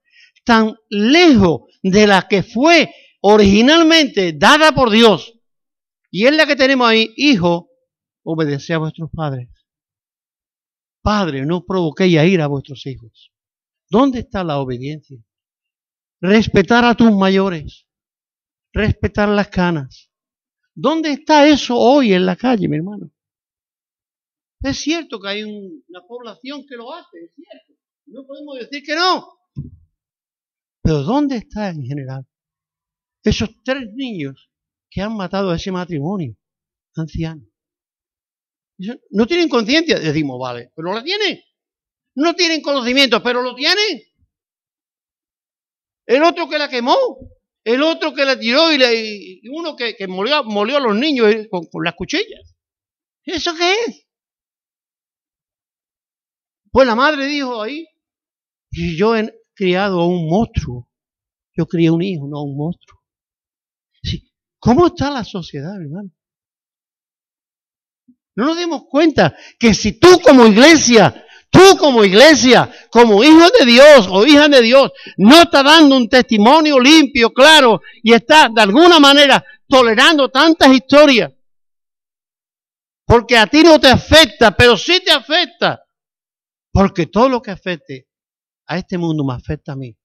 tan 0.43 0.75
lejos 0.89 1.61
de 1.81 2.07
la 2.07 2.27
que 2.27 2.43
fue 2.43 2.93
originalmente 3.21 4.33
dada 4.33 4.71
por 4.71 4.89
Dios. 4.89 5.33
Y 6.11 6.25
es 6.25 6.35
la 6.35 6.45
que 6.45 6.55
tenemos 6.55 6.87
ahí, 6.87 7.13
hijo, 7.15 7.69
obedece 8.23 8.73
a 8.73 8.77
vuestros 8.77 9.09
padres. 9.11 9.49
Padre, 11.01 11.45
no 11.45 11.65
provoquéis 11.65 12.17
a 12.17 12.25
ir 12.25 12.41
a 12.41 12.47
vuestros 12.47 12.85
hijos. 12.85 13.31
¿Dónde 13.89 14.19
está 14.19 14.43
la 14.43 14.59
obediencia? 14.59 15.17
Respetar 16.21 16.85
a 16.85 16.95
tus 16.95 17.11
mayores. 17.11 17.85
Respetar 18.71 19.29
las 19.29 19.49
canas. 19.49 20.09
¿Dónde 20.73 21.11
está 21.11 21.47
eso 21.47 21.77
hoy 21.77 22.13
en 22.13 22.25
la 22.25 22.35
calle, 22.35 22.67
mi 22.67 22.77
hermano? 22.77 23.11
Es 24.61 24.77
cierto 24.77 25.19
que 25.19 25.27
hay 25.27 25.43
una 25.43 26.01
población 26.07 26.65
que 26.65 26.75
lo 26.75 26.93
hace, 26.93 27.25
es 27.25 27.31
cierto. 27.35 27.73
No 28.05 28.25
podemos 28.25 28.59
decir 28.59 28.81
que 28.83 28.95
no. 28.95 29.27
Pero 30.83 31.01
¿dónde 31.03 31.37
está 31.37 31.69
en 31.69 31.85
general? 31.85 32.27
Esos 33.23 33.49
tres 33.63 33.87
niños 33.93 34.49
que 34.89 35.01
han 35.01 35.15
matado 35.15 35.49
a 35.49 35.55
ese 35.55 35.71
matrimonio 35.71 36.35
anciano. 36.95 37.41
No 39.11 39.25
tienen 39.25 39.47
conciencia, 39.47 39.97
decimos, 39.97 40.37
vale, 40.39 40.71
pero 40.75 40.93
la 40.93 41.01
tienen. 41.01 41.39
No 42.15 42.35
tienen 42.35 42.61
conocimiento, 42.61 43.23
pero 43.23 43.41
lo 43.41 43.55
tienen. 43.55 44.01
El 46.05 46.21
otro 46.23 46.49
que 46.49 46.57
la 46.57 46.69
quemó, 46.69 46.97
el 47.63 47.81
otro 47.81 48.13
que 48.13 48.25
la 48.25 48.37
tiró 48.37 48.73
y, 48.73 49.41
uno 49.49 49.77
que, 49.77 49.95
molió, 50.07 50.77
a 50.77 50.79
los 50.81 50.95
niños 50.97 51.33
con, 51.49 51.65
con 51.67 51.83
las 51.85 51.95
cuchillas. 51.95 52.55
¿Eso 53.23 53.55
qué 53.55 53.73
es? 53.87 54.05
Pues 56.71 56.85
la 56.85 56.95
madre 56.95 57.25
dijo 57.27 57.61
ahí, 57.61 57.87
y 58.69 58.97
yo 58.97 59.15
he 59.15 59.31
criado 59.53 60.01
a 60.01 60.07
un 60.07 60.27
monstruo. 60.29 60.89
Yo 61.55 61.67
crié 61.67 61.91
un 61.91 62.01
hijo, 62.01 62.27
no 62.27 62.41
un 62.43 62.57
monstruo. 62.57 62.99
¿Cómo 64.59 64.87
está 64.87 65.11
la 65.11 65.23
sociedad, 65.23 65.75
hermano? 65.75 66.09
No 68.35 68.45
nos 68.45 68.57
dimos 68.57 68.83
cuenta 68.89 69.35
que 69.59 69.73
si 69.73 69.99
tú 69.99 70.19
como 70.23 70.45
iglesia, 70.47 71.25
tú 71.51 71.77
como 71.77 72.03
iglesia, 72.03 72.71
como 72.89 73.23
hijo 73.23 73.45
de 73.59 73.65
Dios 73.65 74.07
o 74.09 74.25
hija 74.25 74.47
de 74.47 74.61
Dios, 74.61 74.91
no 75.17 75.41
está 75.41 75.61
dando 75.61 75.97
un 75.97 76.09
testimonio 76.09 76.79
limpio, 76.79 77.31
claro, 77.31 77.81
y 78.01 78.13
está 78.13 78.49
de 78.49 78.61
alguna 78.61 78.99
manera 78.99 79.43
tolerando 79.67 80.29
tantas 80.29 80.73
historias, 80.73 81.31
porque 83.05 83.37
a 83.37 83.45
ti 83.45 83.63
no 83.63 83.79
te 83.79 83.89
afecta, 83.89 84.55
pero 84.55 84.77
sí 84.77 85.01
te 85.03 85.11
afecta. 85.11 85.83
Porque 86.71 87.05
todo 87.05 87.29
lo 87.29 87.41
que 87.41 87.51
afecte 87.51 88.07
a 88.67 88.77
este 88.77 88.97
mundo 88.97 89.23
me 89.23 89.33
afecta 89.33 89.73
a 89.73 89.75
mí. 89.75 89.95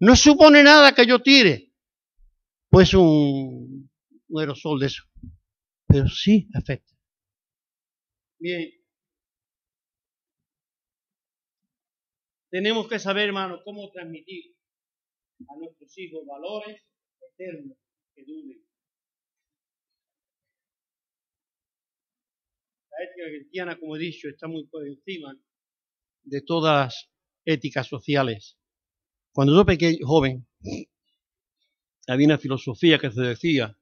No 0.00 0.14
supone 0.14 0.62
nada 0.62 0.94
que 0.94 1.06
yo 1.06 1.20
tire, 1.20 1.72
pues 2.70 2.94
un, 2.94 3.90
aerosol 4.36 4.78
de 4.80 4.86
eso. 4.86 5.02
Pero 5.86 6.08
sí 6.08 6.48
afecta. 6.54 6.94
Bien. 8.38 8.70
Tenemos 12.50 12.88
que 12.88 12.98
saber, 12.98 13.28
hermano, 13.28 13.60
cómo 13.64 13.90
transmitir 13.90 14.54
a 15.48 15.56
nuestros 15.58 15.98
hijos 15.98 16.24
valores 16.26 16.82
eternos 17.32 17.76
que 18.14 18.24
duren. 18.24 18.64
La 22.90 23.04
ética 23.04 23.26
cristiana, 23.28 23.78
como 23.78 23.96
he 23.96 23.98
dicho, 23.98 24.28
está 24.28 24.48
muy 24.48 24.66
por 24.66 24.86
encima 24.86 25.36
de 26.24 26.42
todas 26.42 27.10
éticas 27.48 27.86
sociales. 27.86 28.58
Cuando 29.32 29.54
yo 29.54 29.64
pequeño, 29.64 30.06
joven, 30.06 30.46
había 32.06 32.26
una 32.26 32.38
filosofía 32.38 32.98
que 32.98 33.10
se 33.10 33.20
decía, 33.22 33.76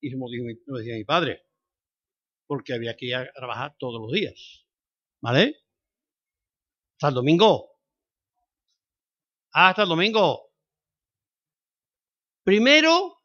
y 0.00 0.12
como 0.12 0.26
lo 0.66 0.78
decía 0.78 0.94
mi 0.94 1.04
padre, 1.04 1.42
porque 2.46 2.74
había 2.74 2.96
que 2.96 3.06
ir 3.06 3.16
a 3.16 3.32
trabajar 3.32 3.76
todos 3.78 4.00
los 4.00 4.12
días. 4.12 4.66
¿Vale? 5.20 5.56
Hasta 6.94 7.08
el 7.08 7.14
domingo. 7.14 7.70
hasta 9.52 9.82
el 9.82 9.88
domingo. 9.88 10.50
Primero, 12.44 13.22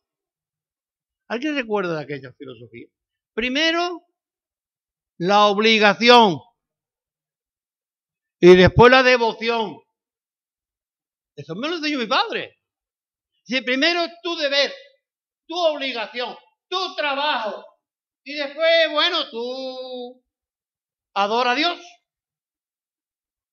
¿alguien 1.27 1.55
recuerda 1.55 1.95
de 1.97 2.03
aquella 2.03 2.33
filosofía? 2.33 2.87
Primero, 3.33 4.05
la 5.17 5.47
obligación. 5.47 6.39
Y 8.39 8.55
después 8.55 8.91
la 8.91 9.03
devoción. 9.03 9.77
Eso 11.35 11.55
me 11.55 11.67
lo 11.67 11.75
enseñó 11.75 11.99
mi 11.99 12.07
padre. 12.07 12.57
Si 13.43 13.61
primero 13.61 14.05
tu 14.21 14.35
deber, 14.35 14.73
tu 15.47 15.55
obligación, 15.57 16.35
tu 16.67 16.95
trabajo. 16.95 17.65
Y 18.23 18.35
después, 18.35 18.91
bueno, 18.91 19.29
tú 19.29 20.23
adora 21.13 21.51
a 21.51 21.55
Dios. 21.55 21.79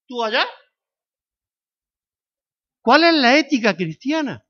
Tú 0.07 0.23
allá. 0.23 0.47
¿Cuál 2.83 3.05
es 3.05 3.15
la 3.15 3.39
ética 3.39 3.77
cristiana? 3.77 4.47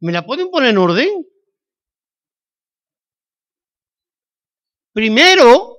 ¿Me 0.00 0.12
la 0.12 0.26
pueden 0.26 0.50
poner 0.50 0.70
en 0.70 0.78
orden? 0.78 1.26
Primero, 4.92 5.75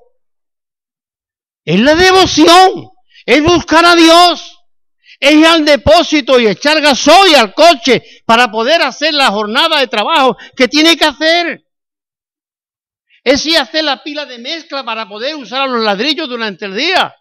es 1.67 1.81
la 1.81 1.95
devoción, 1.95 2.91
es 3.25 3.43
buscar 3.43 3.85
a 3.85 3.93
Dios, 3.93 4.57
es 5.19 5.33
ir 5.33 5.45
al 5.45 5.65
depósito 5.65 6.39
y 6.39 6.47
echar 6.47 6.79
gasoil 6.79 7.35
al 7.35 7.53
coche 7.53 8.01
para 8.25 8.49
poder 8.49 8.81
hacer 8.83 9.13
la 9.13 9.27
jornada 9.27 9.81
de 9.81 9.87
trabajo 9.87 10.37
que 10.55 10.69
tiene 10.69 10.95
que 10.95 11.03
hacer. 11.03 11.65
Es 13.21 13.45
ir 13.45 13.57
a 13.57 13.63
hacer 13.63 13.83
la 13.83 14.01
pila 14.01 14.25
de 14.25 14.37
mezcla 14.37 14.85
para 14.85 15.09
poder 15.09 15.35
usar 15.35 15.67
los 15.67 15.83
ladrillos 15.83 16.29
durante 16.29 16.63
el 16.63 16.73
día. 16.77 17.13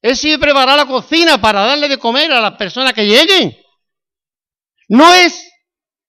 Es 0.00 0.22
ir 0.24 0.36
a 0.36 0.38
preparar 0.38 0.76
la 0.76 0.86
cocina 0.86 1.40
para 1.40 1.66
darle 1.66 1.88
de 1.88 1.98
comer 1.98 2.30
a 2.30 2.40
las 2.40 2.52
personas 2.52 2.92
que 2.92 3.06
lleguen. 3.06 3.58
No 4.86 5.12
es 5.12 5.50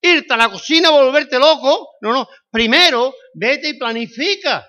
irte 0.01 0.31
a 0.35 0.37
la 0.37 0.49
cocina, 0.49 0.91
volverte 0.91 1.39
loco. 1.39 1.95
No, 2.01 2.13
no. 2.13 2.29
Primero, 2.51 3.15
vete 3.33 3.69
y 3.69 3.73
planifica. 3.79 4.67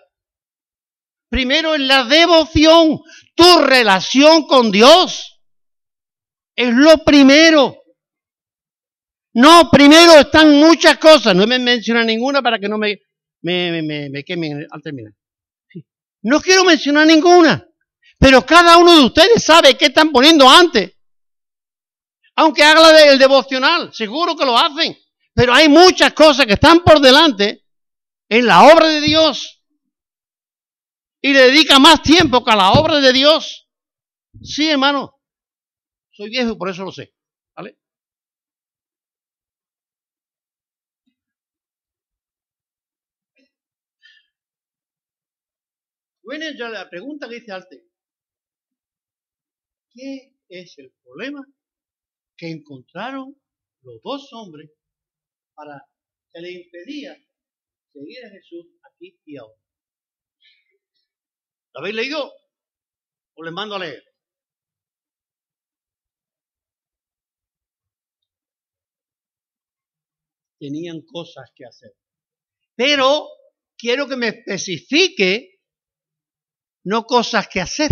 Primero 1.28 1.74
es 1.74 1.80
la 1.80 2.04
devoción, 2.04 3.00
tu 3.34 3.58
relación 3.58 4.46
con 4.46 4.70
Dios. 4.70 5.40
Es 6.54 6.72
lo 6.72 7.04
primero. 7.04 7.76
No, 9.34 9.68
primero 9.70 10.12
están 10.20 10.54
muchas 10.58 10.96
cosas. 10.98 11.34
No 11.34 11.46
me 11.46 11.58
menciona 11.58 12.02
ninguna 12.04 12.40
para 12.40 12.58
que 12.58 12.68
no 12.68 12.78
me, 12.78 13.00
me, 13.42 13.82
me, 13.82 14.08
me 14.08 14.24
quemen 14.24 14.66
al 14.70 14.82
terminar. 14.82 15.12
No 16.22 16.40
quiero 16.40 16.64
mencionar 16.64 17.06
ninguna. 17.06 17.66
Pero 18.18 18.44
cada 18.46 18.78
uno 18.78 18.96
de 18.96 19.04
ustedes 19.04 19.44
sabe 19.44 19.76
qué 19.76 19.86
están 19.86 20.10
poniendo 20.10 20.48
antes. 20.48 20.92
Aunque 22.36 22.62
haga 22.62 23.10
el 23.10 23.18
devocional, 23.18 23.92
seguro 23.92 24.36
que 24.36 24.44
lo 24.44 24.56
hacen. 24.56 24.96
Pero 25.34 25.52
hay 25.52 25.68
muchas 25.68 26.12
cosas 26.14 26.46
que 26.46 26.54
están 26.54 26.80
por 26.82 27.00
delante 27.00 27.64
en 28.28 28.46
la 28.46 28.64
obra 28.64 28.86
de 28.88 29.00
Dios. 29.00 29.55
Y 31.26 31.32
le 31.32 31.50
dedica 31.50 31.80
más 31.80 32.04
tiempo 32.04 32.44
que 32.44 32.52
a 32.52 32.54
la 32.54 32.70
obra 32.70 33.00
de 33.00 33.12
Dios. 33.12 33.68
Sí, 34.40 34.70
hermano. 34.70 35.20
Soy 36.12 36.30
viejo 36.30 36.52
y 36.52 36.56
por 36.56 36.70
eso 36.70 36.84
lo 36.84 36.92
sé. 36.92 37.16
¿Vale? 37.56 37.76
Bueno, 46.22 46.44
ya 46.56 46.68
la 46.68 46.88
pregunta 46.88 47.28
que 47.28 47.34
dice 47.34 47.50
Arte. 47.50 47.82
¿Qué 49.90 50.32
es 50.48 50.78
el 50.78 50.92
problema 51.02 51.44
que 52.36 52.50
encontraron 52.52 53.34
los 53.80 54.00
dos 54.00 54.32
hombres 54.32 54.70
para 55.56 55.82
que 56.32 56.40
le 56.40 56.52
impedía 56.52 57.16
seguir 57.92 58.26
a 58.26 58.30
Jesús 58.30 58.66
aquí 58.84 59.18
y 59.24 59.38
ahora. 59.38 59.65
¿Lo 61.76 61.80
habéis 61.80 61.96
leído? 61.96 62.32
¿O 63.34 63.42
les 63.44 63.52
mando 63.52 63.74
a 63.74 63.78
leer? 63.78 64.02
Tenían 70.58 71.02
cosas 71.02 71.50
que 71.54 71.66
hacer. 71.66 71.92
Pero 72.74 73.28
quiero 73.76 74.08
que 74.08 74.16
me 74.16 74.28
especifique 74.28 75.60
no 76.84 77.04
cosas 77.04 77.46
que 77.46 77.60
hacer. 77.60 77.90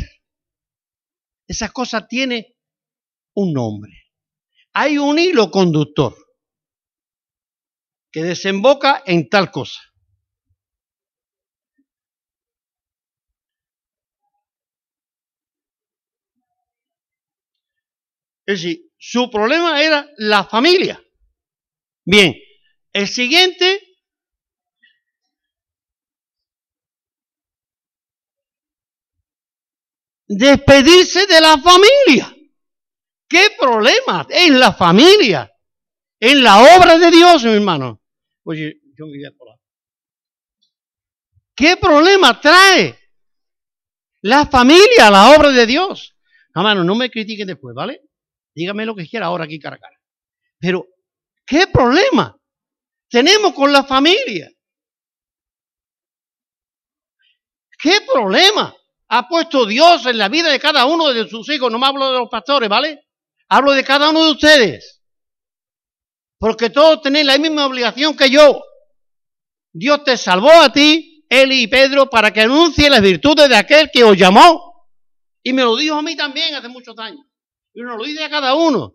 Esas 1.46 1.70
cosas 1.70 2.08
tienen 2.08 2.42
un 3.34 3.52
nombre. 3.52 3.92
Hay 4.72 4.96
un 4.96 5.18
hilo 5.18 5.50
conductor 5.50 6.16
que 8.10 8.22
desemboca 8.22 9.02
en 9.04 9.28
tal 9.28 9.50
cosa. 9.50 9.82
Es 18.46 18.62
decir, 18.62 18.90
su 18.98 19.30
problema 19.30 19.82
era 19.82 20.08
la 20.16 20.44
familia. 20.44 21.02
Bien, 22.04 22.34
el 22.92 23.08
siguiente 23.08 23.80
despedirse 30.26 31.26
de 31.26 31.40
la 31.40 31.58
familia. 31.58 32.34
¿Qué 33.28 33.48
problema 33.58 34.26
en 34.30 34.58
la 34.58 34.72
familia? 34.72 35.50
En 36.20 36.42
la 36.42 36.76
obra 36.76 36.98
de 36.98 37.10
Dios, 37.10 37.44
mi 37.44 37.52
hermano. 37.52 38.00
Oye, 38.44 38.80
yo 38.96 39.06
me 39.06 39.12
voy 39.12 39.24
a 39.24 39.30
¿Qué 41.56 41.76
problema 41.76 42.40
trae 42.40 42.98
la 44.22 44.46
familia 44.46 45.06
a 45.06 45.10
la 45.10 45.36
obra 45.36 45.50
de 45.50 45.66
Dios? 45.66 46.16
Hermano, 46.54 46.82
no 46.82 46.94
me 46.94 47.10
critiquen 47.10 47.46
después, 47.46 47.74
¿vale? 47.74 48.00
Dígame 48.54 48.86
lo 48.86 48.94
que 48.94 49.08
quiera 49.08 49.26
ahora 49.26 49.44
aquí 49.44 49.58
cara 49.58 49.76
a 49.76 49.80
cara. 49.80 49.96
Pero, 50.58 50.86
¿qué 51.44 51.66
problema 51.66 52.36
tenemos 53.08 53.52
con 53.52 53.72
la 53.72 53.84
familia? 53.84 54.50
¿Qué 57.78 58.00
problema 58.10 58.74
ha 59.08 59.28
puesto 59.28 59.66
Dios 59.66 60.06
en 60.06 60.16
la 60.16 60.28
vida 60.28 60.50
de 60.50 60.58
cada 60.58 60.86
uno 60.86 61.12
de 61.12 61.28
sus 61.28 61.48
hijos? 61.50 61.70
No 61.70 61.78
me 61.78 61.86
hablo 61.86 62.12
de 62.12 62.18
los 62.20 62.30
pastores, 62.30 62.68
¿vale? 62.68 63.06
Hablo 63.48 63.72
de 63.72 63.84
cada 63.84 64.08
uno 64.10 64.24
de 64.24 64.30
ustedes. 64.30 65.02
Porque 66.38 66.70
todos 66.70 67.02
tenéis 67.02 67.26
la 67.26 67.36
misma 67.38 67.66
obligación 67.66 68.16
que 68.16 68.30
yo. 68.30 68.62
Dios 69.72 70.04
te 70.04 70.16
salvó 70.16 70.52
a 70.52 70.72
ti, 70.72 71.26
Eli 71.28 71.62
y 71.62 71.66
Pedro, 71.66 72.08
para 72.08 72.32
que 72.32 72.42
anuncie 72.42 72.88
las 72.88 73.02
virtudes 73.02 73.48
de 73.48 73.56
aquel 73.56 73.90
que 73.92 74.04
os 74.04 74.16
llamó. 74.16 74.88
Y 75.42 75.52
me 75.52 75.62
lo 75.62 75.76
dijo 75.76 75.96
a 75.96 76.02
mí 76.02 76.16
también 76.16 76.54
hace 76.54 76.68
muchos 76.68 76.96
años. 76.98 77.26
Y 77.74 77.82
nos 77.82 77.98
lo 77.98 78.04
dice 78.04 78.24
a 78.24 78.30
cada 78.30 78.54
uno. 78.54 78.94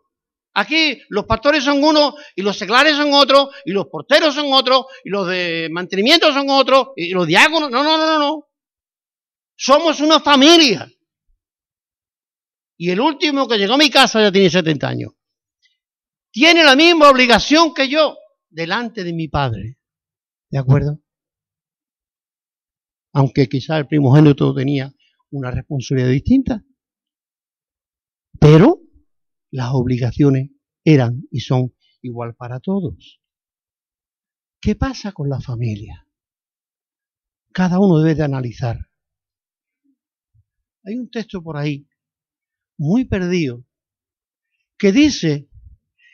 Aquí 0.54 1.00
los 1.10 1.26
pastores 1.26 1.64
son 1.64 1.84
unos, 1.84 2.16
y 2.36 2.42
los 2.42 2.58
seglares 2.58 2.96
son 2.96 3.14
otros, 3.14 3.50
y 3.66 3.72
los 3.72 3.86
porteros 3.88 4.34
son 4.34 4.52
otros, 4.52 4.86
y 5.04 5.10
los 5.10 5.28
de 5.28 5.70
mantenimiento 5.72 6.34
son 6.34 6.50
otros, 6.50 6.90
y 6.96 7.10
los 7.12 7.28
diáconos. 7.28 7.70
No, 7.70 7.84
no, 7.84 7.98
no, 7.98 8.06
no, 8.06 8.20
no. 8.20 8.48
Somos 9.56 10.00
una 10.00 10.20
familia. 10.20 10.90
Y 12.78 12.90
el 12.90 13.00
último 13.02 13.48
que 13.48 13.58
llegó 13.58 13.74
a 13.74 13.78
mi 13.78 13.90
casa 13.90 14.22
ya 14.22 14.32
tiene 14.32 14.50
70 14.50 14.88
años. 14.88 15.12
Tiene 16.32 16.64
la 16.64 16.76
misma 16.76 17.10
obligación 17.10 17.74
que 17.74 17.90
yo 17.90 18.18
delante 18.50 19.04
de 19.04 19.14
mi 19.14 19.28
padre. 19.28 19.78
¿De 20.50 20.60
acuerdo? 20.60 21.00
Aunque 23.14 23.48
quizá 23.48 23.78
el 23.78 23.88
primogénito 23.88 24.54
tenía 24.54 24.94
una 25.32 25.52
responsabilidad 25.52 26.12
distinta. 26.12 26.64
Pero 28.40 28.82
las 29.52 29.70
obligaciones 29.74 30.52
eran 30.84 31.24
y 31.32 31.42
son 31.42 31.74
igual 32.02 32.36
para 32.36 32.60
todos. 32.60 33.22
¿Qué 34.62 34.76
pasa 34.76 35.12
con 35.12 35.30
la 35.30 35.40
familia? 35.40 36.08
Cada 37.52 37.80
uno 37.80 38.00
debe 38.00 38.16
de 38.16 38.24
analizar. 38.24 38.78
Hay 40.84 40.96
un 40.96 41.10
texto 41.10 41.44
por 41.44 41.58
ahí, 41.58 41.88
muy 42.78 43.06
perdido, 43.06 43.66
que 44.78 44.92
dice 44.92 45.50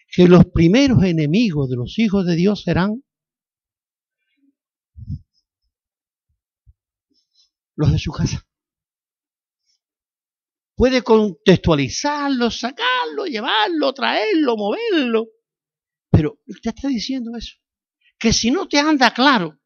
que 0.07 0.27
los 0.27 0.45
primeros 0.45 1.03
enemigos 1.03 1.69
de 1.69 1.75
los 1.75 1.99
hijos 1.99 2.25
de 2.25 2.35
Dios 2.35 2.63
serán 2.63 3.03
los 7.75 7.91
de 7.91 7.99
su 7.99 8.11
casa 8.11 8.45
puede 10.75 11.01
contextualizarlo, 11.01 12.51
sacarlo, 12.51 13.25
llevarlo, 13.25 13.93
traerlo, 13.93 14.57
moverlo. 14.57 15.27
Pero 16.11 16.39
usted 16.47 16.73
está 16.75 16.87
diciendo 16.87 17.31
eso. 17.37 17.55
Que 18.19 18.31
si 18.31 18.51
no 18.51 18.67
te 18.67 18.79
anda 18.79 19.13
claro, 19.13 19.59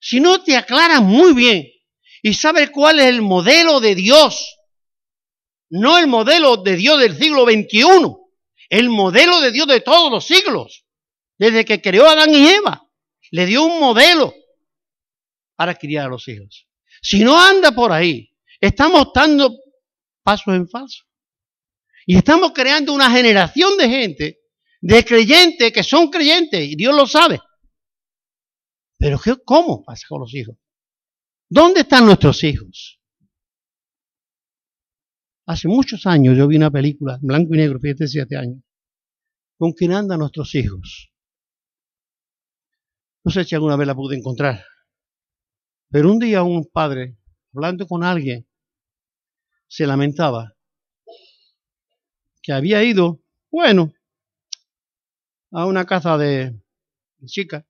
si 0.00 0.20
no 0.20 0.42
te 0.42 0.56
aclara 0.56 1.00
muy 1.00 1.32
bien 1.32 1.66
y 2.22 2.34
sabes 2.34 2.70
cuál 2.70 3.00
es 3.00 3.06
el 3.06 3.22
modelo 3.22 3.80
de 3.80 3.94
Dios, 3.94 4.58
no 5.70 5.98
el 5.98 6.06
modelo 6.06 6.58
de 6.58 6.76
Dios 6.76 7.00
del 7.00 7.16
siglo 7.16 7.44
XXI, 7.44 8.16
el 8.68 8.90
modelo 8.90 9.40
de 9.40 9.50
Dios 9.50 9.66
de 9.66 9.80
todos 9.80 10.10
los 10.10 10.26
siglos, 10.26 10.84
desde 11.38 11.64
que 11.64 11.80
creó 11.80 12.06
a 12.06 12.12
Adán 12.12 12.34
y 12.34 12.48
Eva, 12.48 12.86
le 13.30 13.46
dio 13.46 13.64
un 13.64 13.80
modelo 13.80 14.34
para 15.56 15.74
criar 15.74 16.06
a 16.06 16.10
los 16.10 16.28
hijos. 16.28 16.68
Si 17.02 17.24
no 17.24 17.40
anda 17.40 17.72
por 17.72 17.92
ahí, 17.92 18.30
estamos 18.60 19.08
dando 19.14 19.63
pasos 20.24 20.54
en 20.54 20.68
falso. 20.68 21.04
Y 22.06 22.16
estamos 22.16 22.52
creando 22.52 22.92
una 22.92 23.10
generación 23.10 23.76
de 23.76 23.88
gente, 23.88 24.40
de 24.80 25.04
creyentes 25.04 25.72
que 25.72 25.82
son 25.82 26.10
creyentes, 26.10 26.60
y 26.60 26.74
Dios 26.74 26.94
lo 26.94 27.06
sabe. 27.06 27.40
Pero 28.98 29.18
¿qué, 29.18 29.36
¿cómo 29.44 29.84
pasa 29.84 30.06
con 30.08 30.20
los 30.20 30.34
hijos? 30.34 30.56
¿Dónde 31.48 31.80
están 31.80 32.06
nuestros 32.06 32.42
hijos? 32.42 33.00
Hace 35.46 35.68
muchos 35.68 36.06
años 36.06 36.36
yo 36.36 36.48
vi 36.48 36.56
una 36.56 36.70
película, 36.70 37.18
blanco 37.20 37.54
y 37.54 37.58
negro, 37.58 37.78
fíjate, 37.78 38.08
siete 38.08 38.36
años, 38.36 38.62
con 39.58 39.72
quien 39.72 39.92
andan 39.92 40.18
nuestros 40.18 40.54
hijos. 40.54 41.12
No 43.24 43.30
sé 43.30 43.44
si 43.44 43.54
alguna 43.54 43.76
vez 43.76 43.86
la 43.86 43.94
pude 43.94 44.16
encontrar. 44.16 44.64
Pero 45.90 46.10
un 46.10 46.18
día 46.18 46.42
un 46.42 46.68
padre, 46.70 47.18
hablando 47.54 47.86
con 47.86 48.04
alguien, 48.04 48.46
se 49.74 49.88
lamentaba 49.88 50.56
que 52.40 52.52
había 52.52 52.84
ido, 52.84 53.20
bueno, 53.50 53.92
a 55.50 55.66
una 55.66 55.84
casa 55.84 56.16
de, 56.16 56.62
chica, 57.24 57.66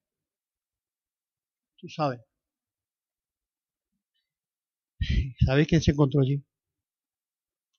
tú 1.79 1.89
sabes. 1.89 2.21
¿Sabes 5.47 5.67
quién 5.67 5.81
se 5.81 5.93
encontró 5.93 6.21
allí? 6.21 6.45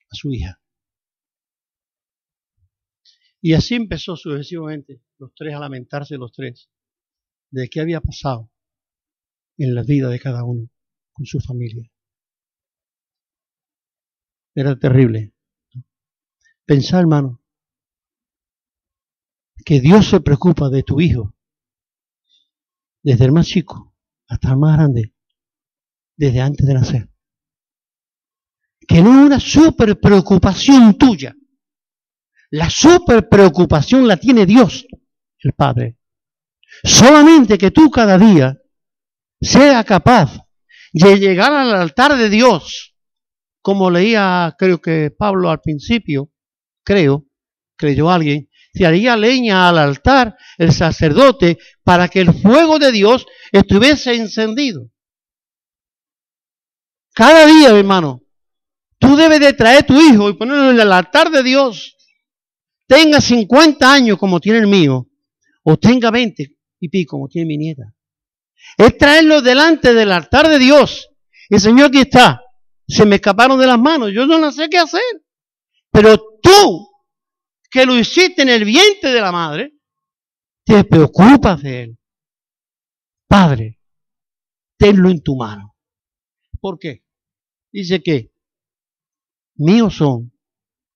A 0.10 0.16
su 0.16 0.34
hija. 0.34 0.60
Y 3.42 3.54
así 3.54 3.76
empezó 3.76 4.16
sucesivamente 4.16 5.04
los 5.20 5.36
tres 5.36 5.54
a 5.54 5.60
lamentarse 5.60 6.18
los 6.18 6.32
tres 6.32 6.72
de 7.52 7.70
qué 7.70 7.80
había 7.80 8.02
pasado 8.02 8.52
en 9.60 9.76
la 9.76 9.84
vida 9.84 10.10
de 10.10 10.20
cada 10.20 10.44
uno 10.44 10.68
con 11.14 11.28
su 11.28 11.40
familia. 11.40 11.92
Era 14.56 14.80
terrible. 14.80 15.34
Pensar, 16.66 17.02
hermano, 17.02 17.44
que 19.66 19.82
Dios 19.82 20.08
se 20.08 20.22
preocupa 20.22 20.70
de 20.70 20.84
tu 20.84 21.02
hijo, 21.02 21.36
desde 23.04 23.26
el 23.26 23.32
más 23.34 23.48
chico 23.48 23.94
hasta 24.28 24.52
el 24.52 24.58
más 24.58 24.78
grande, 24.78 25.14
desde 26.16 26.42
antes 26.42 26.66
de 26.66 26.74
nacer. 26.74 27.10
Que 28.88 29.02
no 29.02 29.12
es 29.12 29.26
una 29.26 29.40
super 29.40 30.00
preocupación 30.00 30.96
tuya 30.96 31.36
La 32.52 32.70
super 32.70 33.28
preocupación 33.28 34.08
la 34.08 34.18
tiene 34.18 34.46
Dios, 34.46 34.86
el 35.40 35.54
Padre. 35.54 35.98
Solamente 36.84 37.58
que 37.58 37.72
tú 37.72 37.90
cada 37.90 38.18
día 38.18 38.58
sea 39.42 39.84
capaz 39.84 40.40
de 40.94 41.20
llegar 41.20 41.52
al 41.52 41.76
altar 41.76 42.16
de 42.16 42.30
Dios, 42.30 42.95
como 43.66 43.90
leía 43.90 44.56
creo 44.60 44.80
que 44.80 45.10
Pablo 45.10 45.50
al 45.50 45.60
principio, 45.60 46.32
creo, 46.84 47.26
creyó 47.76 48.12
alguien, 48.12 48.48
se 48.72 48.86
haría 48.86 49.18
leña 49.18 49.68
al 49.68 49.80
altar 49.80 50.38
el 50.60 50.72
sacerdote 50.72 51.58
para 51.84 52.08
que 52.08 52.20
el 52.20 52.32
fuego 52.32 52.78
de 52.78 52.92
Dios 52.92 53.26
estuviese 53.52 54.14
encendido. 54.14 54.92
Cada 57.16 57.48
día, 57.48 57.70
hermano, 57.70 58.22
tú 59.00 59.16
debes 59.16 59.40
de 59.40 59.54
traer 59.54 59.84
tu 59.84 60.00
hijo 60.00 60.30
y 60.30 60.34
ponerlo 60.34 60.70
en 60.70 60.80
el 60.80 60.92
altar 60.92 61.32
de 61.32 61.42
Dios. 61.42 61.98
Tenga 62.86 63.20
50 63.20 63.92
años 63.92 64.20
como 64.20 64.40
tiene 64.40 64.60
el 64.60 64.68
mío, 64.68 65.08
o 65.64 65.76
tenga 65.76 66.12
20 66.12 66.56
y 66.82 66.90
pico 66.90 67.18
como 67.18 67.28
tiene 67.28 67.48
mi 67.48 67.58
nieta. 67.58 67.96
Es 68.78 68.96
traerlo 68.96 69.42
delante 69.42 69.96
del 69.96 70.12
altar 70.12 70.50
de 70.50 70.60
Dios. 70.60 71.10
El 71.50 71.60
Señor 71.60 71.88
aquí 71.88 72.02
está. 72.02 72.45
Se 72.88 73.06
me 73.06 73.16
escaparon 73.16 73.60
de 73.60 73.68
las 73.68 73.80
manos. 73.80 74.12
Yo 74.14 74.26
no 74.26 74.52
sé 74.52 74.70
qué 74.70 74.78
hacer. 74.78 75.02
Pero 75.92 76.18
tú 76.42 76.90
que 77.70 77.86
lo 77.86 77.98
hiciste 77.98 78.42
en 78.42 78.50
el 78.50 78.66
vientre 78.66 79.12
de 79.12 79.22
la 79.22 79.32
madre, 79.32 79.74
te 80.64 80.84
preocupas 80.84 81.62
de 81.62 81.84
él. 81.84 82.00
Padre, 83.28 83.80
tenlo 84.78 85.10
en 85.10 85.22
tu 85.22 85.36
mano. 85.36 85.76
¿Por 86.60 86.80
qué? 86.80 87.06
Dice 87.72 88.02
que 88.02 88.34
míos 89.56 89.96
son 89.96 90.32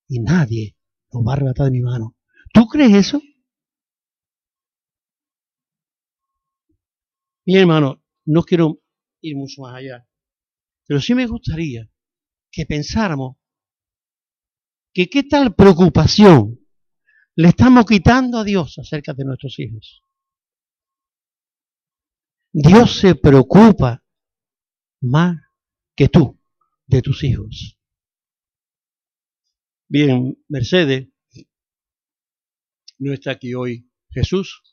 y 0.08 0.20
nadie 0.20 0.78
los 1.12 1.24
va 1.24 1.34
a 1.34 1.36
arrebatar 1.36 1.66
de 1.66 1.72
mi 1.72 1.82
mano. 1.82 2.16
¿Tú 2.54 2.66
crees 2.68 2.94
eso? 2.94 3.22
Mi 7.46 7.58
hermano, 7.58 8.04
no 8.26 8.44
quiero 8.44 8.80
ir 9.22 9.36
mucho 9.36 9.62
más 9.62 9.76
allá, 9.76 10.08
pero 10.90 11.00
sí 11.00 11.14
me 11.14 11.28
gustaría 11.28 11.88
que 12.52 12.66
pensáramos 12.66 13.38
que 14.92 15.08
qué 15.08 15.22
tal 15.22 15.54
preocupación 15.54 16.68
le 17.36 17.50
estamos 17.50 17.86
quitando 17.86 18.40
a 18.40 18.44
Dios 18.44 18.80
acerca 18.80 19.14
de 19.14 19.24
nuestros 19.24 19.60
hijos. 19.60 20.04
Dios 22.52 22.98
se 23.02 23.14
preocupa 23.14 24.04
más 25.02 25.38
que 25.96 26.10
tú 26.10 26.42
de 26.88 27.04
tus 27.04 27.24
hijos. 27.24 27.78
Bien, 29.88 30.44
Mercedes, 30.48 31.10
no 32.98 33.14
está 33.14 33.34
aquí 33.34 33.54
hoy 33.54 33.88
Jesús, 34.10 34.64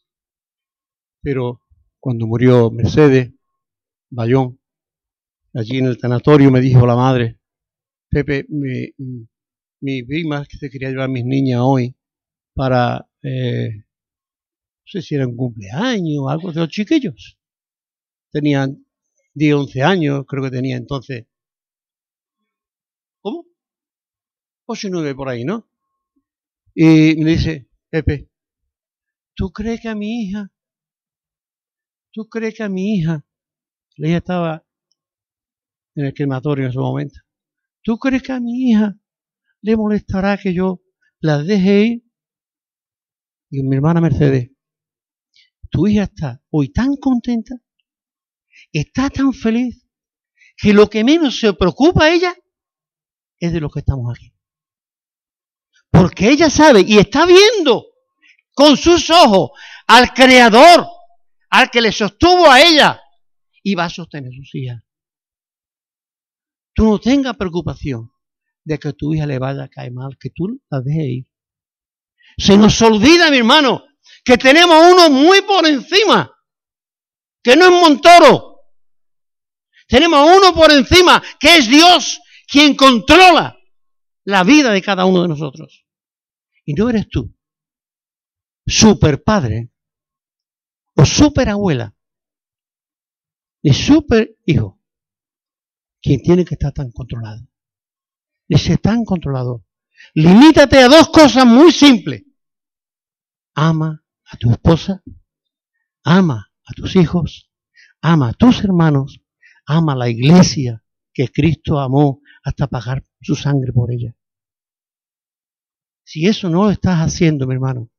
pero 1.20 1.60
cuando 2.00 2.26
murió 2.26 2.70
Mercedes, 2.70 3.34
Bayón, 4.08 4.58
allí 5.56 5.78
en 5.78 5.86
el 5.86 5.98
tanatorio 5.98 6.50
me 6.50 6.60
dijo 6.60 6.86
la 6.86 6.94
madre, 6.94 7.40
Pepe, 8.10 8.46
mi, 8.48 8.88
mi 9.80 10.02
prima 10.02 10.44
que 10.46 10.58
se 10.58 10.70
quería 10.70 10.90
llevar 10.90 11.06
a 11.06 11.12
mis 11.12 11.24
niñas 11.24 11.60
hoy, 11.62 11.96
para, 12.54 13.08
eh, 13.22 13.70
no 13.76 13.84
sé 14.86 15.02
si 15.02 15.14
era 15.14 15.26
un 15.26 15.36
cumpleaños 15.36 16.18
o 16.20 16.28
algo 16.28 16.52
de 16.52 16.60
los 16.60 16.68
chiquillos. 16.68 17.38
Tenían 18.30 18.86
10, 19.34 19.54
11 19.54 19.82
años, 19.82 20.24
creo 20.28 20.44
que 20.44 20.50
tenía 20.50 20.76
entonces. 20.76 21.26
¿Cómo? 23.20 23.46
8 24.66 24.88
9 24.90 25.14
por 25.14 25.28
ahí, 25.28 25.44
¿no? 25.44 25.68
Y 26.74 27.16
me 27.16 27.30
dice, 27.30 27.68
Pepe, 27.90 28.28
¿tú 29.34 29.50
crees 29.52 29.80
que 29.80 29.88
a 29.88 29.94
mi 29.94 30.22
hija, 30.22 30.52
tú 32.12 32.28
crees 32.28 32.54
que 32.54 32.62
a 32.62 32.68
mi 32.68 32.96
hija, 32.96 33.24
ella 33.96 34.18
estaba 34.18 34.65
en 35.96 36.06
el 36.06 36.14
crematorio 36.14 36.64
en 36.64 36.70
ese 36.70 36.78
momento, 36.78 37.20
¿tú 37.82 37.98
crees 37.98 38.22
que 38.22 38.32
a 38.32 38.40
mi 38.40 38.70
hija 38.70 38.94
le 39.62 39.76
molestará 39.76 40.36
que 40.38 40.54
yo 40.54 40.82
la 41.20 41.42
deje 41.42 41.80
ir 41.84 42.06
y 43.50 43.62
mi 43.62 43.76
hermana 43.76 44.00
Mercedes, 44.00 44.50
tu 45.70 45.86
hija 45.86 46.04
está 46.04 46.42
hoy 46.50 46.72
tan 46.72 46.96
contenta, 46.96 47.54
está 48.72 49.08
tan 49.10 49.32
feliz, 49.32 49.86
que 50.56 50.72
lo 50.72 50.88
que 50.88 51.04
menos 51.04 51.38
se 51.38 51.52
preocupa 51.52 52.04
a 52.04 52.12
ella 52.12 52.34
es 53.38 53.52
de 53.52 53.60
lo 53.60 53.70
que 53.70 53.80
estamos 53.80 54.12
aquí. 54.14 54.34
Porque 55.90 56.30
ella 56.30 56.50
sabe 56.50 56.84
y 56.86 56.98
está 56.98 57.26
viendo 57.26 57.86
con 58.52 58.76
sus 58.76 59.10
ojos 59.10 59.50
al 59.86 60.12
Creador, 60.12 60.86
al 61.50 61.70
que 61.70 61.80
le 61.80 61.92
sostuvo 61.92 62.50
a 62.50 62.60
ella 62.60 63.00
y 63.62 63.74
va 63.74 63.84
a 63.84 63.90
sostener 63.90 64.32
sus 64.32 64.54
hijas. 64.54 64.82
Tú 66.76 66.84
no 66.84 66.98
tengas 67.00 67.34
preocupación 67.38 68.12
de 68.62 68.78
que 68.78 68.92
tu 68.92 69.14
hija 69.14 69.24
le 69.24 69.38
vaya 69.38 69.64
a 69.64 69.68
caer 69.68 69.92
mal, 69.92 70.18
que 70.20 70.28
tú 70.28 70.60
la 70.68 70.82
dejes 70.82 71.04
ir. 71.04 71.26
Se 72.36 72.58
nos 72.58 72.82
olvida, 72.82 73.30
mi 73.30 73.38
hermano, 73.38 73.82
que 74.22 74.36
tenemos 74.36 74.76
uno 74.92 75.08
muy 75.08 75.40
por 75.40 75.66
encima, 75.66 76.30
que 77.42 77.56
no 77.56 77.64
es 77.64 77.70
Montoro. 77.70 78.58
Tenemos 79.88 80.36
uno 80.36 80.52
por 80.52 80.70
encima, 80.70 81.22
que 81.40 81.56
es 81.56 81.66
Dios, 81.66 82.20
quien 82.46 82.76
controla 82.76 83.58
la 84.24 84.44
vida 84.44 84.70
de 84.70 84.82
cada 84.82 85.06
uno 85.06 85.22
de 85.22 85.28
nosotros. 85.28 85.86
Y 86.66 86.74
no 86.74 86.90
eres 86.90 87.08
tú, 87.08 87.34
super 88.66 89.22
padre, 89.22 89.70
o 90.94 91.06
super 91.06 91.48
abuela, 91.48 91.96
ni 93.62 93.72
super 93.72 94.36
hijo, 94.44 94.75
quien 96.06 96.22
tiene 96.22 96.44
que 96.44 96.54
estar 96.54 96.72
tan 96.72 96.92
controlado. 96.92 97.46
Dice 98.48 98.78
tan 98.78 99.04
controlado. 99.04 99.64
Limítate 100.14 100.78
a 100.78 100.88
dos 100.88 101.08
cosas 101.08 101.44
muy 101.46 101.72
simples 101.72 102.22
ama 103.56 104.04
a 104.30 104.36
tu 104.36 104.50
esposa, 104.50 105.02
ama 106.04 106.52
a 106.64 106.72
tus 106.74 106.94
hijos, 106.94 107.50
ama 108.02 108.28
a 108.28 108.32
tus 108.34 108.62
hermanos, 108.62 109.24
ama 109.66 109.94
a 109.94 109.96
la 109.96 110.08
iglesia 110.08 110.84
que 111.12 111.28
Cristo 111.28 111.80
amó 111.80 112.20
hasta 112.44 112.66
pagar 112.66 113.04
su 113.22 113.34
sangre 113.34 113.72
por 113.72 113.90
ella. 113.90 114.14
Si 116.04 116.26
eso 116.26 116.50
no 116.50 116.64
lo 116.64 116.70
estás 116.70 116.98
haciendo, 116.98 117.46
mi 117.46 117.54
hermano, 117.54 117.90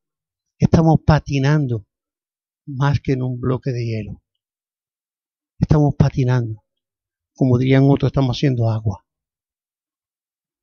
estamos 0.58 1.00
patinando 1.04 1.86
más 2.64 3.00
que 3.00 3.12
en 3.12 3.22
un 3.22 3.40
bloque 3.40 3.72
de 3.72 3.84
hielo. 3.84 4.22
Estamos 5.58 5.94
patinando. 5.96 6.62
Como 7.38 7.56
dirían 7.56 7.84
otros, 7.88 8.08
estamos 8.08 8.36
haciendo 8.36 8.68
agua. 8.68 9.06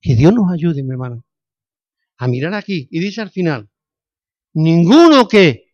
Que 0.01 0.13
Dios 0.13 0.34
nos 0.34 0.51
ayude, 0.51 0.84
mi 0.84 0.91
hermano, 0.91 1.23
a 2.17 2.28
mirar 2.28 2.53
aquí. 2.53 2.89
Y 2.91 2.99
dice 2.99 3.21
al 3.21 3.32
final, 3.32 3.71
Ninguno 4.55 5.26
que, 5.30 5.73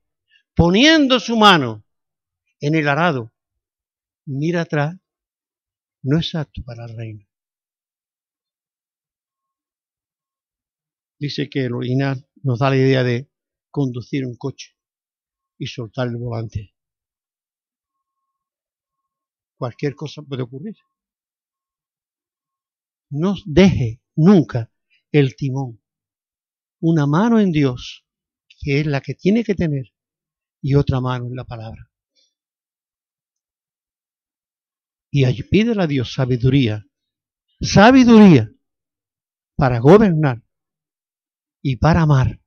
poniendo 0.53 1.19
su 1.19 1.35
mano 1.37 1.83
en 2.59 2.75
el 2.75 2.87
arado, 2.87 3.33
mira 4.25 4.61
atrás, 4.61 4.95
no 6.03 6.19
es 6.19 6.35
apto 6.35 6.61
para 6.63 6.85
el 6.85 6.95
reino. 6.95 7.27
Dice 11.17 11.49
que 11.49 11.65
el 11.65 11.73
original 11.73 12.29
nos 12.43 12.59
da 12.59 12.69
la 12.69 12.77
idea 12.77 13.03
de 13.03 13.27
conducir 13.71 14.23
un 14.23 14.35
coche 14.35 14.75
y 15.57 15.65
soltar 15.65 16.09
el 16.09 16.17
volante. 16.17 16.75
Cualquier 19.57 19.95
cosa 19.95 20.21
puede 20.21 20.43
ocurrir. 20.43 20.75
No 23.11 23.35
deje 23.45 24.01
nunca 24.15 24.71
el 25.11 25.35
timón. 25.35 25.81
Una 26.79 27.05
mano 27.05 27.39
en 27.39 27.51
Dios 27.51 28.05
que 28.61 28.79
es 28.79 28.85
la 28.85 29.01
que 29.01 29.15
tiene 29.15 29.43
que 29.43 29.55
tener, 29.55 29.91
y 30.61 30.75
otra 30.75 31.01
mano 31.01 31.25
en 31.25 31.35
la 31.35 31.45
palabra. 31.45 31.89
Y 35.09 35.25
allí 35.25 35.43
pídele 35.43 35.81
a 35.81 35.87
Dios 35.87 36.13
sabiduría, 36.13 36.85
sabiduría 37.59 38.49
para 39.55 39.79
gobernar 39.79 40.43
y 41.61 41.75
para 41.77 42.01
amar 42.01 42.39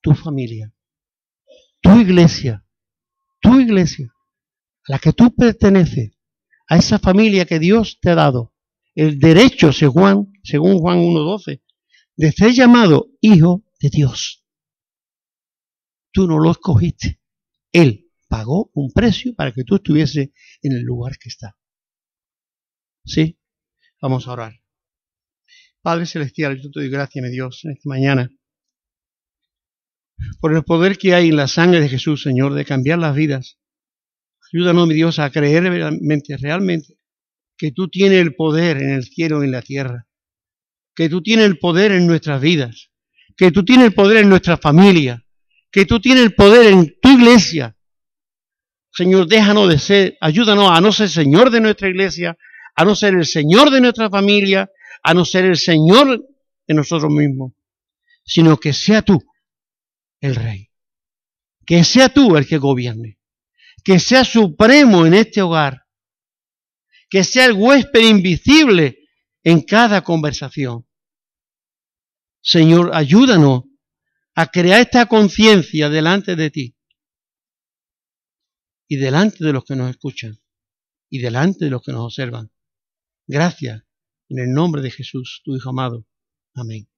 tu 0.00 0.14
familia, 0.14 0.74
tu 1.80 2.00
iglesia, 2.00 2.66
tu 3.40 3.60
iglesia, 3.60 4.12
a 4.88 4.92
la 4.92 4.98
que 4.98 5.12
tú 5.12 5.34
perteneces, 5.34 6.12
a 6.68 6.78
esa 6.78 6.98
familia 6.98 7.44
que 7.44 7.58
Dios 7.58 7.98
te 8.00 8.10
ha 8.10 8.14
dado, 8.14 8.55
el 8.96 9.18
derecho, 9.20 9.72
según, 9.72 10.32
Juan 10.50 10.98
1.12, 10.98 11.62
de 12.16 12.32
ser 12.32 12.52
llamado 12.52 13.10
hijo 13.20 13.62
de 13.78 13.90
Dios. 13.90 14.44
Tú 16.10 16.26
no 16.26 16.40
lo 16.40 16.50
escogiste. 16.50 17.20
Él 17.70 18.10
pagó 18.26 18.70
un 18.74 18.90
precio 18.90 19.34
para 19.36 19.52
que 19.52 19.62
tú 19.62 19.76
estuviese 19.76 20.32
en 20.62 20.72
el 20.72 20.82
lugar 20.82 21.18
que 21.18 21.28
está. 21.28 21.56
¿Sí? 23.04 23.38
Vamos 24.00 24.26
a 24.26 24.32
orar. 24.32 24.60
Padre 25.82 26.06
Celestial, 26.06 26.60
yo 26.60 26.70
te 26.70 26.80
doy 26.80 26.88
gracias, 26.88 27.22
mi 27.22 27.30
Dios, 27.30 27.60
en 27.64 27.72
esta 27.72 27.88
mañana 27.88 28.30
por 30.40 30.54
el 30.54 30.64
poder 30.64 30.96
que 30.98 31.14
hay 31.14 31.28
en 31.28 31.36
la 31.36 31.48
sangre 31.48 31.80
de 31.80 31.88
Jesús, 31.88 32.22
Señor, 32.22 32.54
de 32.54 32.64
cambiar 32.64 32.98
las 32.98 33.14
vidas. 33.14 33.58
Ayúdanos, 34.52 34.88
mi 34.88 34.94
Dios, 34.94 35.18
a 35.18 35.30
creer 35.30 35.64
realmente, 35.64 36.36
realmente 36.36 36.98
que 37.56 37.72
tú 37.72 37.88
tienes 37.88 38.20
el 38.20 38.34
poder 38.34 38.76
en 38.78 38.90
el 38.90 39.04
cielo 39.04 39.42
y 39.42 39.46
en 39.46 39.52
la 39.52 39.62
tierra, 39.62 40.06
que 40.94 41.08
tú 41.08 41.22
tienes 41.22 41.46
el 41.46 41.58
poder 41.58 41.92
en 41.92 42.06
nuestras 42.06 42.40
vidas, 42.40 42.90
que 43.36 43.50
tú 43.50 43.64
tienes 43.64 43.86
el 43.86 43.94
poder 43.94 44.18
en 44.18 44.28
nuestra 44.28 44.56
familia, 44.56 45.24
que 45.70 45.84
tú 45.84 46.00
tienes 46.00 46.24
el 46.24 46.34
poder 46.34 46.72
en 46.72 46.94
tu 47.00 47.10
iglesia. 47.10 47.76
Señor, 48.92 49.26
déjanos 49.28 49.68
de 49.68 49.78
ser, 49.78 50.16
ayúdanos 50.20 50.70
a 50.70 50.80
no 50.80 50.90
ser 50.90 51.08
Señor 51.08 51.50
de 51.50 51.60
nuestra 51.60 51.88
iglesia, 51.88 52.36
a 52.74 52.84
no 52.84 52.94
ser 52.94 53.14
el 53.14 53.26
Señor 53.26 53.70
de 53.70 53.80
nuestra 53.80 54.08
familia, 54.08 54.70
a 55.02 55.14
no 55.14 55.24
ser 55.24 55.44
el 55.44 55.56
Señor 55.56 56.24
de 56.66 56.74
nosotros 56.74 57.12
mismos, 57.12 57.52
sino 58.24 58.56
que 58.56 58.72
sea 58.72 59.02
tú 59.02 59.22
el 60.20 60.34
Rey. 60.34 60.70
Que 61.64 61.84
sea 61.84 62.08
tú 62.08 62.36
el 62.36 62.46
que 62.46 62.58
gobierne. 62.58 63.18
Que 63.84 63.98
sea 63.98 64.24
supremo 64.24 65.06
en 65.06 65.14
este 65.14 65.42
hogar. 65.42 65.85
Que 67.08 67.24
sea 67.24 67.46
el 67.46 67.52
huésped 67.52 68.00
invisible 68.00 68.98
en 69.42 69.62
cada 69.62 70.02
conversación. 70.02 70.86
Señor, 72.42 72.90
ayúdanos 72.94 73.64
a 74.34 74.46
crear 74.48 74.80
esta 74.80 75.06
conciencia 75.06 75.88
delante 75.88 76.36
de 76.36 76.50
ti 76.50 76.76
y 78.88 78.96
delante 78.96 79.44
de 79.44 79.52
los 79.52 79.64
que 79.64 79.76
nos 79.76 79.90
escuchan 79.90 80.38
y 81.08 81.18
delante 81.18 81.64
de 81.64 81.70
los 81.70 81.82
que 81.82 81.92
nos 81.92 82.02
observan. 82.02 82.52
Gracias 83.26 83.82
en 84.28 84.38
el 84.38 84.52
nombre 84.52 84.82
de 84.82 84.90
Jesús, 84.90 85.42
tu 85.44 85.56
Hijo 85.56 85.70
amado. 85.70 86.06
Amén. 86.54 86.88